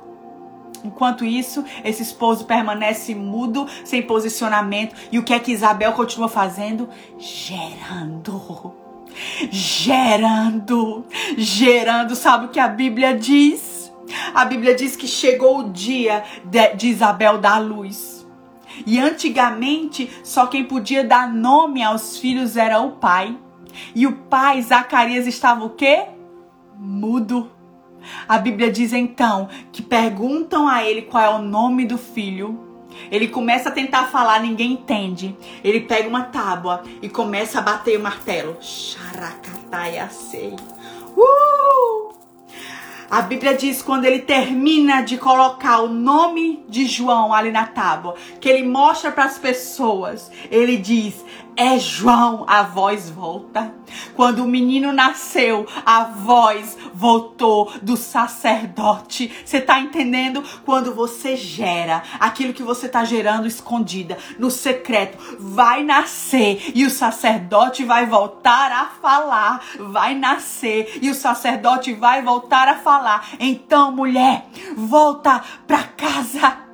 Enquanto 0.84 1.24
isso, 1.24 1.64
esse 1.84 2.02
esposo 2.02 2.46
permanece 2.46 3.14
mudo, 3.14 3.68
sem 3.86 4.02
posicionamento. 4.02 4.96
E 5.12 5.20
o 5.20 5.24
que 5.24 5.34
é 5.34 5.40
que 5.40 5.52
Isabel 5.52 5.92
continua 5.94 6.28
fazendo? 6.28 6.90
Gerando. 7.20 8.74
Gerando. 9.52 11.06
Gerando. 11.38 12.16
Sabe 12.16 12.46
o 12.46 12.50
que 12.50 12.60
a 12.60 12.68
Bíblia 12.68 13.16
diz? 13.16 13.94
A 14.34 14.44
Bíblia 14.46 14.76
diz 14.76 14.96
que 14.96 15.08
chegou 15.08 15.60
o 15.60 15.70
dia 15.70 16.24
de, 16.44 16.76
de 16.76 16.88
Isabel 16.88 17.38
dar 17.38 17.60
luz. 17.60 18.26
E 18.86 19.00
antigamente, 19.00 20.10
só 20.24 20.48
quem 20.48 20.64
podia 20.64 21.04
dar 21.04 21.32
nome 21.32 21.84
aos 21.84 22.18
filhos 22.18 22.58
era 22.58 22.80
o 22.80 22.94
pai. 22.94 23.38
E 23.94 24.08
o 24.08 24.14
pai, 24.14 24.62
Zacarias, 24.62 25.28
estava 25.28 25.64
o 25.64 25.70
quê? 25.70 26.06
Mudo. 26.84 27.52
A 28.28 28.40
Bíblia 28.40 28.72
diz 28.72 28.92
então 28.92 29.48
que 29.72 29.84
perguntam 29.84 30.68
a 30.68 30.84
ele 30.84 31.04
qual 31.04 31.24
é 31.24 31.30
o 31.30 31.40
nome 31.40 31.86
do 31.86 31.96
filho. 31.96 32.60
Ele 33.12 33.28
começa 33.28 33.70
a 33.70 33.72
tentar 33.72 34.08
falar, 34.08 34.40
ninguém 34.40 34.72
entende. 34.72 35.38
Ele 35.64 35.82
pega 35.82 36.10
uma 36.10 36.24
tábua 36.24 36.82
e 37.00 37.08
começa 37.08 37.60
a 37.60 37.62
bater 37.62 38.00
o 38.00 38.02
martelo. 38.02 38.58
Xaracataiacei. 38.60 40.56
Uh! 41.16 42.12
A 43.12 43.22
Bíblia 43.22 43.54
diz 43.54 43.82
quando 43.82 44.06
ele 44.06 44.20
termina 44.20 45.02
de 45.02 45.18
colocar 45.18 45.82
o 45.82 45.90
nome 45.90 46.64
de 46.70 46.86
João 46.86 47.34
ali 47.34 47.52
na 47.52 47.68
tábua, 47.68 48.16
que 48.40 48.48
ele 48.48 48.66
mostra 48.66 49.12
para 49.12 49.26
as 49.26 49.38
pessoas, 49.38 50.32
ele 50.50 50.78
diz: 50.78 51.24
é 51.56 51.78
João, 51.78 52.46
a 52.48 52.64
voz 52.64 53.10
volta. 53.10 53.74
Quando 54.16 54.44
o 54.44 54.48
menino 54.48 54.92
nasceu, 54.92 55.68
a 55.86 56.04
voz 56.04 56.78
voltou 56.94 57.72
do 57.82 57.98
sacerdote. 57.98 59.32
Você 59.46 59.58
está 59.58 59.80
entendendo? 59.80 60.44
Quando 60.66 60.94
você 60.94 61.36
gera 61.36 62.04
aquilo 62.20 62.54
que 62.54 62.64
você 62.64 62.86
está 62.86 63.04
gerando 63.04 63.48
escondida, 63.48 64.18
no 64.40 64.50
secreto, 64.50 65.18
vai 65.40 65.84
nascer 65.84 66.72
e 66.74 66.86
o 66.86 66.90
sacerdote 66.90 67.84
vai 67.84 68.06
voltar 68.06 68.72
a 68.72 68.86
falar. 69.02 69.62
Vai 69.80 70.16
nascer 70.16 71.00
e 71.02 71.10
o 71.10 71.16
sacerdote 71.16 71.94
vai 71.94 72.22
voltar 72.22 72.68
a 72.68 72.78
falar. 72.78 73.30
Então, 73.40 73.92
mulher, 73.92 74.46
volta 74.76 75.42
para 75.68 75.84
casa 75.84 76.71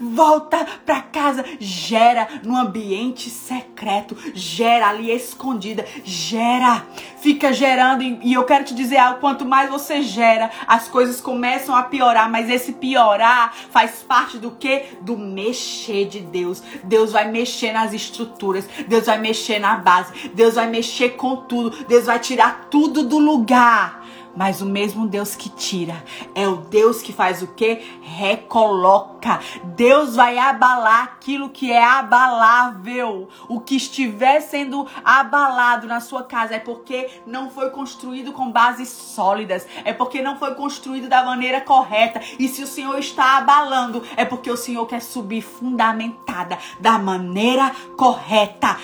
Volta 0.00 0.66
para 0.84 1.02
casa, 1.02 1.44
gera 1.58 2.28
no 2.42 2.56
ambiente 2.56 3.30
secreto, 3.30 4.16
gera 4.34 4.88
ali 4.88 5.10
escondida, 5.10 5.84
gera, 6.04 6.86
fica 7.20 7.52
gerando 7.52 8.02
e 8.02 8.32
eu 8.32 8.44
quero 8.44 8.64
te 8.64 8.74
dizer 8.74 8.98
algo, 8.98 9.20
quanto 9.20 9.44
mais 9.44 9.70
você 9.70 10.02
gera, 10.02 10.50
as 10.66 10.88
coisas 10.88 11.20
começam 11.20 11.74
a 11.74 11.82
piorar, 11.82 12.30
mas 12.30 12.48
esse 12.48 12.72
piorar 12.72 13.54
faz 13.70 14.02
parte 14.02 14.38
do 14.38 14.50
que? 14.52 14.84
Do 15.00 15.16
mexer 15.16 16.06
de 16.06 16.20
Deus. 16.20 16.62
Deus 16.84 17.12
vai 17.12 17.30
mexer 17.30 17.72
nas 17.72 17.92
estruturas, 17.92 18.68
Deus 18.86 19.06
vai 19.06 19.18
mexer 19.18 19.58
na 19.58 19.76
base, 19.76 20.30
Deus 20.34 20.54
vai 20.54 20.66
mexer 20.68 21.10
com 21.10 21.36
tudo, 21.36 21.84
Deus 21.84 22.06
vai 22.06 22.18
tirar 22.18 22.68
tudo 22.70 23.02
do 23.02 23.18
lugar. 23.18 23.98
Mas 24.38 24.60
o 24.60 24.66
mesmo 24.66 25.04
Deus 25.08 25.34
que 25.34 25.48
tira 25.48 26.00
é 26.32 26.46
o 26.46 26.58
Deus 26.58 27.02
que 27.02 27.12
faz 27.12 27.42
o 27.42 27.48
que? 27.48 27.82
Recoloca. 28.02 29.40
Deus 29.74 30.14
vai 30.14 30.38
abalar 30.38 31.02
aquilo 31.02 31.48
que 31.48 31.72
é 31.72 31.82
abalável. 31.82 33.28
O 33.48 33.58
que 33.58 33.74
estiver 33.74 34.40
sendo 34.40 34.86
abalado 35.04 35.88
na 35.88 35.98
sua 35.98 36.22
casa 36.22 36.54
é 36.54 36.60
porque 36.60 37.07
não 37.26 37.50
foi 37.50 37.70
construído 37.70 38.32
com 38.32 38.50
bases 38.50 38.88
sólidas. 38.88 39.66
É 39.84 39.92
porque 39.92 40.22
não 40.22 40.38
foi 40.38 40.54
construído 40.54 41.08
da 41.08 41.24
maneira 41.24 41.60
correta. 41.60 42.20
E 42.38 42.48
se 42.48 42.62
o 42.62 42.66
Senhor 42.66 42.98
está 42.98 43.38
abalando, 43.38 44.02
é 44.16 44.24
porque 44.24 44.50
o 44.50 44.56
Senhor 44.56 44.86
quer 44.86 45.00
subir 45.00 45.42
fundamentada 45.42 46.58
da 46.80 46.98
maneira 46.98 47.72
correta. 47.96 48.76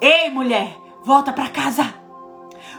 Ei, 0.00 0.30
mulher, 0.30 0.76
volta 1.04 1.32
para 1.32 1.48
casa. 1.48 2.02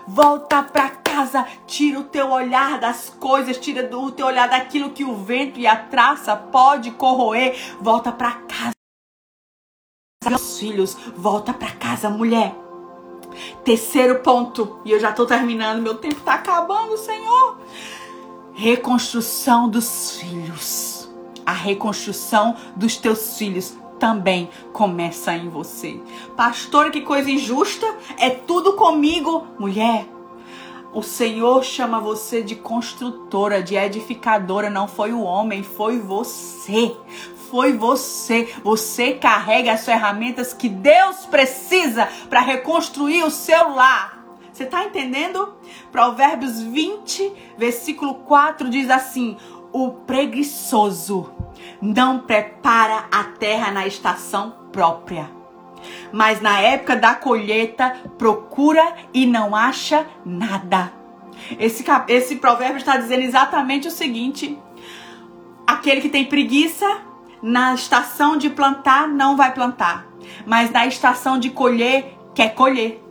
Volta 0.06 0.62
para 0.62 0.90
casa, 0.90 1.48
tira 1.66 2.00
o 2.00 2.04
teu 2.04 2.30
olhar 2.30 2.78
das 2.78 3.10
coisas, 3.10 3.58
tira 3.58 3.90
o 3.96 4.12
teu 4.12 4.26
olhar 4.26 4.50
daquilo 4.50 4.90
que 4.90 5.06
o 5.06 5.16
vento 5.16 5.60
e 5.60 5.66
a 5.66 5.78
traça 5.78 6.36
pode 6.36 6.92
corroer. 6.92 7.56
Volta 7.80 8.12
para 8.12 8.32
casa. 8.32 8.74
Meus 10.30 10.60
filhos, 10.60 10.98
volta 11.16 11.54
para 11.54 11.72
casa, 11.72 12.10
mulher. 12.10 12.54
Terceiro 13.64 14.20
ponto, 14.20 14.80
e 14.86 14.92
eu 14.92 15.00
já 15.00 15.12
tô 15.12 15.26
terminando, 15.26 15.82
meu 15.82 15.96
tempo 15.96 16.22
tá 16.22 16.36
acabando, 16.36 16.98
Senhor. 16.98 17.58
Reconstrução 18.54 19.70
dos 19.70 20.18
filhos. 20.18 21.10
A 21.46 21.52
reconstrução 21.52 22.56
dos 22.76 22.96
teus 22.98 23.38
filhos 23.38 23.78
também 24.00 24.50
começa 24.72 25.34
em 25.34 25.50
você. 25.50 26.00
Pastor, 26.36 26.92
que 26.92 27.02
coisa 27.02 27.32
injusta, 27.32 27.86
é 28.18 28.30
tudo 28.30 28.74
comigo. 28.74 29.48
Mulher, 29.58 30.08
o 30.94 31.02
Senhor 31.02 31.64
chama 31.64 32.00
você 32.00 32.44
de 32.44 32.56
construtora, 32.56 33.64
de 33.64 33.76
edificadora, 33.76 34.70
não 34.70 34.88
foi 34.88 35.12
o 35.12 35.22
homem, 35.22 35.64
foi 35.64 36.00
você. 36.00 36.96
Foi 37.54 37.72
você. 37.72 38.52
Você 38.64 39.14
carrega 39.14 39.74
as 39.74 39.86
ferramentas 39.86 40.56
que 40.56 40.68
Deus 40.68 41.28
precisa 41.28 42.10
para 42.28 42.40
reconstruir 42.40 43.22
o 43.24 43.30
seu 43.30 43.76
lar. 43.76 44.26
Você 44.52 44.64
está 44.64 44.84
entendendo? 44.84 45.54
Provérbios 45.92 46.60
20, 46.60 47.32
versículo 47.56 48.16
4 48.16 48.72
diz 48.72 48.90
assim: 48.90 49.38
O 49.72 49.92
preguiçoso 49.92 51.32
não 51.80 52.22
prepara 52.22 53.06
a 53.12 53.24
terra 53.26 53.72
na 53.72 53.86
estação 53.86 54.56
própria 54.72 55.30
mas 56.12 56.42
na 56.42 56.60
época 56.60 56.96
da 56.96 57.14
colheita 57.14 57.96
procura 58.18 58.96
e 59.14 59.26
não 59.26 59.54
acha 59.54 60.08
nada. 60.26 60.92
Esse, 61.60 61.84
esse 62.08 62.38
provérbio 62.38 62.78
está 62.78 62.98
dizendo 62.98 63.22
exatamente 63.22 63.88
o 63.88 63.92
seguinte: 63.92 64.58
aquele 65.68 66.00
que 66.00 66.08
tem 66.08 66.24
preguiça, 66.26 66.88
na 67.44 67.74
estação 67.74 68.38
de 68.38 68.50
plantar, 68.50 69.06
não 69.10 69.36
vai 69.36 69.54
plantar, 69.54 70.08
mas 70.46 70.72
na 70.72 70.88
estação 70.88 71.38
de 71.38 71.50
colher, 71.50 72.18
quer 72.34 72.56
colher. 72.56 73.04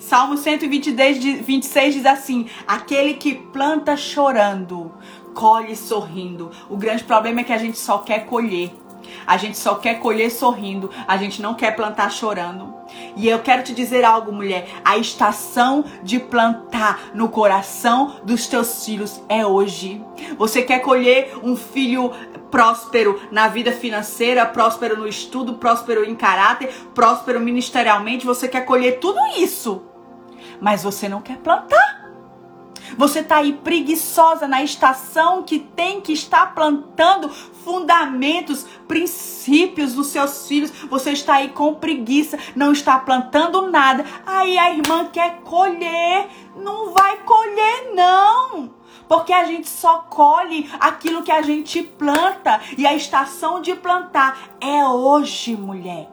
Salmo 0.00 0.36
126 0.36 1.94
diz 1.94 2.04
assim: 2.06 2.48
aquele 2.66 3.14
que 3.14 3.36
planta 3.36 3.96
chorando, 3.96 4.92
colhe 5.32 5.76
sorrindo. 5.76 6.50
O 6.68 6.76
grande 6.76 7.04
problema 7.04 7.40
é 7.40 7.44
que 7.44 7.52
a 7.52 7.58
gente 7.58 7.78
só 7.78 7.98
quer 7.98 8.26
colher. 8.26 8.72
A 9.26 9.36
gente 9.36 9.56
só 9.56 9.74
quer 9.76 9.98
colher 10.00 10.30
sorrindo, 10.30 10.90
a 11.06 11.16
gente 11.16 11.40
não 11.40 11.54
quer 11.54 11.74
plantar 11.76 12.10
chorando. 12.10 12.74
E 13.16 13.28
eu 13.28 13.38
quero 13.40 13.62
te 13.62 13.72
dizer 13.72 14.04
algo, 14.04 14.32
mulher: 14.32 14.68
a 14.84 14.96
estação 14.96 15.84
de 16.02 16.18
plantar 16.18 17.10
no 17.14 17.28
coração 17.28 18.16
dos 18.24 18.46
teus 18.46 18.84
filhos 18.84 19.22
é 19.28 19.46
hoje. 19.46 20.04
Você 20.36 20.62
quer 20.62 20.80
colher 20.80 21.38
um 21.42 21.56
filho 21.56 22.12
próspero 22.50 23.20
na 23.30 23.48
vida 23.48 23.72
financeira, 23.72 24.44
próspero 24.44 24.96
no 24.96 25.06
estudo, 25.06 25.54
próspero 25.54 26.04
em 26.04 26.16
caráter, 26.16 26.68
próspero 26.94 27.40
ministerialmente, 27.40 28.26
você 28.26 28.48
quer 28.48 28.64
colher 28.64 28.98
tudo 28.98 29.18
isso. 29.38 29.82
Mas 30.60 30.82
você 30.82 31.08
não 31.08 31.22
quer 31.22 31.38
plantar. 31.38 31.99
Você 32.96 33.20
está 33.20 33.36
aí 33.36 33.52
preguiçosa 33.52 34.46
na 34.46 34.62
estação 34.62 35.42
que 35.42 35.58
tem 35.58 36.00
que 36.00 36.12
estar 36.12 36.54
plantando 36.54 37.28
fundamentos, 37.28 38.66
princípios 38.88 39.94
dos 39.94 40.08
seus 40.08 40.46
filhos. 40.46 40.70
Você 40.88 41.12
está 41.12 41.34
aí 41.34 41.48
com 41.48 41.74
preguiça, 41.74 42.38
não 42.54 42.72
está 42.72 42.98
plantando 42.98 43.70
nada. 43.70 44.04
Aí 44.26 44.58
a 44.58 44.70
irmã 44.72 45.08
quer 45.12 45.40
colher. 45.42 46.28
Não 46.56 46.92
vai 46.92 47.18
colher, 47.18 47.94
não. 47.94 48.74
Porque 49.08 49.32
a 49.32 49.44
gente 49.44 49.68
só 49.68 50.06
colhe 50.08 50.70
aquilo 50.78 51.22
que 51.22 51.32
a 51.32 51.42
gente 51.42 51.82
planta. 51.82 52.60
E 52.76 52.86
a 52.86 52.94
estação 52.94 53.60
de 53.60 53.74
plantar 53.74 54.38
é 54.60 54.84
hoje, 54.86 55.56
mulher. 55.56 56.08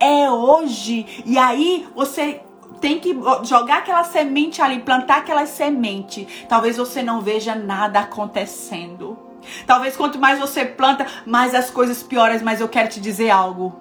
É 0.00 0.30
hoje. 0.30 1.22
E 1.24 1.38
aí 1.38 1.86
você 1.94 2.42
tem 2.80 2.98
que 2.98 3.16
jogar 3.44 3.78
aquela 3.78 4.04
semente 4.04 4.60
ali, 4.62 4.80
plantar 4.80 5.18
aquela 5.18 5.46
semente. 5.46 6.46
Talvez 6.48 6.76
você 6.76 7.02
não 7.02 7.20
veja 7.20 7.54
nada 7.54 8.00
acontecendo. 8.00 9.18
Talvez 9.66 9.96
quanto 9.96 10.18
mais 10.18 10.38
você 10.38 10.64
planta, 10.64 11.06
mais 11.24 11.54
as 11.54 11.70
coisas 11.70 12.02
pioram. 12.02 12.38
Mas 12.42 12.60
eu 12.60 12.68
quero 12.68 12.88
te 12.88 13.00
dizer 13.00 13.30
algo. 13.30 13.74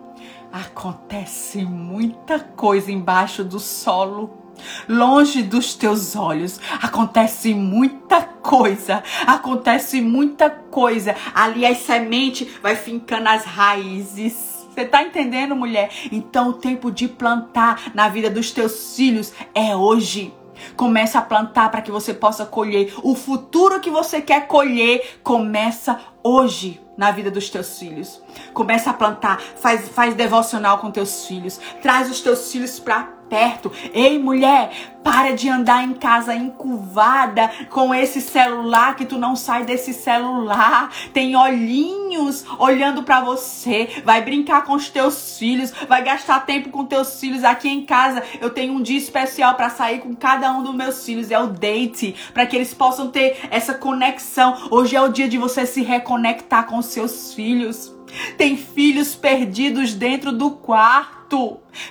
Acontece 0.52 1.64
muita 1.64 2.40
coisa 2.40 2.92
embaixo 2.92 3.44
do 3.44 3.60
solo. 3.60 4.46
Longe 4.88 5.44
dos 5.44 5.76
teus 5.76 6.16
olhos 6.16 6.62
acontece 6.82 7.54
muita 7.54 8.22
coisa, 8.22 9.04
acontece 9.28 10.00
muita 10.02 10.50
coisa. 10.50 11.14
Ali 11.34 11.66
a 11.66 11.76
semente 11.76 12.46
vai 12.62 12.76
fincando 12.76 13.28
as 13.28 13.44
raízes. 13.44 14.55
Você 14.76 14.84
tá 14.84 15.02
entendendo, 15.02 15.56
mulher? 15.56 15.90
Então 16.12 16.50
o 16.50 16.54
tempo 16.54 16.92
de 16.92 17.08
plantar 17.08 17.94
na 17.94 18.10
vida 18.10 18.30
dos 18.30 18.52
teus 18.52 18.94
filhos 18.94 19.32
é 19.54 19.74
hoje. 19.74 20.34
Comece 20.76 21.18
a 21.18 21.22
plantar 21.22 21.72
para 21.72 21.82
que 21.82 21.90
você 21.90 22.14
possa 22.14 22.46
colher. 22.46 22.94
O 23.02 23.16
futuro 23.16 23.80
que 23.80 23.90
você 23.90 24.22
quer 24.22 24.48
colher 24.48 25.20
começa 25.24 25.98
hoje 26.22 26.82
na 26.98 27.10
vida 27.10 27.32
dos 27.32 27.50
teus 27.50 27.80
filhos. 27.80 28.22
Começa 28.54 28.90
a 28.90 28.94
plantar, 28.94 29.40
faz, 29.40 29.88
faz 29.88 30.14
devocional 30.14 30.80
com 30.80 30.92
teus 30.92 31.26
filhos. 31.26 31.58
Traz 31.82 32.12
os 32.12 32.20
teus 32.20 32.52
filhos 32.52 32.78
para 32.78 33.04
perto. 33.30 33.72
Ei, 33.94 34.20
mulher, 34.20 34.95
para 35.06 35.36
de 35.36 35.48
andar 35.48 35.84
em 35.84 35.94
casa 35.94 36.34
encurvada 36.34 37.52
com 37.70 37.94
esse 37.94 38.20
celular 38.20 38.96
que 38.96 39.06
tu 39.06 39.20
não 39.20 39.36
sai 39.36 39.64
desse 39.64 39.94
celular. 39.94 40.92
Tem 41.14 41.36
olhinhos 41.36 42.44
olhando 42.58 43.04
para 43.04 43.22
você. 43.22 44.02
Vai 44.04 44.24
brincar 44.24 44.64
com 44.64 44.74
os 44.74 44.90
teus 44.90 45.38
filhos, 45.38 45.72
vai 45.88 46.04
gastar 46.04 46.40
tempo 46.48 46.72
com 46.72 46.84
teus 46.84 47.20
filhos 47.20 47.44
aqui 47.44 47.70
em 47.70 47.86
casa. 47.86 48.24
Eu 48.42 48.50
tenho 48.50 48.74
um 48.74 48.82
dia 48.82 48.98
especial 48.98 49.54
para 49.54 49.70
sair 49.70 50.00
com 50.00 50.16
cada 50.16 50.52
um 50.52 50.64
dos 50.64 50.74
meus 50.74 51.06
filhos, 51.06 51.30
é 51.30 51.38
o 51.38 51.48
date, 51.48 52.16
para 52.34 52.48
que 52.48 52.56
eles 52.56 52.74
possam 52.74 53.12
ter 53.12 53.38
essa 53.52 53.76
conexão. 53.76 54.58
Hoje 54.72 54.96
é 54.96 55.02
o 55.02 55.10
dia 55.10 55.30
de 55.30 55.38
você 55.38 55.68
se 55.68 55.84
reconectar 55.84 56.66
com 56.66 56.82
seus 56.82 57.32
filhos. 57.32 57.95
Tem 58.38 58.58
filhos 58.58 59.16
perdidos 59.16 59.94
dentro 59.94 60.32
do 60.32 60.52
quarto 60.52 61.16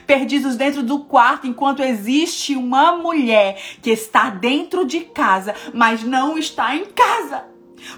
perdidos 0.06 0.56
dentro 0.56 0.82
do 0.82 1.00
quarto, 1.00 1.46
enquanto 1.46 1.82
existe 1.82 2.56
uma 2.56 2.96
mulher 2.96 3.60
que 3.82 3.90
está 3.90 4.30
dentro 4.30 4.86
de 4.86 5.00
casa, 5.00 5.54
mas 5.72 6.02
não 6.02 6.38
está 6.38 6.74
em 6.76 6.86
casa. 6.86 7.44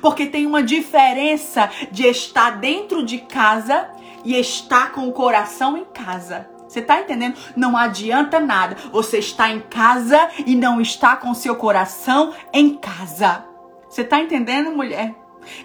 Porque 0.01 0.27
tem 0.27 0.47
uma 0.47 0.63
diferença 0.63 1.71
de 1.93 2.07
estar 2.07 2.59
dentro 2.59 3.05
de 3.05 3.19
casa 3.19 3.89
e 4.25 4.35
estar 4.35 4.93
com 4.93 5.09
o 5.09 5.13
coração 5.13 5.77
em 5.77 5.85
casa. 5.85 6.49
Você 6.67 6.83
tá 6.83 7.01
entendendo? 7.01 7.37
Não 7.55 7.77
adianta 7.77 8.41
nada. 8.41 8.77
Você 8.91 9.19
está 9.19 9.51
em 9.51 9.61
casa 9.61 10.29
e 10.45 10.57
não 10.57 10.81
está 10.81 11.17
com 11.17 11.33
seu 11.33 11.55
coração 11.55 12.35
em 12.53 12.75
casa. 12.75 13.45
Você 13.89 14.03
tá 14.03 14.21
entendendo, 14.21 14.73
mulher? 14.73 15.15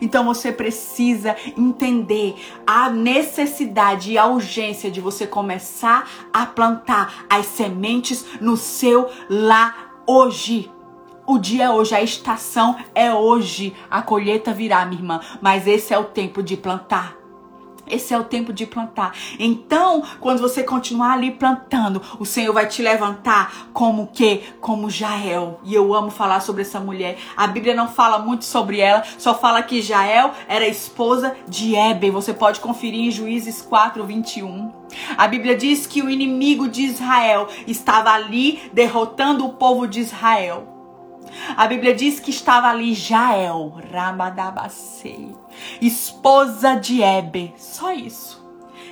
Então 0.02 0.26
você 0.26 0.52
precisa 0.52 1.36
entender 1.58 2.36
a 2.66 2.90
necessidade 2.90 4.12
e 4.12 4.18
a 4.18 4.26
urgência 4.26 4.92
de 4.92 5.02
você 5.02 5.28
começar 5.28 6.10
a 6.34 6.46
plantar 6.46 7.26
as 7.30 7.46
sementes 7.46 8.26
no 8.40 8.58
seu 8.58 9.10
lar 9.30 10.04
hoje. 10.08 10.72
O 11.26 11.38
dia 11.38 11.66
é 11.66 11.70
hoje, 11.70 11.96
a 11.96 12.02
estação 12.02 12.76
é 12.94 13.14
hoje. 13.14 13.76
A 13.90 14.02
colheita 14.02 14.54
virá, 14.54 14.86
minha 14.86 15.00
irmã, 15.00 15.22
mas 15.40 15.68
esse 15.68 15.94
é 15.94 15.98
o 15.98 16.06
tempo 16.06 16.42
de 16.42 16.58
plantar. 16.58 17.21
Esse 17.92 18.14
é 18.14 18.18
o 18.18 18.24
tempo 18.24 18.54
de 18.54 18.66
plantar. 18.66 19.14
Então, 19.38 20.04
quando 20.20 20.42
você 20.42 20.64
continuar 20.64 21.14
ali 21.14 21.32
plantando, 21.32 22.02
o 22.20 22.26
Senhor 22.26 22.54
vai 22.54 22.68
te 22.68 22.82
levantar 22.82 23.68
como 23.74 24.08
que? 24.08 24.44
Como 24.60 24.90
Jael. 24.90 25.60
E 25.64 25.76
eu 25.76 25.94
amo 25.94 26.10
falar 26.10 26.40
sobre 26.40 26.62
essa 26.62 26.80
mulher. 26.80 27.18
A 27.36 27.48
Bíblia 27.48 27.76
não 27.76 27.88
fala 27.88 28.20
muito 28.20 28.46
sobre 28.46 28.80
ela, 28.80 29.04
só 29.18 29.38
fala 29.38 29.62
que 29.62 29.82
Jael 29.82 30.32
era 30.48 30.68
esposa 30.68 31.36
de 31.48 31.76
Eben. 31.76 32.12
Você 32.12 32.34
pode 32.34 32.60
conferir 32.60 33.02
em 33.02 33.12
Juízes 33.12 33.62
4, 33.62 34.04
21. 34.04 34.72
A 35.18 35.28
Bíblia 35.28 35.56
diz 35.56 35.86
que 35.86 36.02
o 36.02 36.10
inimigo 36.10 36.68
de 36.68 36.84
Israel 36.84 37.48
estava 37.68 38.12
ali 38.12 38.62
derrotando 38.74 39.46
o 39.46 39.54
povo 39.54 39.88
de 39.88 40.00
Israel. 40.00 40.81
A 41.56 41.68
Bíblia 41.68 41.94
diz 41.94 42.20
que 42.20 42.30
estava 42.30 42.68
ali 42.68 42.94
Jael, 42.94 43.78
Ramadabasei, 43.92 45.34
esposa 45.82 46.76
de 46.76 47.02
Ebe. 47.02 47.54
Só 47.58 47.94
isso. 47.94 48.42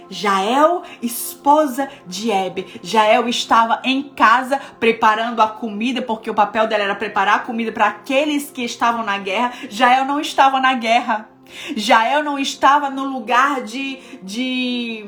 Jael, 0.09 0.81
esposa 1.01 1.87
de 2.07 2.31
Ebe. 2.31 2.79
Jael 2.81 3.27
estava 3.29 3.81
em 3.83 4.01
casa 4.09 4.59
preparando 4.79 5.41
a 5.41 5.47
comida, 5.47 6.01
porque 6.01 6.29
o 6.29 6.33
papel 6.33 6.67
dela 6.67 6.83
era 6.83 6.95
preparar 6.95 7.35
a 7.35 7.39
comida 7.39 7.71
para 7.71 7.87
aqueles 7.87 8.49
que 8.49 8.63
estavam 8.63 9.03
na 9.03 9.17
guerra. 9.19 9.53
Jael 9.69 10.05
não 10.05 10.19
estava 10.19 10.59
na 10.59 10.73
guerra. 10.73 11.29
Jael 11.75 12.23
não 12.23 12.37
estava 12.37 12.89
no 12.89 13.05
lugar 13.05 13.61
de, 13.61 13.99
de 14.21 15.05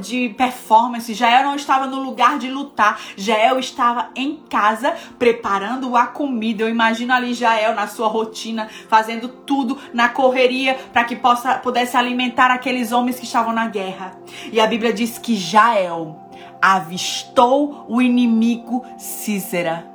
de 0.00 0.30
performance. 0.30 1.14
Jael 1.14 1.44
não 1.44 1.56
estava 1.56 1.86
no 1.86 2.02
lugar 2.02 2.38
de 2.38 2.48
lutar. 2.48 3.00
Jael 3.16 3.58
estava 3.58 4.10
em 4.14 4.36
casa 4.48 4.94
preparando 5.18 5.96
a 5.96 6.06
comida. 6.06 6.62
Eu 6.62 6.68
imagino 6.68 7.12
ali 7.12 7.34
Jael 7.34 7.74
na 7.74 7.86
sua 7.86 8.08
rotina, 8.08 8.68
fazendo 8.88 9.28
tudo 9.28 9.78
na 9.92 10.08
correria 10.08 10.78
para 10.92 11.04
que 11.04 11.16
possa, 11.16 11.54
pudesse 11.54 11.96
alimentar 11.96 12.50
aqueles 12.50 12.92
homens 12.92 13.18
que 13.18 13.24
estavam 13.24 13.52
na 13.52 13.66
guerra. 13.66 14.16
E 14.52 14.60
a 14.60 14.66
Bíblia 14.66 14.92
diz 14.92 15.18
que 15.18 15.36
Jael 15.36 16.18
avistou 16.60 17.86
o 17.88 18.00
inimigo 18.00 18.84
Císera. 18.98 19.90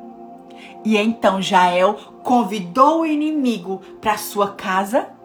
E 0.83 0.97
então 0.97 1.41
Jael 1.41 1.95
convidou 2.23 3.01
o 3.01 3.05
inimigo 3.05 3.81
para 4.01 4.17
sua 4.17 4.51
casa 4.53 5.16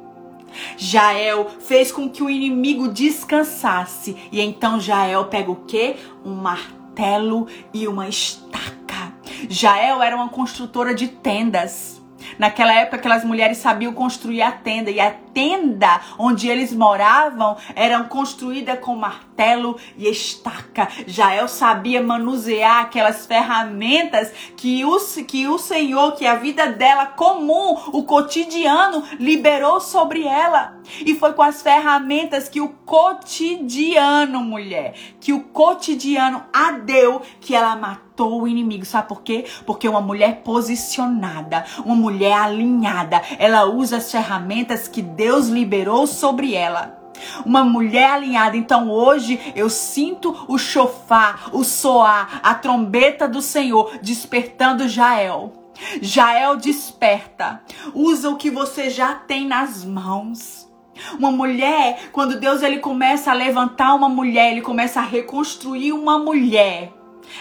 Jael 0.77 1.51
fez 1.61 1.91
com 1.93 2.09
que 2.09 2.23
o 2.23 2.31
inimigo 2.31 2.89
descansasse. 2.89 4.17
E 4.31 4.41
então 4.41 4.81
Jael 4.81 5.27
pega 5.27 5.51
o 5.51 5.57
quê? 5.57 5.97
Um 6.25 6.35
martelo 6.35 7.47
e 7.73 7.87
uma 7.89 8.09
estaca. 8.09 9.13
Jael 9.49 10.03
era 10.03 10.17
uma 10.17 10.29
construtora 10.29 10.95
de 10.95 11.09
tendas. 11.09 12.01
Naquela 12.39 12.75
época, 12.75 12.97
aquelas 12.97 13.25
mulheres 13.25 13.59
sabiam 13.59 13.93
construir 13.93 14.43
a 14.43 14.53
tenda 14.53 14.91
e 14.91 15.01
a 15.01 15.11
tenda 15.33 16.01
onde 16.19 16.49
eles 16.49 16.73
moravam 16.73 17.57
era 17.75 18.03
construída 18.05 18.77
com 18.77 18.95
martelo 18.97 19.77
e 19.97 20.09
estaca. 20.09 20.89
Jael 21.07 21.49
sabia 21.49 22.03
manusear 22.03 22.83
aquelas 22.83 23.27
ferramentas 23.27 24.33
que 24.57 24.85
o, 24.85 24.97
que 25.27 25.47
o 25.47 25.59
Senhor, 25.59 26.13
que 26.13 26.27
a 26.27 26.37
vida 26.37 26.73
dela 26.73 27.07
comum, 27.07 27.77
o 27.93 28.05
cotidiano, 28.05 29.03
liberou 29.19 29.81
sobre 29.81 30.27
ela. 30.27 30.77
E 31.05 31.15
foi 31.15 31.33
com 31.33 31.43
as 31.43 31.63
ferramentas 31.63 32.49
que 32.49 32.61
o 32.61 32.69
cotidiano, 32.69 34.41
mulher, 34.41 34.95
que 35.21 35.33
o 35.33 35.41
cotidiano 35.45 36.45
a 36.53 36.73
deu 36.73 37.23
que 37.41 37.55
ela 37.55 37.75
matou 37.77 38.43
o 38.43 38.49
inimigo. 38.49 38.85
Sabe 38.85 39.09
por 39.09 39.23
quê? 39.23 39.47
Porque 39.65 39.89
uma 39.89 40.01
mulher 40.01 40.43
posicionada, 40.43 41.65
uma 41.85 41.95
mulher 41.95 42.35
alinhada, 42.35 43.23
ela 43.39 43.65
usa 43.65 43.97
as 43.97 44.11
ferramentas 44.11 44.89
que 44.89 45.01
Deus 45.01 45.22
liberou 45.49 46.07
sobre 46.07 46.55
ela 46.55 47.03
uma 47.45 47.65
mulher 47.65 48.13
alinhada. 48.13 48.57
Então 48.57 48.91
hoje 48.91 49.39
eu 49.55 49.71
sinto 49.71 50.45
o 50.49 50.59
chofar, 50.59 51.51
o 51.53 51.65
soar, 51.65 52.41
a 52.43 52.55
trombeta 52.55 53.29
do 53.29 53.41
Senhor 53.41 53.99
despertando 54.03 54.89
Jael. 54.89 55.53
Jael 56.01 56.57
desperta. 56.57 57.63
Usa 57.95 58.31
o 58.31 58.37
que 58.37 58.51
você 58.51 58.91
já 58.91 59.15
tem 59.15 59.47
nas 59.47 59.85
mãos. 59.85 60.71
Uma 61.19 61.33
mulher, 61.33 62.11
quando 62.13 62.39
Deus 62.39 62.63
ele 62.63 62.79
começa 62.79 63.31
a 63.31 63.35
levantar 63.35 63.95
uma 63.95 64.09
mulher, 64.09 64.53
ele 64.53 64.61
começa 64.61 65.01
a 65.01 65.05
reconstruir 65.05 65.93
uma 65.93 66.19
mulher. 66.19 66.93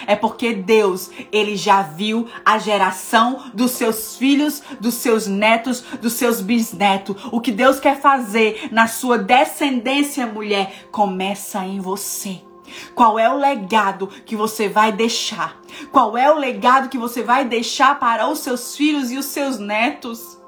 É 0.06 0.16
porque 0.16 0.54
Deus, 0.54 1.10
ele 1.30 1.56
já 1.56 1.82
viu 1.82 2.26
a 2.44 2.58
geração 2.58 3.50
dos 3.54 3.72
seus 3.72 4.16
filhos, 4.16 4.62
dos 4.80 4.94
seus 4.94 5.26
netos, 5.26 5.80
dos 6.00 6.14
seus 6.14 6.40
bisnetos. 6.40 7.16
O 7.30 7.40
que 7.40 7.52
Deus 7.52 7.78
quer 7.78 8.00
fazer 8.00 8.68
na 8.70 8.86
sua 8.86 9.18
descendência, 9.18 10.26
mulher, 10.26 10.86
começa 10.90 11.64
em 11.64 11.80
você. 11.80 12.40
Qual 12.94 13.18
é 13.18 13.28
o 13.28 13.36
legado 13.36 14.06
que 14.24 14.34
você 14.34 14.68
vai 14.68 14.92
deixar? 14.92 15.60
Qual 15.90 16.16
é 16.16 16.32
o 16.32 16.38
legado 16.38 16.88
que 16.88 16.98
você 16.98 17.22
vai 17.22 17.44
deixar 17.44 17.98
para 17.98 18.28
os 18.28 18.38
seus 18.40 18.76
filhos 18.76 19.10
e 19.10 19.18
os 19.18 19.26
seus 19.26 19.58
netos? 19.58 20.40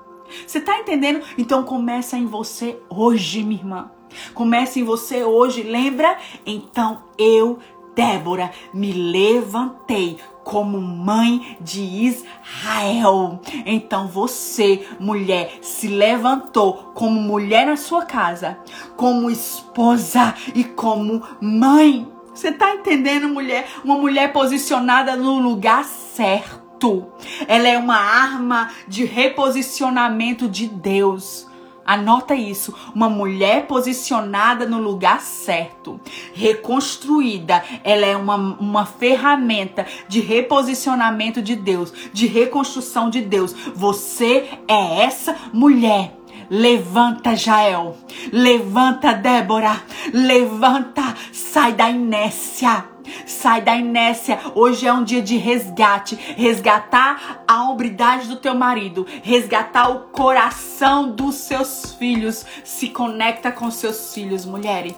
Você 0.46 0.60
tá 0.60 0.78
entendendo? 0.78 1.22
Então 1.36 1.62
começa 1.64 2.16
em 2.16 2.26
você 2.26 2.78
hoje, 2.88 3.42
minha 3.42 3.60
irmã. 3.60 3.90
Começa 4.32 4.78
em 4.78 4.84
você 4.84 5.24
hoje, 5.24 5.62
lembra? 5.62 6.16
Então 6.46 7.02
eu, 7.18 7.58
Débora, 7.94 8.50
me 8.72 8.92
levantei 8.92 10.18
como 10.42 10.80
mãe 10.80 11.56
de 11.60 11.80
Israel. 11.80 13.40
Então 13.64 14.08
você, 14.08 14.86
mulher, 15.00 15.58
se 15.62 15.88
levantou 15.88 16.92
como 16.94 17.20
mulher 17.20 17.66
na 17.66 17.76
sua 17.76 18.04
casa, 18.04 18.58
como 18.96 19.30
esposa 19.30 20.34
e 20.54 20.62
como 20.64 21.22
mãe. 21.40 22.06
Você 22.34 22.52
tá 22.52 22.74
entendendo, 22.74 23.28
mulher? 23.28 23.66
Uma 23.84 23.96
mulher 23.96 24.32
posicionada 24.32 25.16
no 25.16 25.38
lugar 25.38 25.84
certo. 25.84 27.06
Ela 27.46 27.68
é 27.68 27.78
uma 27.78 27.96
arma 27.96 28.70
de 28.86 29.04
reposicionamento 29.04 30.48
de 30.48 30.66
Deus. 30.66 31.46
Anota 31.84 32.34
isso. 32.34 32.74
Uma 32.94 33.08
mulher 33.08 33.66
posicionada 33.66 34.66
no 34.66 34.78
lugar 34.78 35.20
certo, 35.20 36.00
reconstruída, 36.32 37.62
ela 37.82 38.06
é 38.06 38.16
uma, 38.16 38.36
uma 38.36 38.86
ferramenta 38.86 39.86
de 40.08 40.20
reposicionamento 40.20 41.42
de 41.42 41.54
Deus, 41.54 41.92
de 42.12 42.26
reconstrução 42.26 43.10
de 43.10 43.20
Deus. 43.20 43.54
Você 43.74 44.48
é 44.66 45.04
essa 45.04 45.36
mulher. 45.52 46.23
Levanta, 46.50 47.36
Jael. 47.36 47.96
Levanta, 48.32 49.12
Débora. 49.14 49.82
Levanta. 50.12 51.14
Sai 51.32 51.72
da 51.72 51.90
inércia. 51.90 52.84
Sai 53.26 53.60
da 53.62 53.76
inércia. 53.76 54.38
Hoje 54.54 54.86
é 54.86 54.92
um 54.92 55.04
dia 55.04 55.22
de 55.22 55.36
resgate. 55.36 56.16
Resgatar 56.36 57.42
a 57.46 57.64
hombridade 57.64 58.28
do 58.28 58.36
teu 58.36 58.54
marido. 58.54 59.06
Resgatar 59.22 59.90
o 59.90 60.00
coração 60.10 61.10
dos 61.10 61.36
seus 61.36 61.94
filhos. 61.94 62.44
Se 62.64 62.88
conecta 62.88 63.50
com 63.52 63.70
seus 63.70 64.12
filhos, 64.14 64.44
mulheres. 64.44 64.94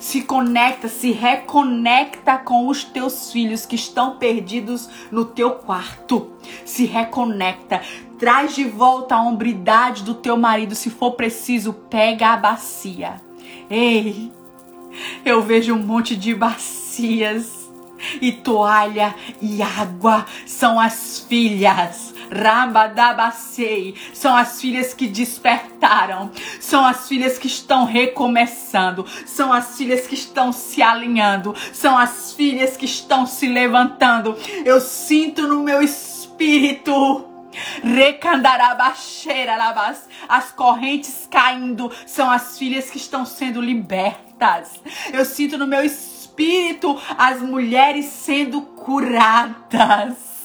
Se 0.00 0.22
conecta, 0.22 0.88
se 0.88 1.12
reconecta 1.12 2.38
com 2.38 2.68
os 2.68 2.84
teus 2.84 3.30
filhos 3.32 3.66
que 3.66 3.74
estão 3.76 4.16
perdidos 4.16 4.88
no 5.10 5.24
teu 5.24 5.52
quarto. 5.52 6.30
Se 6.64 6.84
reconecta. 6.84 7.80
Traz 8.18 8.54
de 8.54 8.64
volta 8.64 9.14
a 9.14 9.22
hombridade 9.22 10.02
do 10.02 10.14
teu 10.14 10.36
marido. 10.36 10.74
Se 10.74 10.88
for 10.90 11.12
preciso, 11.12 11.72
pega 11.72 12.28
a 12.28 12.36
bacia. 12.36 13.20
Ei, 13.68 14.32
eu 15.24 15.42
vejo 15.42 15.74
um 15.74 15.82
monte 15.82 16.16
de 16.16 16.34
bacias 16.34 17.66
e 18.20 18.32
toalha 18.32 19.14
e 19.40 19.60
água. 19.62 20.24
São 20.46 20.80
as 20.80 21.20
filhas. 21.28 22.14
Rabadabacei. 22.30 23.94
São 24.12 24.36
as 24.36 24.60
filhas 24.60 24.94
que 24.94 25.06
despertaram. 25.06 26.30
São 26.60 26.84
as 26.84 27.06
filhas 27.06 27.38
que 27.38 27.46
estão 27.46 27.84
recomeçando. 27.84 29.04
São 29.26 29.52
as 29.52 29.76
filhas 29.76 30.06
que 30.06 30.14
estão 30.14 30.52
se 30.52 30.82
alinhando. 30.82 31.54
São 31.72 31.96
as 31.96 32.32
filhas 32.32 32.76
que 32.76 32.86
estão 32.86 33.26
se 33.26 33.46
levantando. 33.46 34.36
Eu 34.64 34.80
sinto 34.80 35.46
no 35.46 35.62
meu 35.62 35.82
espírito 35.82 37.35
As 40.28 40.52
correntes 40.52 41.26
caindo 41.30 41.90
são 42.06 42.30
as 42.30 42.58
filhas 42.58 42.90
que 42.90 42.98
estão 42.98 43.24
sendo 43.24 43.60
libertas. 43.60 44.80
Eu 45.12 45.24
sinto 45.24 45.56
no 45.56 45.66
meu 45.66 45.84
espírito 45.84 47.00
as 47.16 47.40
mulheres 47.40 48.06
sendo 48.06 48.62
curadas. 48.62 50.36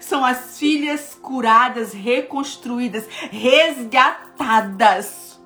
São 0.00 0.24
as 0.24 0.58
filhas 0.58 1.14
curadas, 1.14 1.92
reconstruídas, 1.92 3.06
resgatadas. 3.30 5.40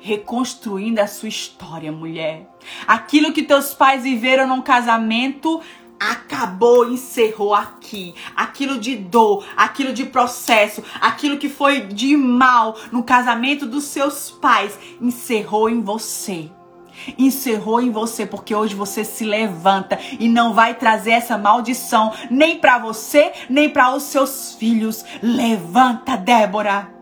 Reconstruindo 0.00 1.00
a 1.00 1.06
sua 1.06 1.28
história, 1.28 1.92
mulher. 1.92 2.48
Aquilo 2.86 3.32
que 3.32 3.42
teus 3.42 3.72
pais 3.72 4.02
viveram 4.02 4.48
num 4.48 4.60
casamento 4.60 5.62
acabou, 6.10 6.90
encerrou 6.90 7.54
aqui. 7.54 8.14
Aquilo 8.34 8.78
de 8.78 8.96
dor, 8.96 9.44
aquilo 9.56 9.92
de 9.92 10.04
processo, 10.04 10.82
aquilo 11.00 11.38
que 11.38 11.48
foi 11.48 11.82
de 11.82 12.16
mal 12.16 12.76
no 12.90 13.02
casamento 13.02 13.66
dos 13.66 13.84
seus 13.84 14.30
pais, 14.30 14.78
encerrou 15.00 15.68
em 15.68 15.80
você. 15.82 16.50
Encerrou 17.18 17.80
em 17.80 17.90
você 17.90 18.26
porque 18.26 18.54
hoje 18.54 18.74
você 18.74 19.04
se 19.04 19.24
levanta 19.24 19.98
e 20.18 20.28
não 20.28 20.52
vai 20.52 20.74
trazer 20.74 21.12
essa 21.12 21.38
maldição 21.38 22.12
nem 22.30 22.58
para 22.58 22.78
você, 22.78 23.32
nem 23.48 23.70
para 23.70 23.94
os 23.94 24.04
seus 24.04 24.54
filhos. 24.54 25.04
Levanta, 25.22 26.16
Débora. 26.16 26.92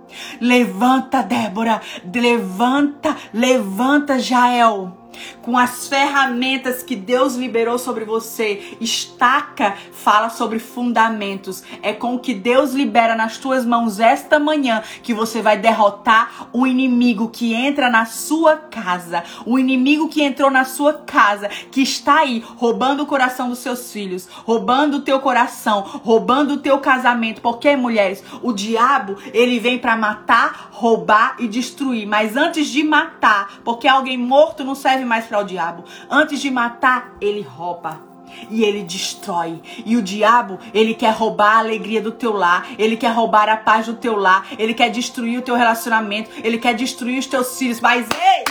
Levanta, 0.40 1.22
Débora. 1.22 1.80
Levanta, 2.14 3.16
levanta, 3.32 4.18
Jael 4.18 4.99
com 5.42 5.56
as 5.56 5.88
ferramentas 5.88 6.82
que 6.82 6.96
Deus 6.96 7.34
liberou 7.34 7.78
sobre 7.78 8.04
você. 8.04 8.76
Estaca 8.80 9.76
fala 9.92 10.30
sobre 10.30 10.58
fundamentos. 10.58 11.62
É 11.82 11.92
com 11.92 12.14
o 12.14 12.18
que 12.18 12.34
Deus 12.34 12.72
libera 12.72 13.14
nas 13.14 13.38
tuas 13.38 13.64
mãos 13.64 14.00
esta 14.00 14.38
manhã 14.38 14.82
que 15.02 15.14
você 15.14 15.42
vai 15.42 15.58
derrotar 15.58 16.48
o 16.52 16.66
inimigo 16.66 17.28
que 17.28 17.54
entra 17.54 17.90
na 17.90 18.06
sua 18.06 18.56
casa. 18.56 19.24
O 19.44 19.58
inimigo 19.58 20.08
que 20.08 20.22
entrou 20.22 20.50
na 20.50 20.64
sua 20.64 20.94
casa, 20.94 21.48
que 21.70 21.82
está 21.82 22.20
aí 22.20 22.42
roubando 22.56 23.02
o 23.02 23.06
coração 23.06 23.48
dos 23.48 23.58
seus 23.58 23.92
filhos, 23.92 24.28
roubando 24.44 24.98
o 24.98 25.02
teu 25.02 25.20
coração, 25.20 25.82
roubando 25.82 26.54
o 26.54 26.58
teu 26.58 26.78
casamento. 26.78 27.40
Porque, 27.40 27.76
mulheres, 27.76 28.22
o 28.42 28.52
diabo, 28.52 29.16
ele 29.32 29.58
vem 29.58 29.78
para 29.78 29.96
matar, 29.96 30.70
roubar 30.70 31.36
e 31.38 31.48
destruir. 31.48 32.06
Mas 32.06 32.36
antes 32.36 32.68
de 32.68 32.82
matar, 32.82 33.60
porque 33.64 33.86
alguém 33.86 34.16
morto 34.16 34.64
não 34.64 34.74
serve 34.74 34.99
mais 35.04 35.26
para 35.26 35.40
o 35.40 35.44
diabo. 35.44 35.84
Antes 36.10 36.40
de 36.40 36.50
matar, 36.50 37.12
ele 37.20 37.42
rouba 37.42 38.10
e 38.50 38.62
ele 38.62 38.82
destrói. 38.82 39.60
E 39.84 39.96
o 39.96 40.02
diabo, 40.02 40.58
ele 40.72 40.94
quer 40.94 41.12
roubar 41.12 41.56
a 41.56 41.58
alegria 41.58 42.00
do 42.00 42.12
teu 42.12 42.32
lar, 42.32 42.66
ele 42.78 42.96
quer 42.96 43.12
roubar 43.12 43.48
a 43.48 43.56
paz 43.56 43.86
do 43.86 43.94
teu 43.94 44.16
lar, 44.16 44.46
ele 44.58 44.74
quer 44.74 44.90
destruir 44.90 45.38
o 45.38 45.42
teu 45.42 45.56
relacionamento, 45.56 46.30
ele 46.42 46.58
quer 46.58 46.74
destruir 46.74 47.18
os 47.18 47.26
teus 47.26 47.58
filhos. 47.58 47.80
Mas 47.80 48.06
ei! 48.10 48.44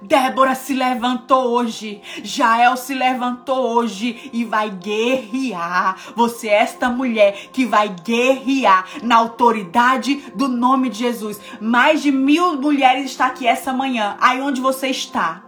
Débora 0.00 0.54
se 0.54 0.74
levantou 0.74 1.48
hoje, 1.48 2.00
Jael 2.22 2.76
se 2.76 2.94
levantou 2.94 3.76
hoje 3.76 4.30
e 4.32 4.44
vai 4.44 4.70
guerrear. 4.70 5.96
Você 6.14 6.48
é 6.48 6.62
esta 6.62 6.88
mulher 6.88 7.48
que 7.52 7.66
vai 7.66 7.88
guerrear 7.88 8.86
na 9.02 9.16
autoridade 9.16 10.22
do 10.34 10.46
nome 10.46 10.88
de 10.88 10.98
Jesus. 10.98 11.40
Mais 11.60 12.00
de 12.00 12.12
mil 12.12 12.60
mulheres 12.60 13.06
estão 13.06 13.26
aqui 13.26 13.46
essa 13.46 13.72
manhã. 13.72 14.16
Aí 14.20 14.40
onde 14.40 14.60
você 14.60 14.88
está? 14.88 15.42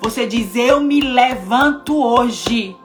Você 0.00 0.26
diz: 0.26 0.56
Eu 0.56 0.80
me 0.80 1.00
levanto 1.00 1.96
hoje. 1.96 2.76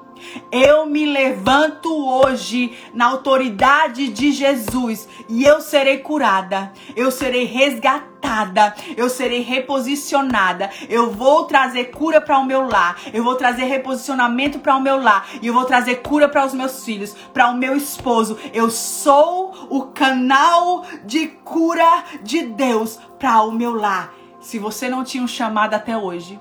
Eu 0.52 0.86
me 0.86 1.06
levanto 1.06 1.94
hoje 1.94 2.78
na 2.94 3.06
autoridade 3.06 4.10
de 4.10 4.32
Jesus 4.32 5.08
e 5.28 5.44
eu 5.44 5.62
serei 5.62 6.00
curada, 6.00 6.72
eu 6.96 7.12
serei 7.12 7.46
resgatada, 7.46 8.76
eu 8.96 9.10
serei 9.10 9.42
reposicionada. 9.42 10.70
Eu 10.90 11.12
vou 11.12 11.46
trazer 11.46 11.86
cura 11.86 12.22
para 12.22 12.38
o 12.40 12.46
meu 12.46 12.68
lar, 12.68 12.98
eu 13.14 13.24
vou 13.24 13.36
trazer 13.36 13.66
reposicionamento 13.66 14.60
para 14.60 14.76
o 14.76 14.82
meu 14.82 15.02
lar 15.02 15.28
e 15.42 15.48
eu 15.48 15.54
vou 15.54 15.66
trazer 15.66 15.98
cura 15.98 16.30
para 16.30 16.46
os 16.46 16.54
meus 16.54 16.84
filhos, 16.84 17.16
para 17.34 17.50
o 17.50 17.58
meu 17.58 17.76
esposo. 17.76 18.38
Eu 18.54 18.70
sou 18.70 19.68
o 19.70 19.84
canal 19.88 20.84
de 21.06 21.28
cura 21.28 22.04
de 22.22 22.44
Deus 22.44 23.00
para 23.20 23.42
o 23.44 23.52
meu 23.52 23.76
lar. 23.76 24.14
Se 24.40 24.60
você 24.60 24.88
não 24.88 25.04
tinha 25.04 25.24
um 25.24 25.28
chamado 25.28 25.74
até 25.74 25.98
hoje, 25.98 26.40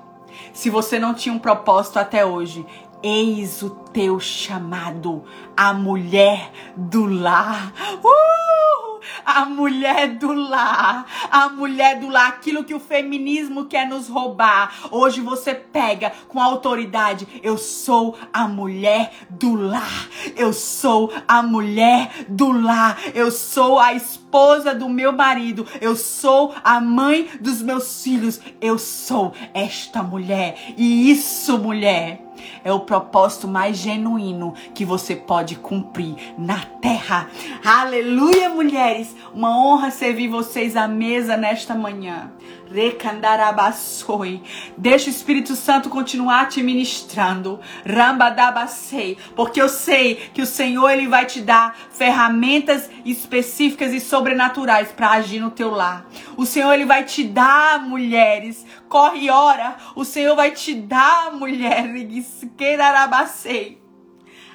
se 0.53 0.69
você 0.69 0.99
não 0.99 1.13
tinha 1.13 1.33
um 1.33 1.39
propósito 1.39 1.97
até 1.97 2.25
hoje, 2.25 2.65
eis 3.03 3.61
o 3.61 3.69
teu 3.69 4.19
chamado, 4.19 5.23
a 5.55 5.73
mulher 5.73 6.51
do 6.75 7.05
lar. 7.05 7.73
Uh! 8.03 8.87
A 9.25 9.45
mulher 9.45 10.15
do 10.15 10.31
lar, 10.31 11.05
a 11.31 11.49
mulher 11.49 11.99
do 11.99 12.07
lar, 12.07 12.29
aquilo 12.29 12.63
que 12.63 12.73
o 12.73 12.79
feminismo 12.79 13.65
quer 13.65 13.87
nos 13.87 14.07
roubar. 14.07 14.73
Hoje 14.91 15.21
você 15.21 15.53
pega 15.53 16.11
com 16.27 16.41
autoridade. 16.41 17.27
Eu 17.43 17.57
sou 17.57 18.17
a 18.31 18.47
mulher 18.47 19.11
do 19.29 19.55
lar. 19.55 20.07
Eu 20.35 20.53
sou 20.53 21.11
a 21.27 21.41
mulher 21.41 22.25
do 22.27 22.51
lar. 22.51 22.99
Eu 23.13 23.31
sou 23.31 23.79
a 23.79 23.93
esposa 23.93 24.73
do 24.73 24.89
meu 24.89 25.11
marido. 25.11 25.65
Eu 25.81 25.95
sou 25.95 26.53
a 26.63 26.79
mãe 26.79 27.29
dos 27.39 27.61
meus 27.61 28.03
filhos. 28.03 28.39
Eu 28.61 28.77
sou 28.77 29.33
esta 29.53 30.01
mulher. 30.01 30.73
E 30.77 31.11
isso, 31.11 31.57
mulher, 31.57 32.26
é 32.63 32.71
o 32.71 32.81
propósito 32.81 33.47
mais 33.47 33.77
genuíno 33.77 34.53
que 34.73 34.85
você 34.85 35.15
pode 35.15 35.55
cumprir 35.55 36.15
na 36.37 36.59
terra. 36.81 37.29
Aleluia, 37.63 38.49
mulheres! 38.49 39.15
Uma 39.33 39.57
honra 39.57 39.91
servir 39.91 40.27
vocês 40.27 40.75
à 40.75 40.87
mesa 40.87 41.37
nesta 41.37 41.75
manhã. 41.75 42.31
Recandarabassoi. 42.71 44.41
Deixa 44.77 45.07
o 45.07 45.09
Espírito 45.09 45.55
Santo 45.55 45.89
continuar 45.89 46.47
te 46.47 46.61
ministrando. 46.61 47.59
Rambadabasei. 47.85 49.17
Porque 49.35 49.61
eu 49.61 49.69
sei 49.69 50.15
que 50.33 50.41
o 50.41 50.45
Senhor 50.45 50.89
ele 50.89 51.07
vai 51.07 51.25
te 51.25 51.41
dar 51.41 51.77
ferramentas 51.91 52.89
específicas 53.05 53.93
e 53.93 53.99
sobrenaturais 53.99 54.91
para 54.91 55.11
agir 55.11 55.39
no 55.39 55.51
teu 55.51 55.71
lar. 55.71 56.05
O 56.35 56.45
Senhor 56.45 56.73
ele 56.73 56.85
vai 56.85 57.03
te 57.03 57.23
dar, 57.23 57.79
mulheres. 57.79 58.65
Corre 58.87 59.25
e 59.25 59.29
ora. 59.29 59.75
O 59.95 60.03
Senhor 60.03 60.35
vai 60.35 60.51
te 60.51 60.73
dar, 60.73 61.31
mulheres. 61.31 62.45
Queirarabasei. 62.57 63.81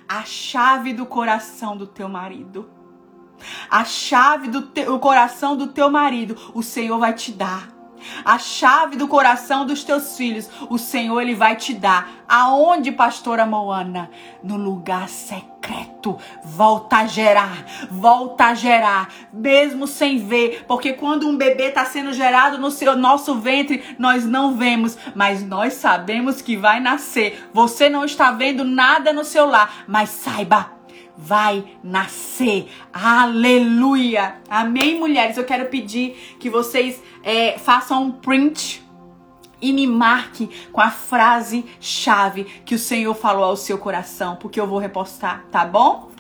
A 0.09 0.25
chave 0.25 0.93
do 0.93 1.07
coração 1.07 1.77
do 1.77 1.87
teu 1.87 2.09
marido. 2.09 2.69
A 3.69 3.85
chave 3.85 4.49
do 4.49 4.63
teu, 4.63 4.99
coração 4.99 5.57
do 5.57 5.69
teu 5.69 5.91
marido, 5.91 6.37
o 6.55 6.63
Senhor 6.63 6.99
vai 6.99 7.13
te 7.13 7.33
dar. 7.33 7.82
A 8.25 8.39
chave 8.39 8.97
do 8.97 9.09
coração 9.09 9.67
dos 9.67 9.85
teus 9.85 10.17
filhos, 10.17 10.49
o 10.69 10.79
Senhor 10.79 11.21
ele 11.21 11.35
vai 11.35 11.57
te 11.57 11.75
dar. 11.75 12.11
Aonde, 12.29 12.93
pastora 12.93 13.45
Moana? 13.45 14.11
No 14.43 14.57
lugar 14.57 15.09
secreto. 15.09 16.19
Volta 16.43 16.99
a 16.99 17.07
gerar, 17.07 17.65
volta 17.91 18.47
a 18.47 18.55
gerar, 18.55 19.09
mesmo 19.33 19.87
sem 19.87 20.19
ver, 20.19 20.65
porque 20.67 20.93
quando 20.93 21.29
um 21.29 21.37
bebê 21.37 21.69
está 21.69 21.85
sendo 21.85 22.13
gerado 22.13 22.59
no 22.59 22.71
seu 22.71 22.97
nosso 22.97 23.37
ventre, 23.37 23.97
nós 23.99 24.25
não 24.27 24.57
vemos, 24.57 24.99
mas 25.15 25.47
nós 25.47 25.75
sabemos 25.75 26.43
que 26.43 26.57
vai 26.57 26.81
nascer. 26.81 27.49
Você 27.53 27.89
não 27.89 28.05
está 28.05 28.33
vendo 28.33 28.65
nada 28.65 29.13
no 29.13 29.25
seu 29.25 29.47
lar, 29.47 29.85
mas 29.87 30.09
saiba, 30.09 30.73
vai 31.17 31.65
nascer. 31.83 32.69
Aleluia. 32.93 34.37
Amém, 34.49 34.99
mulheres? 34.99 35.37
Eu 35.37 35.45
quero 35.45 35.67
pedir 35.67 36.37
que 36.39 36.49
vocês 36.49 37.03
é, 37.23 37.59
façam 37.59 38.05
um 38.05 38.13
print 38.13 38.83
e 39.61 39.73
me 39.73 39.87
marque 39.87 40.51
com 40.73 40.81
a 40.81 40.91
frase 40.91 41.65
chave 41.81 42.45
que 42.65 42.75
o 42.75 42.79
Senhor 42.79 43.15
falou 43.15 43.45
ao 43.45 43.57
seu 43.57 43.79
coração, 43.79 44.37
porque 44.37 44.61
eu 44.61 44.67
vou 44.67 44.79
repostar, 44.79 45.45
tá 45.51 45.65
bom? 45.65 46.12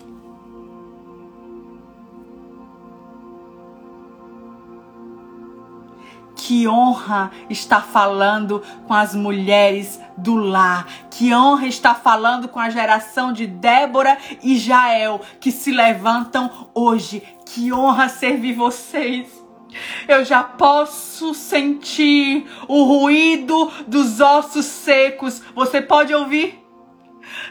Que 6.44 6.66
honra 6.66 7.30
está 7.48 7.80
falando 7.80 8.64
com 8.88 8.92
as 8.92 9.14
mulheres 9.14 10.00
do 10.16 10.34
lar. 10.34 10.88
Que 11.08 11.32
honra 11.32 11.68
está 11.68 11.94
falando 11.94 12.48
com 12.48 12.58
a 12.58 12.68
geração 12.68 13.32
de 13.32 13.46
Débora 13.46 14.18
e 14.42 14.58
Jael 14.58 15.20
que 15.38 15.52
se 15.52 15.70
levantam 15.70 16.68
hoje. 16.74 17.22
Que 17.46 17.72
honra 17.72 18.08
servir 18.08 18.54
vocês. 18.54 19.28
Eu 20.08 20.24
já 20.24 20.42
posso 20.42 21.32
sentir 21.32 22.44
o 22.66 22.82
ruído 22.82 23.70
dos 23.86 24.18
ossos 24.18 24.66
secos. 24.66 25.40
Você 25.54 25.80
pode 25.80 26.12
ouvir? 26.12 26.61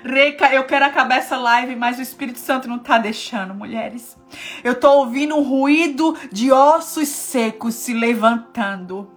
Reca, 0.03 0.53
eu 0.53 0.65
quero 0.65 0.86
acabar 0.86 1.15
essa 1.15 1.38
live, 1.38 1.76
mas 1.76 1.99
o 1.99 2.01
Espírito 2.01 2.39
Santo 2.39 2.67
não 2.67 2.80
tá 2.80 2.97
deixando, 2.97 3.53
mulheres. 3.53 4.17
Eu 4.63 4.80
tô 4.80 4.91
ouvindo 4.93 5.36
um 5.36 5.43
ruído 5.43 6.17
de 6.32 6.51
ossos 6.51 7.07
secos 7.07 7.76
se 7.76 7.93
levantando. 7.93 9.11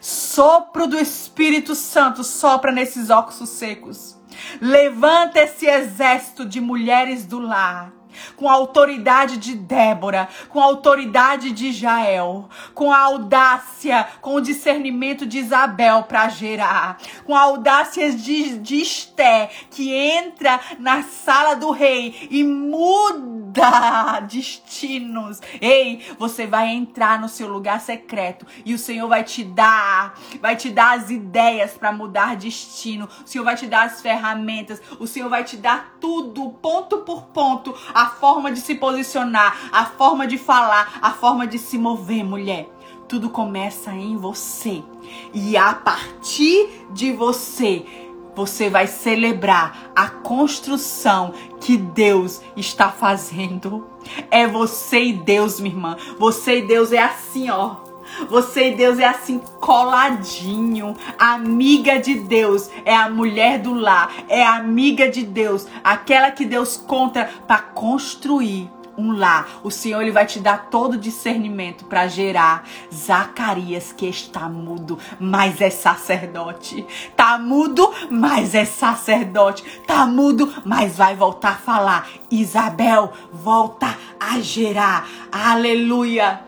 Sopro 0.00 0.86
do 0.86 0.98
Espírito 0.98 1.74
Santo 1.74 2.24
sopra 2.24 2.72
nesses 2.72 3.10
ossos 3.10 3.50
secos. 3.50 4.18
Levanta 4.60 5.40
esse 5.40 5.66
exército 5.66 6.44
de 6.44 6.60
mulheres 6.60 7.26
do 7.26 7.38
lar 7.38 7.97
com 8.36 8.48
a 8.48 8.52
autoridade 8.52 9.36
de 9.36 9.54
Débora, 9.54 10.28
com 10.48 10.60
a 10.60 10.64
autoridade 10.64 11.50
de 11.52 11.72
Jael, 11.72 12.48
com 12.74 12.92
a 12.92 12.98
audácia, 12.98 14.06
com 14.20 14.34
o 14.34 14.40
discernimento 14.40 15.26
de 15.26 15.38
Isabel 15.38 16.04
para 16.04 16.28
gerar, 16.28 16.98
com 17.24 17.34
a 17.34 17.40
audácia 17.40 18.12
de, 18.12 18.58
de 18.58 18.80
Esté, 18.80 19.50
que 19.70 19.92
entra 19.92 20.60
na 20.78 21.02
sala 21.02 21.54
do 21.54 21.70
rei 21.70 22.28
e 22.30 22.44
muda 22.44 24.20
destinos. 24.28 25.40
Ei, 25.60 26.04
você 26.18 26.46
vai 26.46 26.68
entrar 26.68 27.20
no 27.20 27.28
seu 27.28 27.48
lugar 27.48 27.80
secreto 27.80 28.46
e 28.64 28.74
o 28.74 28.78
Senhor 28.78 29.08
vai 29.08 29.24
te 29.24 29.44
dar, 29.44 30.18
vai 30.40 30.56
te 30.56 30.70
dar 30.70 30.98
as 30.98 31.10
ideias 31.10 31.72
para 31.72 31.92
mudar 31.92 32.36
destino. 32.36 33.08
O 33.24 33.28
Senhor 33.28 33.44
vai 33.44 33.56
te 33.56 33.66
dar 33.66 33.86
as 33.86 34.00
ferramentas, 34.00 34.80
o 34.98 35.06
Senhor 35.06 35.28
vai 35.28 35.44
te 35.44 35.56
dar 35.56 35.96
tudo, 36.00 36.50
ponto 36.50 36.98
por 36.98 37.24
ponto, 37.26 37.74
a 37.94 38.06
forma 38.08 38.50
de 38.50 38.60
se 38.60 38.74
posicionar, 38.74 39.70
a 39.72 39.86
forma 39.86 40.26
de 40.26 40.38
falar, 40.38 40.98
a 41.00 41.12
forma 41.12 41.46
de 41.46 41.58
se 41.58 41.78
mover, 41.78 42.24
mulher. 42.24 42.68
Tudo 43.06 43.30
começa 43.30 43.92
em 43.92 44.16
você. 44.16 44.82
E 45.32 45.56
a 45.56 45.72
partir 45.72 46.86
de 46.90 47.12
você, 47.12 47.84
você 48.34 48.70
vai 48.70 48.86
celebrar 48.86 49.90
a 49.96 50.08
construção 50.08 51.32
que 51.60 51.76
Deus 51.76 52.40
está 52.56 52.90
fazendo. 52.90 53.86
É 54.30 54.46
você 54.46 55.06
e 55.06 55.12
Deus, 55.12 55.58
minha 55.58 55.74
irmã. 55.74 55.96
Você 56.18 56.58
e 56.58 56.62
Deus 56.62 56.92
é 56.92 57.02
assim, 57.02 57.50
ó. 57.50 57.87
Você 58.28 58.70
e 58.70 58.74
Deus 58.74 58.98
é 58.98 59.06
assim 59.06 59.40
coladinho. 59.60 60.96
amiga 61.18 61.98
de 61.98 62.14
Deus 62.14 62.70
é 62.84 62.94
a 62.94 63.08
mulher 63.08 63.58
do 63.58 63.74
lar, 63.74 64.12
é 64.28 64.44
amiga 64.44 65.08
de 65.08 65.22
Deus, 65.22 65.66
aquela 65.82 66.30
que 66.30 66.44
Deus 66.44 66.76
conta 66.76 67.28
para 67.46 67.58
construir 67.58 68.70
um 68.98 69.12
lar. 69.12 69.60
O 69.62 69.70
Senhor 69.70 70.02
ele 70.02 70.10
vai 70.10 70.26
te 70.26 70.40
dar 70.40 70.66
todo 70.68 70.94
o 70.94 70.98
discernimento 70.98 71.84
para 71.84 72.08
gerar 72.08 72.64
Zacarias 72.92 73.92
que 73.92 74.06
está 74.06 74.48
mudo, 74.48 74.98
mas 75.20 75.60
é 75.60 75.70
sacerdote. 75.70 76.84
Tá 77.16 77.38
mudo, 77.38 77.90
mas 78.10 78.54
é 78.54 78.64
sacerdote. 78.64 79.62
Tá 79.86 80.04
mudo, 80.04 80.52
mas 80.64 80.96
vai 80.96 81.14
voltar 81.14 81.50
a 81.50 81.54
falar. 81.54 82.08
Isabel, 82.30 83.12
volta 83.32 83.96
a 84.18 84.40
gerar. 84.40 85.06
Aleluia. 85.30 86.47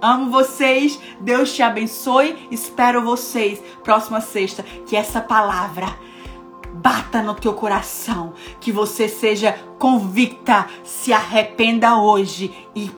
Amo 0.00 0.30
vocês. 0.30 0.98
Deus 1.20 1.52
te 1.52 1.62
abençoe. 1.62 2.48
Espero 2.50 3.02
vocês 3.02 3.62
próxima 3.84 4.20
sexta. 4.20 4.62
Que 4.86 4.96
essa 4.96 5.20
palavra 5.20 5.94
bata 6.72 7.22
no 7.22 7.34
teu 7.34 7.52
coração. 7.52 8.32
Que 8.60 8.72
você 8.72 9.08
seja 9.08 9.58
convicta. 9.78 10.66
Se 10.82 11.12
arrependa 11.12 11.96
hoje 11.96 12.68
e 12.74 12.86